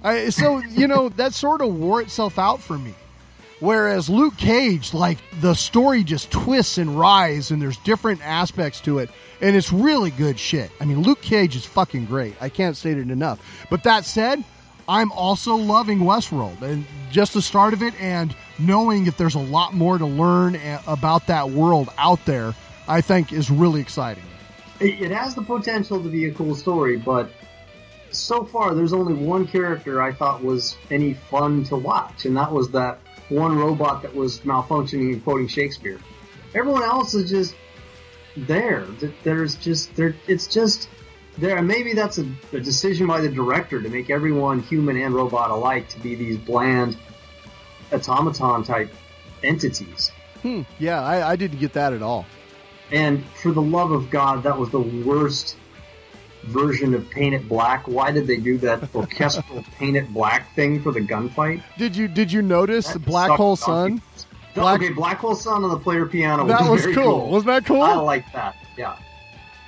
[0.01, 2.93] I, so you know that sort of wore itself out for me.
[3.59, 8.99] Whereas Luke Cage, like the story just twists and writhes, and there's different aspects to
[8.99, 9.09] it,
[9.41, 10.71] and it's really good shit.
[10.79, 12.35] I mean, Luke Cage is fucking great.
[12.39, 13.67] I can't state it enough.
[13.69, 14.45] But that said,
[14.87, 19.39] I'm also loving Westworld, and just the start of it, and knowing that there's a
[19.39, 20.57] lot more to learn
[20.87, 22.55] about that world out there,
[22.87, 24.23] I think is really exciting.
[24.79, 27.29] It, it has the potential to be a cool story, but
[28.11, 32.51] so far there's only one character I thought was any fun to watch, and that
[32.51, 32.99] was that
[33.29, 35.99] one robot that was malfunctioning and quoting Shakespeare.
[36.55, 37.55] Everyone else is just
[38.35, 38.85] there.
[39.23, 40.15] There's just there.
[40.27, 40.89] It's just
[41.37, 41.57] there.
[41.57, 45.51] and Maybe that's a, a decision by the director to make everyone human and robot
[45.51, 46.97] alike to be these bland
[47.91, 48.91] automaton type
[49.43, 50.11] entities.
[50.41, 50.61] Hmm.
[50.79, 52.25] Yeah, I, I didn't get that at all.
[52.91, 55.57] And for the love of God, that was the worst
[56.43, 57.87] version of Paint It Black.
[57.87, 61.61] Why did they do that orchestral Paint It Black thing for the gunfight?
[61.77, 63.55] Did you did you notice That Black Hole.
[63.55, 64.01] Sun?
[64.55, 67.29] Black- okay, Black Hole Sun on the player piano That was very cool.
[67.29, 67.81] Wasn't that cool?
[67.81, 68.55] I like that.
[68.77, 68.97] Yeah.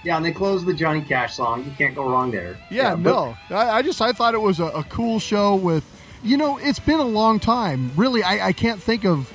[0.03, 1.63] Yeah, and they closed with Johnny Cash song.
[1.63, 2.57] You can't go wrong there.
[2.71, 3.37] Yeah, but- no.
[3.55, 5.85] I, I just I thought it was a, a cool show with
[6.23, 7.91] you know, it's been a long time.
[7.95, 9.31] Really, I, I can't think of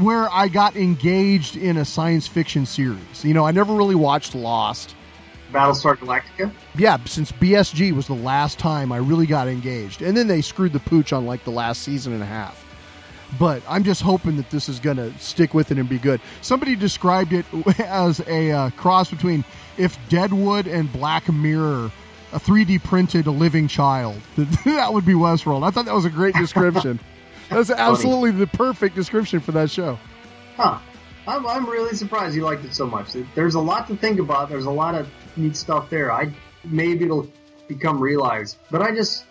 [0.00, 3.24] where I got engaged in a science fiction series.
[3.24, 4.95] You know, I never really watched Lost.
[5.52, 6.52] Battlestar Galactica?
[6.76, 10.02] Yeah, since BSG was the last time I really got engaged.
[10.02, 12.62] And then they screwed the pooch on like the last season and a half.
[13.38, 16.20] But I'm just hoping that this is going to stick with it and be good.
[16.42, 17.44] Somebody described it
[17.80, 19.44] as a uh, cross between
[19.76, 21.90] if Deadwood and Black Mirror
[22.32, 24.20] a 3D printed a living child.
[24.64, 25.66] that would be Westworld.
[25.66, 27.00] I thought that was a great description.
[27.48, 29.98] That's absolutely the perfect description for that show.
[30.56, 30.78] Huh.
[31.28, 33.16] I'm, I'm really surprised you liked it so much.
[33.34, 34.48] There's a lot to think about.
[34.48, 36.12] There's a lot of neat stuff there.
[36.12, 36.32] I
[36.64, 37.30] maybe it'll
[37.68, 39.24] become realized, but I just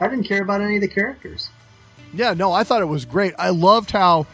[0.00, 1.50] I didn't care about any of the characters.
[2.12, 3.34] Yeah, no, I thought it was great.
[3.38, 4.26] I loved how.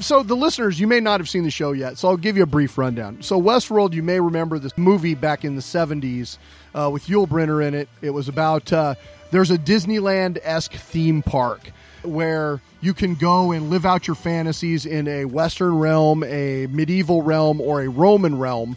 [0.00, 2.42] So, the listeners, you may not have seen the show yet, so I'll give you
[2.42, 3.22] a brief rundown.
[3.22, 6.38] So, Westworld, you may remember this movie back in the 70s
[6.74, 7.88] uh, with Yul Brynner in it.
[8.02, 8.96] It was about uh,
[9.30, 11.70] there's a Disneyland esque theme park
[12.02, 17.22] where you can go and live out your fantasies in a Western realm, a medieval
[17.22, 18.76] realm, or a Roman realm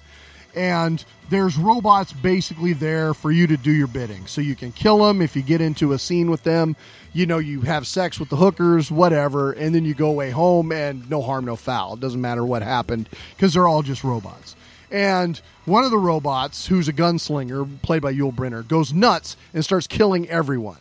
[0.56, 4.28] and there's robots basically there for you to do your bidding.
[4.28, 6.76] So you can kill them if you get into a scene with them.
[7.14, 10.72] You know, you have sex with the hookers, whatever, and then you go away home
[10.72, 11.94] and no harm, no foul.
[11.94, 14.56] It doesn't matter what happened because they're all just robots.
[14.90, 19.64] And one of the robots, who's a gunslinger, played by Yul Brynner, goes nuts and
[19.64, 20.80] starts killing everyone.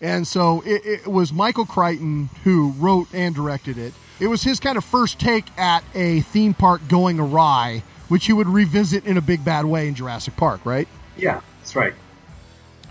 [0.00, 3.92] And so it, it was Michael Crichton who wrote and directed it.
[4.20, 8.32] It was his kind of first take at a theme park going awry, which he
[8.32, 10.88] would revisit in a big bad way in Jurassic Park, right?
[11.16, 11.94] Yeah, that's right.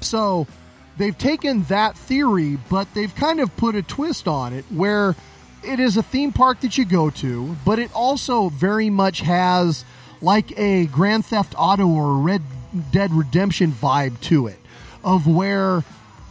[0.02, 0.48] So
[0.98, 5.16] they've taken that theory, but they've kind of put a twist on it where
[5.64, 9.86] it is a theme park that you go to, but it also very much has
[10.22, 12.42] like a Grand Theft Auto or Red
[12.92, 14.60] Dead Redemption vibe to it,
[15.04, 15.84] of where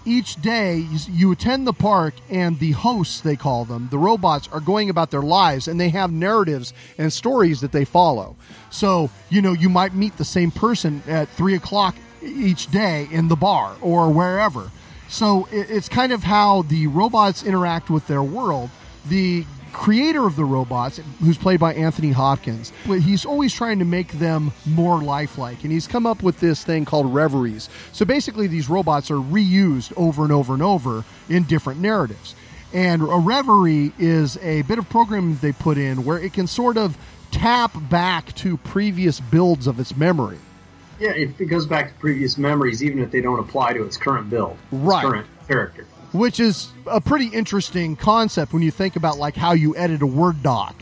[0.04, 4.60] each day you- attend the park and the hosts, they call them, the robots, are
[4.60, 8.36] going about their lives and they have narratives and stories that they follow.
[8.70, 13.28] So, you know, you might meet the same person at three o'clock each day in
[13.28, 14.70] the bar or wherever.
[15.08, 18.70] So it, it's kind of how the robots interact with their world.
[19.08, 23.84] The creator of the robots, who's played by Anthony Hopkins, but he's always trying to
[23.84, 25.62] make them more lifelike.
[25.62, 27.68] And he's come up with this thing called reveries.
[27.92, 32.34] So basically, these robots are reused over and over and over in different narratives.
[32.72, 36.76] And a reverie is a bit of programming they put in where it can sort
[36.78, 36.96] of
[37.30, 40.38] tap back to previous builds of its memory.
[41.00, 44.30] Yeah, it, goes back to previous memories, even if they don't apply to its current
[44.30, 45.04] build, Right.
[45.04, 45.86] current character.
[46.12, 50.06] Which is a pretty interesting concept when you think about like how you edit a
[50.06, 50.74] word doc.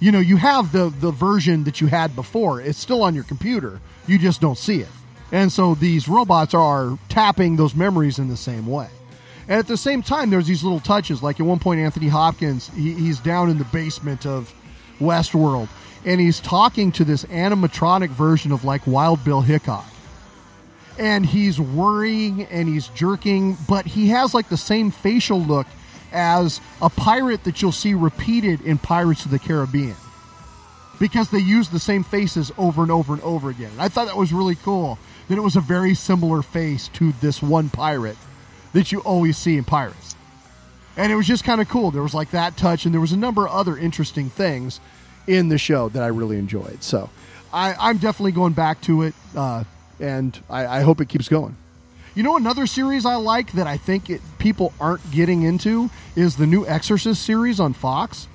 [0.00, 2.60] You know you have the the version that you had before.
[2.60, 3.80] It's still on your computer.
[4.06, 4.88] You just don't see it.
[5.32, 8.88] And so these robots are tapping those memories in the same way.
[9.48, 11.22] And at the same time there's these little touches.
[11.22, 14.52] Like at one point anthony hopkins he, he's down in the basement of
[14.98, 15.68] westworld
[16.04, 19.84] and he's talking to this animatronic version of like wild bill hickok
[20.98, 25.66] and he's worrying and he's jerking, but he has like the same facial look
[26.12, 29.96] as a pirate that you'll see repeated in Pirates of the Caribbean
[30.98, 33.70] because they use the same faces over and over and over again.
[33.72, 34.98] And I thought that was really cool
[35.28, 38.16] that it was a very similar face to this one pirate
[38.72, 40.16] that you always see in Pirates.
[40.96, 41.90] And it was just kind of cool.
[41.90, 44.80] There was like that touch, and there was a number of other interesting things
[45.26, 46.82] in the show that I really enjoyed.
[46.82, 47.10] So
[47.52, 49.64] I, I'm definitely going back to it, uh,
[50.00, 51.56] and I, I hope it keeps going.
[52.14, 56.36] You know, another series I like that I think it, people aren't getting into is
[56.36, 58.26] the new Exorcist series on Fox.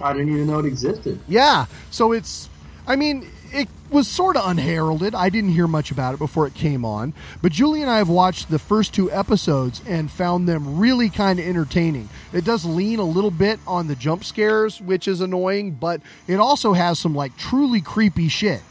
[0.00, 1.20] I didn't even know it existed.
[1.28, 1.66] Yeah.
[1.92, 2.48] So it's,
[2.84, 5.14] I mean, it was sort of unheralded.
[5.14, 7.12] I didn't hear much about it before it came on.
[7.40, 11.38] But Julie and I have watched the first two episodes and found them really kind
[11.38, 12.08] of entertaining.
[12.32, 16.40] It does lean a little bit on the jump scares, which is annoying, but it
[16.40, 18.62] also has some like truly creepy shit.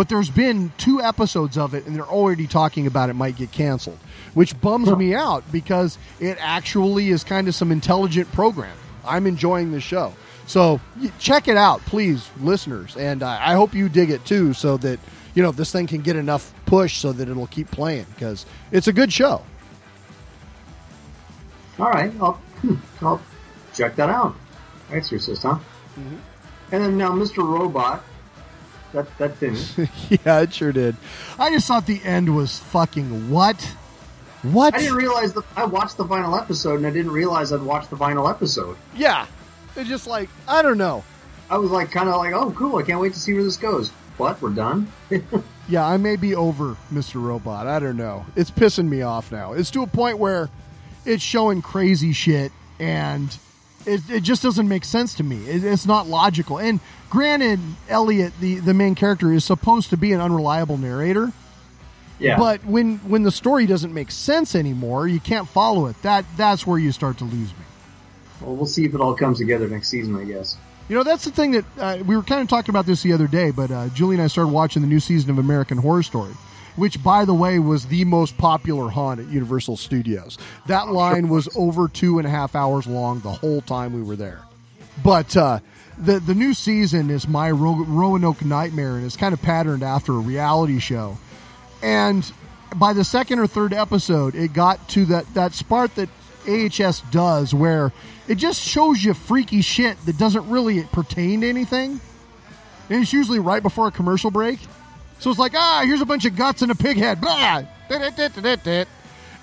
[0.00, 3.52] But there's been two episodes of it, and they're already talking about it might get
[3.52, 3.98] canceled,
[4.32, 8.74] which bums me out because it actually is kind of some intelligent program.
[9.04, 10.14] I'm enjoying the show.
[10.46, 10.80] So
[11.18, 15.00] check it out, please, listeners, and uh, I hope you dig it too, so that
[15.34, 18.88] you know this thing can get enough push so that it'll keep playing because it's
[18.88, 19.42] a good show.
[21.78, 23.20] All right, I'll, hmm, I'll
[23.74, 24.34] check that out.
[24.90, 25.58] Exorcist, huh?
[25.98, 26.16] Mm-hmm.
[26.72, 27.46] And then now Mr.
[27.46, 28.02] Robot.
[28.92, 29.78] That that finished.
[30.24, 30.96] yeah, it sure did.
[31.38, 33.60] I just thought the end was fucking what?
[34.42, 34.74] What?
[34.74, 37.90] I didn't realize that I watched the final episode, and I didn't realize I'd watched
[37.90, 38.76] the final episode.
[38.96, 39.26] Yeah,
[39.76, 41.04] it's just like I don't know.
[41.48, 42.76] I was like, kind of like, oh, cool!
[42.76, 43.90] I can't wait to see where this goes.
[44.16, 44.40] What?
[44.42, 44.90] We're done?
[45.70, 47.22] Yeah, I may be over Mr.
[47.22, 47.68] Robot.
[47.68, 48.26] I don't know.
[48.34, 49.52] It's pissing me off now.
[49.52, 50.48] It's to a point where
[51.06, 52.50] it's showing crazy shit
[52.80, 53.38] and
[53.86, 55.48] it, it just doesn't make sense to me.
[55.48, 56.58] It, it's not logical.
[56.58, 61.32] And granted, Elliot, the, the main character, is supposed to be an unreliable narrator.
[62.18, 62.36] Yeah.
[62.36, 66.00] But when when the story doesn't make sense anymore, you can't follow it.
[66.02, 67.64] That that's where you start to lose me.
[68.42, 70.56] well, we'll see if it all comes together next season, I guess.
[70.90, 73.12] You know, that's the thing that uh, we were kind of talking about this the
[73.12, 76.02] other day, but uh, Julie and I started watching the new season of American Horror
[76.02, 76.32] Story,
[76.80, 80.38] which, by the way, was the most popular haunt at Universal Studios.
[80.66, 84.16] That line was over two and a half hours long the whole time we were
[84.16, 84.42] there.
[85.04, 85.60] But uh,
[85.98, 90.12] the the new season is my Ro- Roanoke Nightmare, and it's kind of patterned after
[90.12, 91.18] a reality show.
[91.82, 92.30] And
[92.76, 96.08] by the second or third episode, it got to that that part that
[96.48, 97.92] AHS does where
[98.28, 102.00] it just shows you freaky shit that doesn't really pertain to anything.
[102.88, 104.58] And it's usually right before a commercial break.
[105.20, 107.20] So it's like, ah, here's a bunch of guts and a pig head.
[107.20, 107.62] Blah.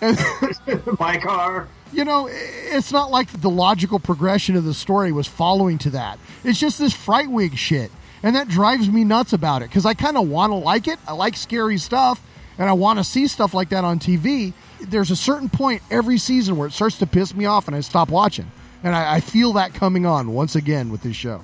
[0.02, 0.20] And
[1.00, 1.68] My car.
[1.94, 6.20] You know, it's not like the logical progression of the story was following to that.
[6.44, 7.92] It's just this fright wig shit.
[8.24, 11.00] And that drives me nuts about it because I kind of want to like it.
[11.08, 12.22] I like scary stuff
[12.58, 14.54] and I want to see stuff like that on TV.
[14.82, 17.82] There's a certain point every season where it starts to piss me off and I
[17.82, 18.52] stop watching.
[18.84, 21.44] And I, I feel that coming on once again with this show.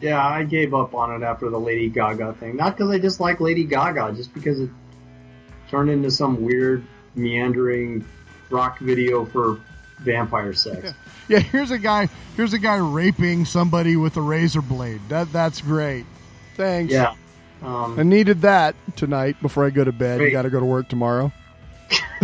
[0.00, 2.56] Yeah, I gave up on it after the Lady Gaga thing.
[2.56, 4.70] Not because I dislike Lady Gaga, just because it
[5.70, 8.04] turned into some weird, meandering
[8.50, 9.58] rock video for
[10.00, 10.92] vampire sex.
[11.28, 12.08] Yeah, here's a guy.
[12.36, 15.00] Here's a guy raping somebody with a razor blade.
[15.08, 16.04] That that's great.
[16.56, 16.92] Thanks.
[16.92, 17.14] Yeah.
[17.62, 20.20] Um, I needed that tonight before I go to bed.
[20.20, 21.32] You Got to go to work tomorrow.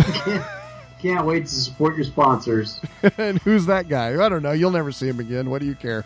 [1.01, 2.79] Can't wait to support your sponsors.
[3.17, 4.23] and who's that guy?
[4.23, 4.51] I don't know.
[4.51, 5.49] You'll never see him again.
[5.49, 6.05] What do you care?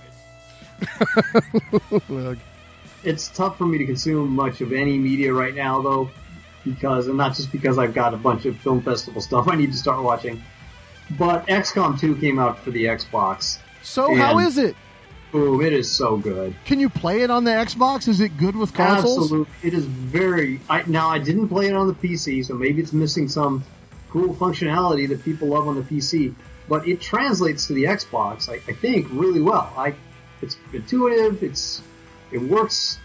[2.10, 2.38] Look.
[3.04, 6.10] It's tough for me to consume much of any media right now, though,
[6.66, 9.72] because, and not just because I've got a bunch of film festival stuff I need
[9.72, 10.44] to start watching,
[11.12, 13.60] but XCOM 2 came out for the Xbox.
[13.84, 14.76] So how is it?
[15.32, 16.56] Boom, it is so good.
[16.66, 18.08] Can you play it on the Xbox?
[18.08, 19.26] Is it good with consoles?
[19.26, 20.60] Absolutely, it is very.
[20.70, 23.64] I, now I didn't play it on the PC, so maybe it's missing some
[24.10, 26.34] cool functionality that people love on the PC.
[26.70, 29.72] But it translates to the Xbox, I, I think, really well.
[29.78, 29.94] I,
[30.42, 31.44] it's intuitive.
[31.44, 31.82] It's
[32.32, 33.00] it works.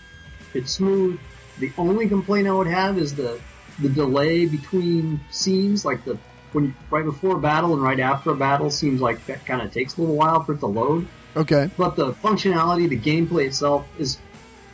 [0.54, 1.18] It's smooth.
[1.58, 3.40] The only complaint I would have is the
[3.80, 6.18] the delay between scenes, like the
[6.52, 9.62] when you, right before a battle and right after a battle, seems like that kind
[9.62, 11.06] of takes a little while for it to load.
[11.34, 11.70] Okay.
[11.78, 14.18] But the functionality, the gameplay itself is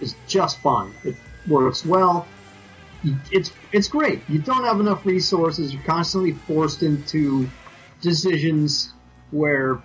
[0.00, 0.92] is just fine.
[1.04, 1.16] It
[1.46, 2.26] works well.
[3.30, 4.22] It's it's great.
[4.28, 5.72] You don't have enough resources.
[5.72, 7.48] You're constantly forced into
[8.00, 8.92] decisions
[9.30, 9.80] where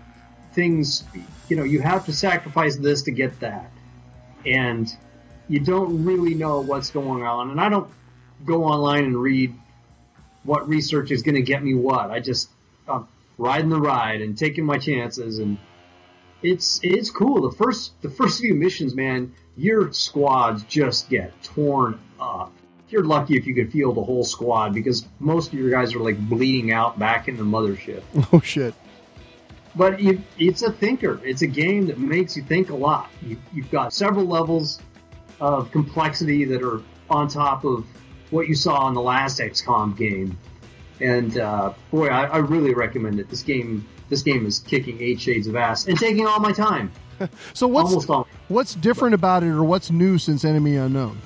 [0.53, 1.03] things,
[1.49, 3.71] you know, you have to sacrifice this to get that,
[4.45, 4.93] and
[5.47, 7.51] you don't really know what's going on.
[7.51, 7.89] And I don't
[8.45, 9.53] go online and read
[10.43, 12.11] what research is going to get me what.
[12.11, 12.49] I just
[12.87, 13.07] I'm
[13.37, 15.57] riding the ride and taking my chances and
[16.41, 17.49] it's it's cool.
[17.49, 22.51] The first the first few missions, man, your squads just get torn up.
[22.89, 25.99] You're lucky if you could feel the whole squad because most of your guys are
[25.99, 28.03] like bleeding out back in the mothership.
[28.33, 28.73] Oh shit.
[29.75, 31.19] But you, it's a thinker.
[31.23, 33.09] It's a game that makes you think a lot.
[33.21, 34.79] You, you've got several levels
[35.39, 37.85] of complexity that are on top of
[38.29, 40.37] what you saw in the last XCOM game.
[40.99, 43.29] And uh, boy, I, I really recommend it.
[43.29, 46.91] This game, this game is kicking eight shades of ass and taking all my time.
[47.53, 48.05] So what's
[48.49, 51.21] what's different about it, or what's new since Enemy Unknown?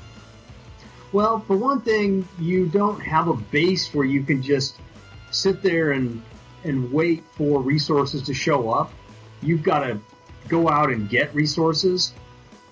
[1.12, 4.76] Well, for one thing, you don't have a base where you can just
[5.32, 6.22] sit there and
[6.64, 8.92] and wait for resources to show up.
[9.42, 10.00] You've got to
[10.48, 12.14] go out and get resources.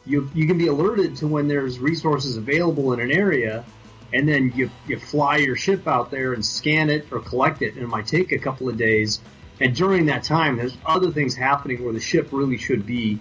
[0.05, 3.65] You you can be alerted to when there's resources available in an area,
[4.13, 7.73] and then you you fly your ship out there and scan it or collect it,
[7.73, 9.19] and it might take a couple of days.
[9.59, 13.19] And during that time, there's other things happening where the ship really should be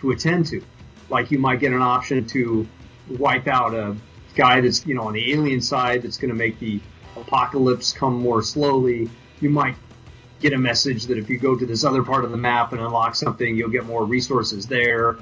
[0.00, 0.62] to attend to.
[1.08, 2.66] Like you might get an option to
[3.08, 3.96] wipe out a
[4.34, 6.80] guy that's you know on the alien side that's going to make the
[7.16, 9.08] apocalypse come more slowly.
[9.40, 9.76] You might
[10.40, 12.80] get a message that if you go to this other part of the map and
[12.80, 15.16] unlock something, you'll get more resources there.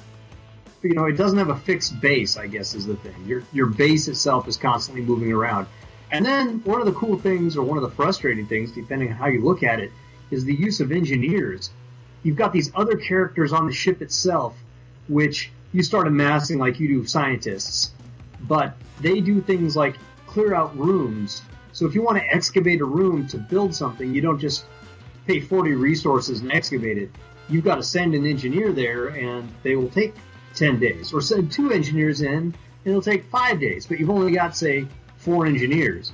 [0.83, 2.37] You know, it doesn't have a fixed base.
[2.37, 3.15] I guess is the thing.
[3.27, 5.67] Your your base itself is constantly moving around.
[6.11, 9.17] And then one of the cool things, or one of the frustrating things, depending on
[9.17, 9.91] how you look at it,
[10.31, 11.71] is the use of engineers.
[12.25, 14.57] you've got these other characters on the ship itself,
[15.07, 17.93] which you start amassing like you do scientists,
[18.49, 19.97] but they do things like
[20.27, 21.43] clear out rooms.
[21.73, 24.65] So if you want to excavate a room to build something, you don't just
[25.27, 27.11] pay 40 resources and excavate it.
[27.49, 30.15] You've got to send an engineer there and they will take
[30.55, 31.13] 10 days.
[31.13, 33.87] Or send two engineers in and it'll take five days.
[33.87, 34.87] But you've only got, say,
[35.19, 36.13] four engineers.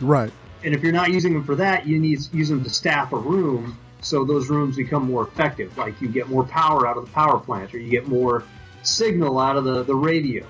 [0.00, 0.32] Right.
[0.64, 3.12] And if you're not using them for that, you need to use them to staff
[3.12, 5.76] a room so those rooms become more effective.
[5.76, 8.44] Like you get more power out of the power plant or you get more
[8.82, 10.46] signal out of the, the radio.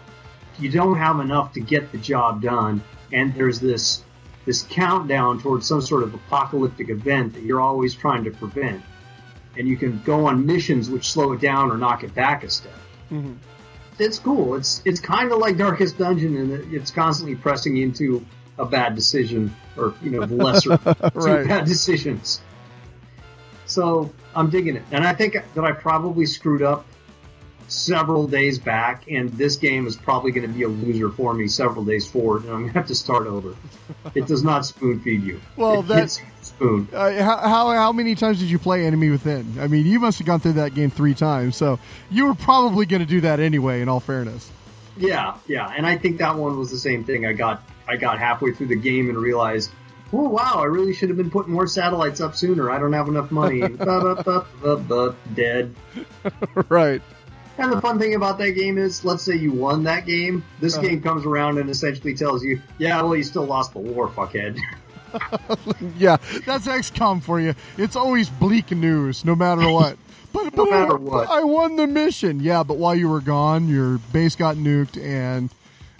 [0.58, 2.82] You don't have enough to get the job done.
[3.12, 4.02] And there's this
[4.48, 8.82] this countdown towards some sort of apocalyptic event that you're always trying to prevent.
[9.58, 12.48] And you can go on missions which slow it down or knock it back a
[12.48, 12.72] step.
[13.10, 13.34] Mm-hmm.
[13.98, 14.54] It's cool.
[14.54, 18.24] It's it's kind of like Darkest Dungeon, and it's constantly pressing into
[18.58, 21.42] a bad decision or you know the lesser Right.
[21.42, 22.40] two bad decisions.
[23.66, 26.86] So I'm digging it, and I think that I probably screwed up
[27.68, 31.46] several days back, and this game is probably going to be a loser for me
[31.48, 33.54] several days forward, and I'm going to have to start over.
[34.14, 35.40] It does not spoon feed you.
[35.56, 36.88] Well, it that's- spoon.
[36.92, 39.58] Uh, how, how how many times did you play Enemy Within?
[39.60, 41.78] I mean, you must have gone through that game three times, so
[42.10, 43.80] you were probably going to do that anyway.
[43.82, 44.50] In all fairness,
[44.96, 47.26] Yeah, yeah, and I think that one was the same thing.
[47.26, 49.70] I got I got halfway through the game and realized,
[50.12, 52.70] oh wow, I really should have been putting more satellites up sooner.
[52.70, 53.60] I don't have enough money.
[55.34, 55.74] Dead.
[56.68, 57.02] right?
[57.58, 60.74] And the fun thing about that game is, let's say you won that game, this
[60.76, 60.86] Uh-huh.
[60.86, 64.58] game comes around and essentially tells you, yeah, well, you still lost the war, fuckhead.
[65.96, 67.54] Yeah, that's XCOM for you.
[67.78, 69.96] It's always bleak news, no matter what.
[70.34, 71.30] But, No but matter I, what.
[71.30, 72.40] I won the mission.
[72.40, 75.48] Yeah, but while you were gone, your base got nuked and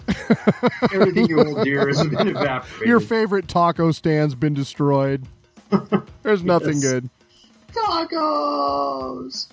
[0.93, 2.87] Everything you hold dear has been evaporated.
[2.87, 5.23] your favorite taco stand's been destroyed.
[6.23, 6.91] There's nothing Yes.
[6.91, 7.09] good.
[7.73, 9.47] Tacos.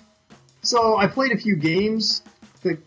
[0.67, 2.23] So I played a few games
[2.63, 2.77] that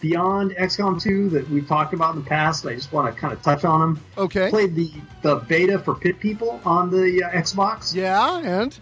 [0.00, 2.66] beyond XCOM 2 that we've talked about in the past.
[2.66, 4.04] I just want to kind of touch on them.
[4.18, 4.50] Okay.
[4.50, 4.92] Played the
[5.22, 7.94] the beta for Pit People on the uh, Xbox.
[7.94, 8.78] Yeah, and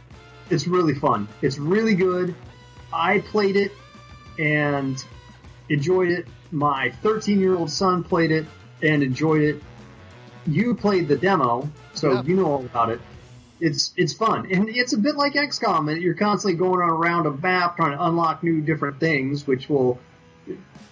[0.51, 1.29] it's really fun.
[1.41, 2.35] It's really good.
[2.93, 3.71] I played it
[4.41, 5.05] and
[5.69, 6.27] enjoyed it.
[6.51, 8.45] My 13 year old son played it
[8.83, 9.63] and enjoyed it.
[10.49, 12.27] You played the demo, so Yep.
[12.27, 13.01] you know all about it.
[13.61, 15.91] It's it's fun and it's a bit like XCOM.
[15.93, 19.99] and You're constantly going around a map trying to unlock new different things, which will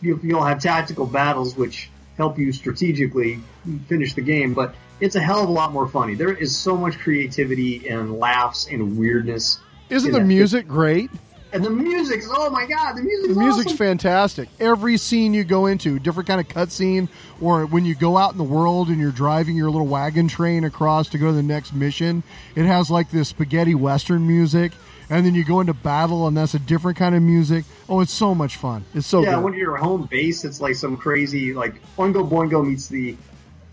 [0.00, 3.40] you- you'll have tactical battles which help you strategically
[3.88, 4.52] finish the game.
[4.54, 6.14] But it's a hell of a lot more funny.
[6.14, 9.58] There is so much creativity and laughs and weirdness.
[9.88, 11.10] Isn't the music great?
[11.52, 13.76] And the music's oh my god, the music's The music's awesome.
[13.78, 14.48] fantastic.
[14.60, 17.08] Every scene you go into, different kind of cutscene,
[17.40, 20.64] or when you go out in the world and you're driving your little wagon train
[20.64, 22.22] across to go to the next mission,
[22.54, 24.72] it has like this spaghetti western music,
[25.08, 27.64] and then you go into battle and that's a different kind of music.
[27.88, 28.84] Oh, it's so much fun.
[28.94, 29.44] It's so yeah, good.
[29.44, 33.16] when you're home base, it's like some crazy like Oingo Boingo meets the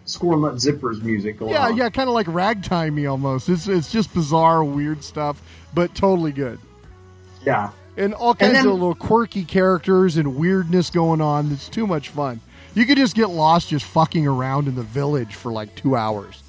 [0.05, 1.77] Squirrel Nut Zippers music yeah, on.
[1.77, 3.49] yeah, kind of like ragtimey almost.
[3.49, 5.41] It's it's just bizarre, weird stuff,
[5.73, 6.59] but totally good.
[7.45, 7.69] Yeah.
[7.97, 11.51] And all kinds then- of little quirky characters and weirdness going on.
[11.51, 12.41] It's too much fun.
[12.73, 16.43] You could just get lost just fucking around in the village for like two hours.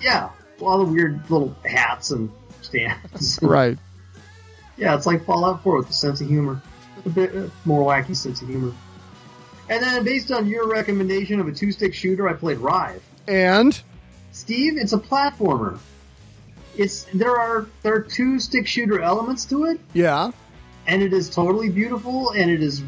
[0.00, 0.28] Yeah,
[0.60, 2.30] all the weird little hats and
[2.60, 3.38] stands.
[3.42, 3.78] Right.
[4.76, 6.62] Yeah, it's like Fallout 4 with a sense of humor.
[7.04, 7.34] A bit
[7.64, 8.72] more wacky sense of humor.
[9.68, 13.02] And then, based on your recommendation of a two stick shooter, I played Rive.
[13.28, 13.80] And
[14.32, 15.78] Steve, it's a platformer.
[16.76, 20.30] It's there are there are two stick shooter elements to it, yeah,
[20.86, 22.82] and it is totally beautiful and it is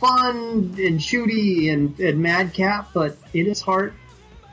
[0.00, 3.94] fun and shooty and, and madcap, but in its heart,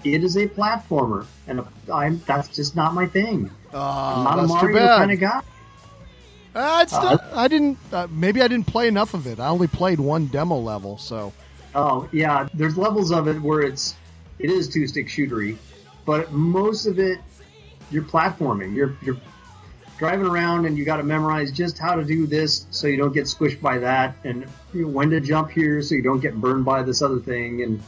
[0.04, 3.50] it is a platformer, and I'm that's just not my thing.
[3.74, 5.42] I'm not a Mario kind of guy.
[6.54, 7.78] Uh, it's not, I didn't.
[7.92, 9.40] Uh, maybe I didn't play enough of it.
[9.40, 11.34] I only played one demo level, so
[11.76, 13.96] Oh yeah, there's levels of it where it's
[14.40, 15.58] it is two stick shootery,
[16.06, 17.20] but most of it
[17.92, 18.74] you're platforming.
[18.74, 19.18] You're you're
[19.98, 23.14] driving around and you got to memorize just how to do this so you don't
[23.14, 26.36] get squished by that, and you know, when to jump here so you don't get
[26.36, 27.62] burned by this other thing.
[27.64, 27.82] And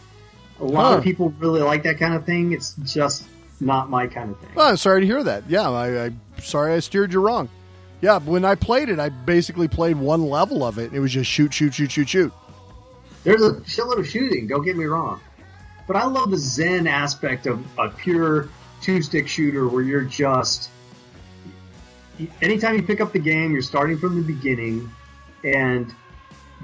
[0.60, 0.98] a lot Huh.
[1.00, 2.54] of people really like that kind of thing.
[2.54, 3.26] It's just
[3.60, 4.50] not my kind of thing.
[4.56, 5.44] Well, I'm sorry to hear that.
[5.50, 7.50] Yeah, I, I'm sorry I steered you wrong.
[8.02, 10.94] Yeah, when I played it, I basically played one level of it.
[10.94, 12.34] It was just shoot, shoot, shoot, shoot, shoot.
[13.24, 15.20] There's a shitload of shooting, don't get me wrong.
[15.88, 18.50] But I love the Zen aspect of a pure
[18.82, 20.70] two stick shooter where you're just.
[22.42, 24.90] Anytime you pick up the game, you're starting from the beginning
[25.44, 25.94] and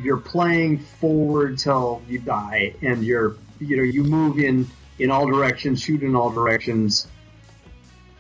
[0.02, 4.68] you're playing forward till you die and you're, you know, you move in,
[5.00, 7.08] in all directions, shoot in all directions.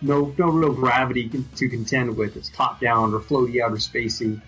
[0.01, 2.35] No, no real gravity to contend with.
[2.35, 4.39] It's top down or floaty outer spacey.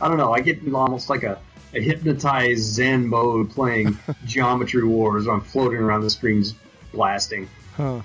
[0.00, 0.32] I don't know.
[0.32, 1.38] I get almost like a,
[1.74, 5.26] a hypnotized Zen mode playing Geometry Wars.
[5.26, 6.54] Where I'm floating around the screens,
[6.92, 7.48] blasting.
[7.76, 8.00] Huh.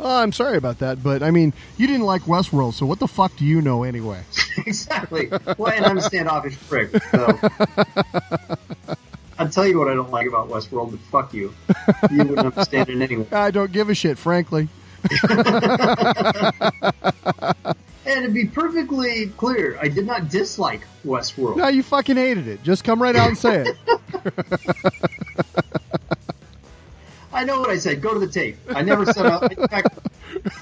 [0.00, 3.06] Oh, I'm sorry about that, but I mean, you didn't like Westworld, so what the
[3.06, 4.22] fuck do you know anyway?
[4.66, 5.30] exactly.
[5.58, 6.90] Well, and I'm a standoffish prick.
[7.10, 7.38] So.
[9.38, 11.54] I'll tell you what I don't like about Westworld, but fuck you.
[12.10, 13.26] You wouldn't understand it anyway.
[13.32, 14.68] I don't give a shit, frankly.
[18.04, 21.56] And to be perfectly clear, I did not dislike Westworld.
[21.56, 22.60] No, you fucking hated it.
[22.64, 23.76] Just come right out and say it.
[27.42, 28.00] I know what I said.
[28.00, 28.56] Go to the tape.
[28.68, 29.26] I never said.
[29.26, 29.98] Uh, in fact,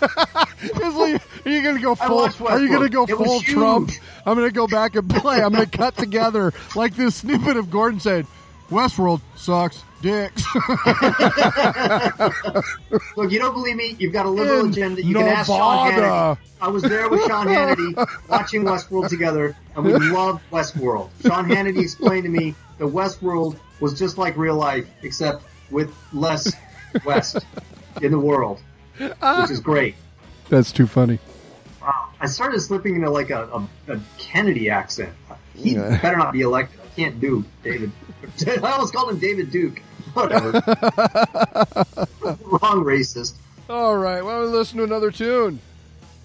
[0.80, 2.20] like, are you gonna go full?
[2.46, 3.40] Are you gonna go It full.
[3.42, 3.90] Trump?
[4.24, 5.42] I'm gonna go back and play.
[5.42, 8.26] I'm gonna cut together like this snippet of Gordon saying,
[8.70, 10.42] "Westworld sucks, dicks."
[13.18, 13.94] look, you don't believe me?
[13.98, 15.04] You've got a liberal In agenda.
[15.04, 16.38] You can ask Sean Hannity.
[16.62, 21.10] I was there with Sean Hannity watching Westworld together, and we loved Westworld.
[21.26, 26.52] Sean Hannity explained to me that Westworld was just like real life, except with less
[27.04, 27.44] West
[28.02, 28.60] in the world,
[28.98, 29.94] which is great.
[30.48, 31.18] That's too funny.
[31.80, 32.08] Wow.
[32.20, 35.12] I started slipping into like a, a, a Kennedy accent.
[35.54, 35.98] He Yeah.
[36.02, 36.80] better not be elected.
[36.80, 37.90] I can't do David.
[38.62, 39.80] I almost called him David Duke.
[40.14, 40.50] Whatever.
[42.22, 43.34] Wrong racist.
[43.68, 45.60] All right, why don't we listen to another tune?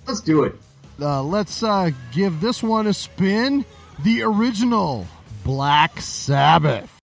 [0.08, 0.56] Let's do it.
[1.00, 3.64] Uh, let's uh, give this one a spin.
[4.04, 5.06] The original
[5.44, 6.95] Black Sabbath.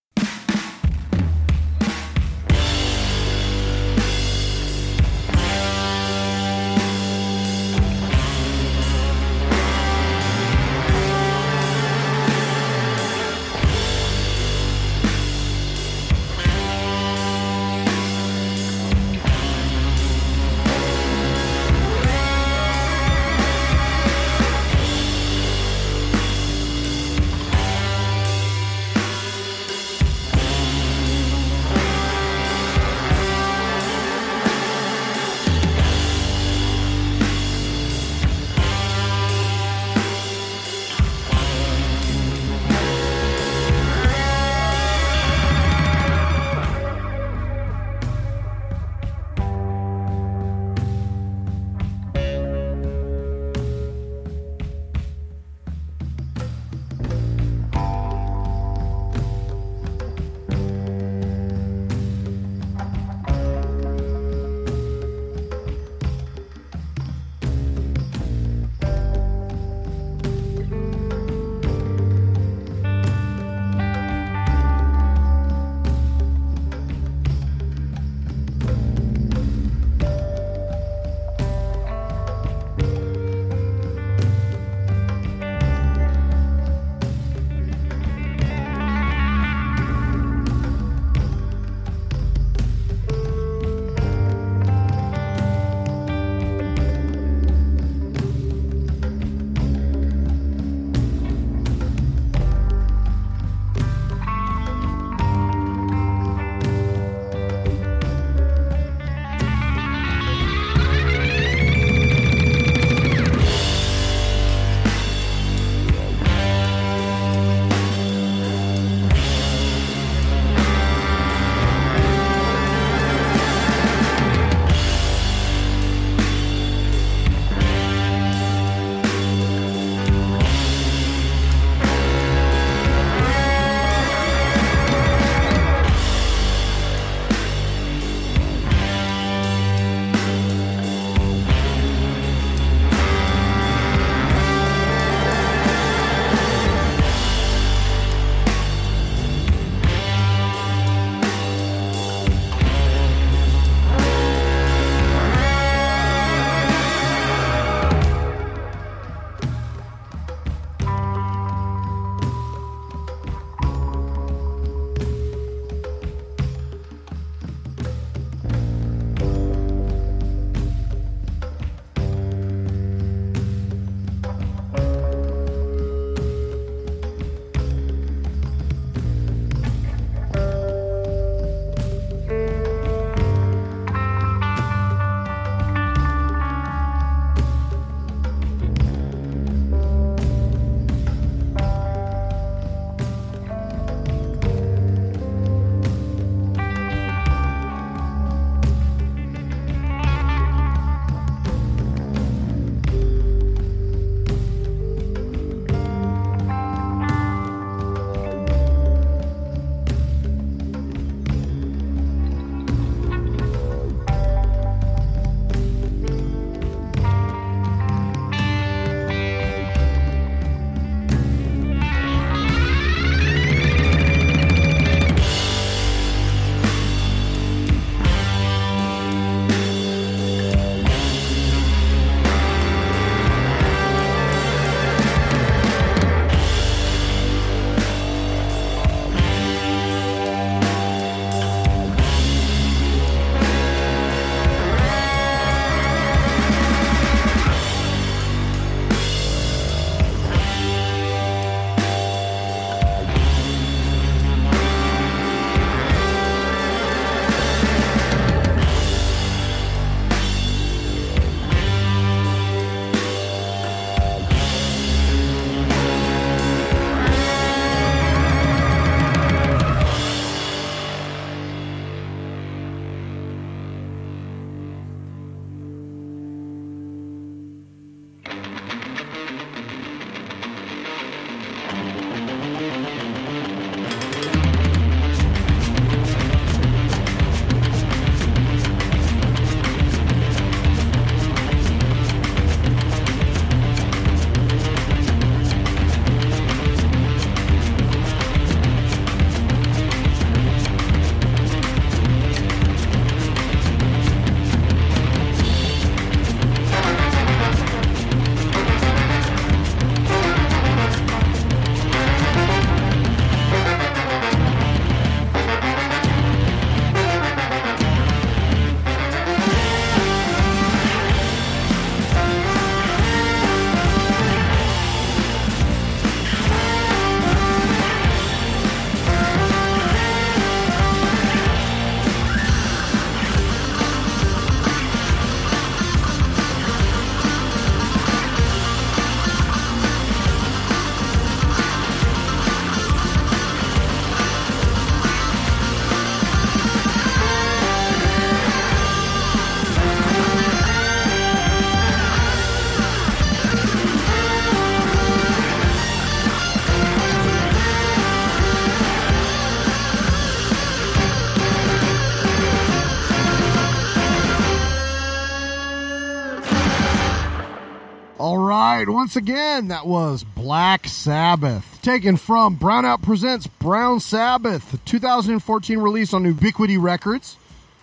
[368.86, 376.12] Right, once again, that was Black Sabbath, taken from Brownout Presents Brown Sabbath, 2014 release
[376.12, 377.36] on Ubiquity Records.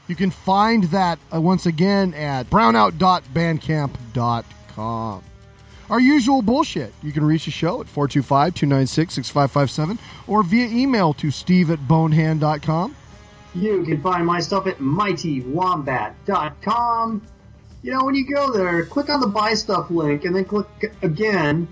[0.09, 5.23] You can find that uh, once again at brownout.bandcamp.com.
[5.89, 6.93] Our usual bullshit.
[7.01, 11.87] You can reach the show at 425 296 6557 or via email to steve at
[11.87, 12.93] bonehand.com.
[13.55, 17.21] You can find my stuff at mightywombat.com.
[17.81, 20.67] You know, when you go there, click on the buy stuff link and then click
[21.01, 21.67] again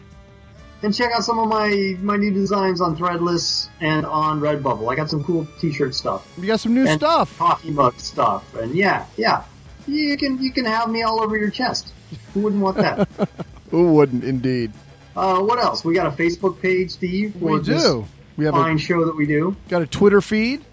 [0.82, 4.90] and check out some of my, my new designs on Threadless and on Redbubble.
[4.92, 6.32] I got some cool t-shirt stuff.
[6.38, 7.38] You got some new stuff.
[7.38, 8.56] Coffee mug stuff.
[8.56, 9.44] And yeah, yeah.
[9.86, 11.94] You can you can have me all over your chest.
[12.34, 13.08] Who wouldn't want that?
[13.72, 14.72] Who wouldn't, indeed?
[15.16, 15.84] uh, what else?
[15.84, 17.36] We got a Facebook page, Steve.
[17.42, 18.06] We do.
[18.38, 19.56] We have fine a, show that we do.
[19.68, 20.64] got a Twitter feed.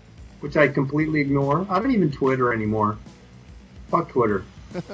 [0.41, 1.67] which I completely ignore.
[1.71, 2.99] I don't even Twitter anymore.
[3.91, 4.45] Fuck Twitter.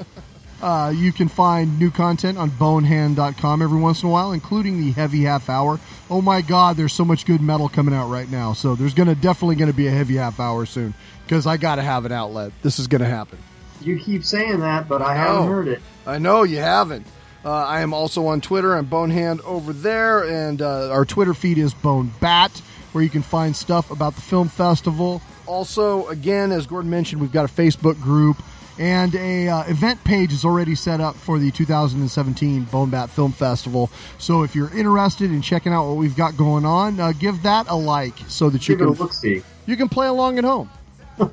[0.63, 4.93] Uh, you can find new content on bonehand.com every once in a while, including the
[4.93, 5.81] heavy half hour.
[6.11, 8.53] Oh my god, there's so much good metal coming out right now.
[8.53, 10.93] So there's gonna definitely gonna be a heavy half hour soon
[11.25, 12.53] because I gotta have an outlet.
[12.63, 13.39] This is gonna happen.
[13.81, 15.81] You keep saying that, but I I haven't heard it.
[16.07, 17.07] I know you haven't.
[17.43, 18.77] Uh, I am also on Twitter.
[18.77, 22.61] I'm Bonehand over there, and uh, our Twitter feed is Bonebat,
[22.93, 25.23] where you can find stuff about the film festival.
[25.47, 28.37] Also, again, as Gordon mentioned, we've got a Facebook group
[28.81, 33.91] and a uh, event page is already set up for the 2017 Bonebat Film Festival.
[34.17, 37.69] So if you're interested in checking out what we've got going on, uh, give that
[37.69, 40.71] a like so that you Give can you can play along at home.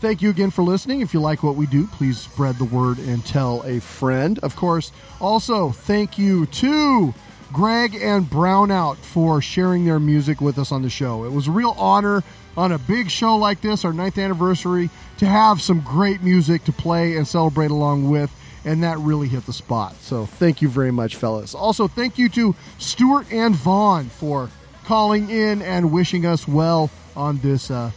[0.00, 1.00] Thank you again for listening.
[1.00, 4.38] If you like what we do, please spread the word and tell a friend.
[4.40, 4.92] Of course,
[5.22, 7.14] also thank you to
[7.54, 11.24] Greg and Brownout for sharing their music with us on the show.
[11.24, 12.24] It was a real honor
[12.56, 16.72] on a big show like this, our ninth anniversary, to have some great music to
[16.72, 18.34] play and celebrate along with.
[18.64, 19.94] And that really hit the spot.
[20.00, 21.54] So thank you very much, fellas.
[21.54, 24.50] Also, thank you to Stuart and Vaughn for
[24.84, 27.92] calling in and wishing us well on this uh,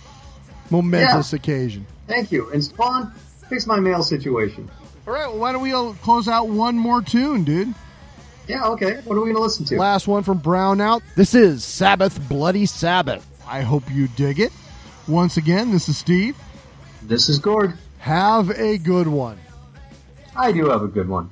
[0.70, 1.88] momentous occasion.
[2.06, 2.52] Thank you.
[2.52, 3.12] And Spawn,
[3.50, 4.70] fix my mail situation.
[5.08, 5.72] All right, well, why don't we
[6.04, 7.74] close out one more tune, dude?
[8.48, 9.02] Yeah, okay.
[9.04, 9.78] What are we going to listen to?
[9.78, 11.02] Last one from Brownout.
[11.16, 13.26] This is Sabbath Bloody Sabbath.
[13.48, 14.52] I hope you dig it.
[15.08, 16.38] Once again, this is Steve.
[17.04, 17.78] This is Gord.
[18.00, 19.38] Have a good one.
[20.36, 21.32] I do have a good one.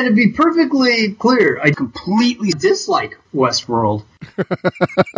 [0.00, 4.04] And to be perfectly clear, I completely dislike Westworld.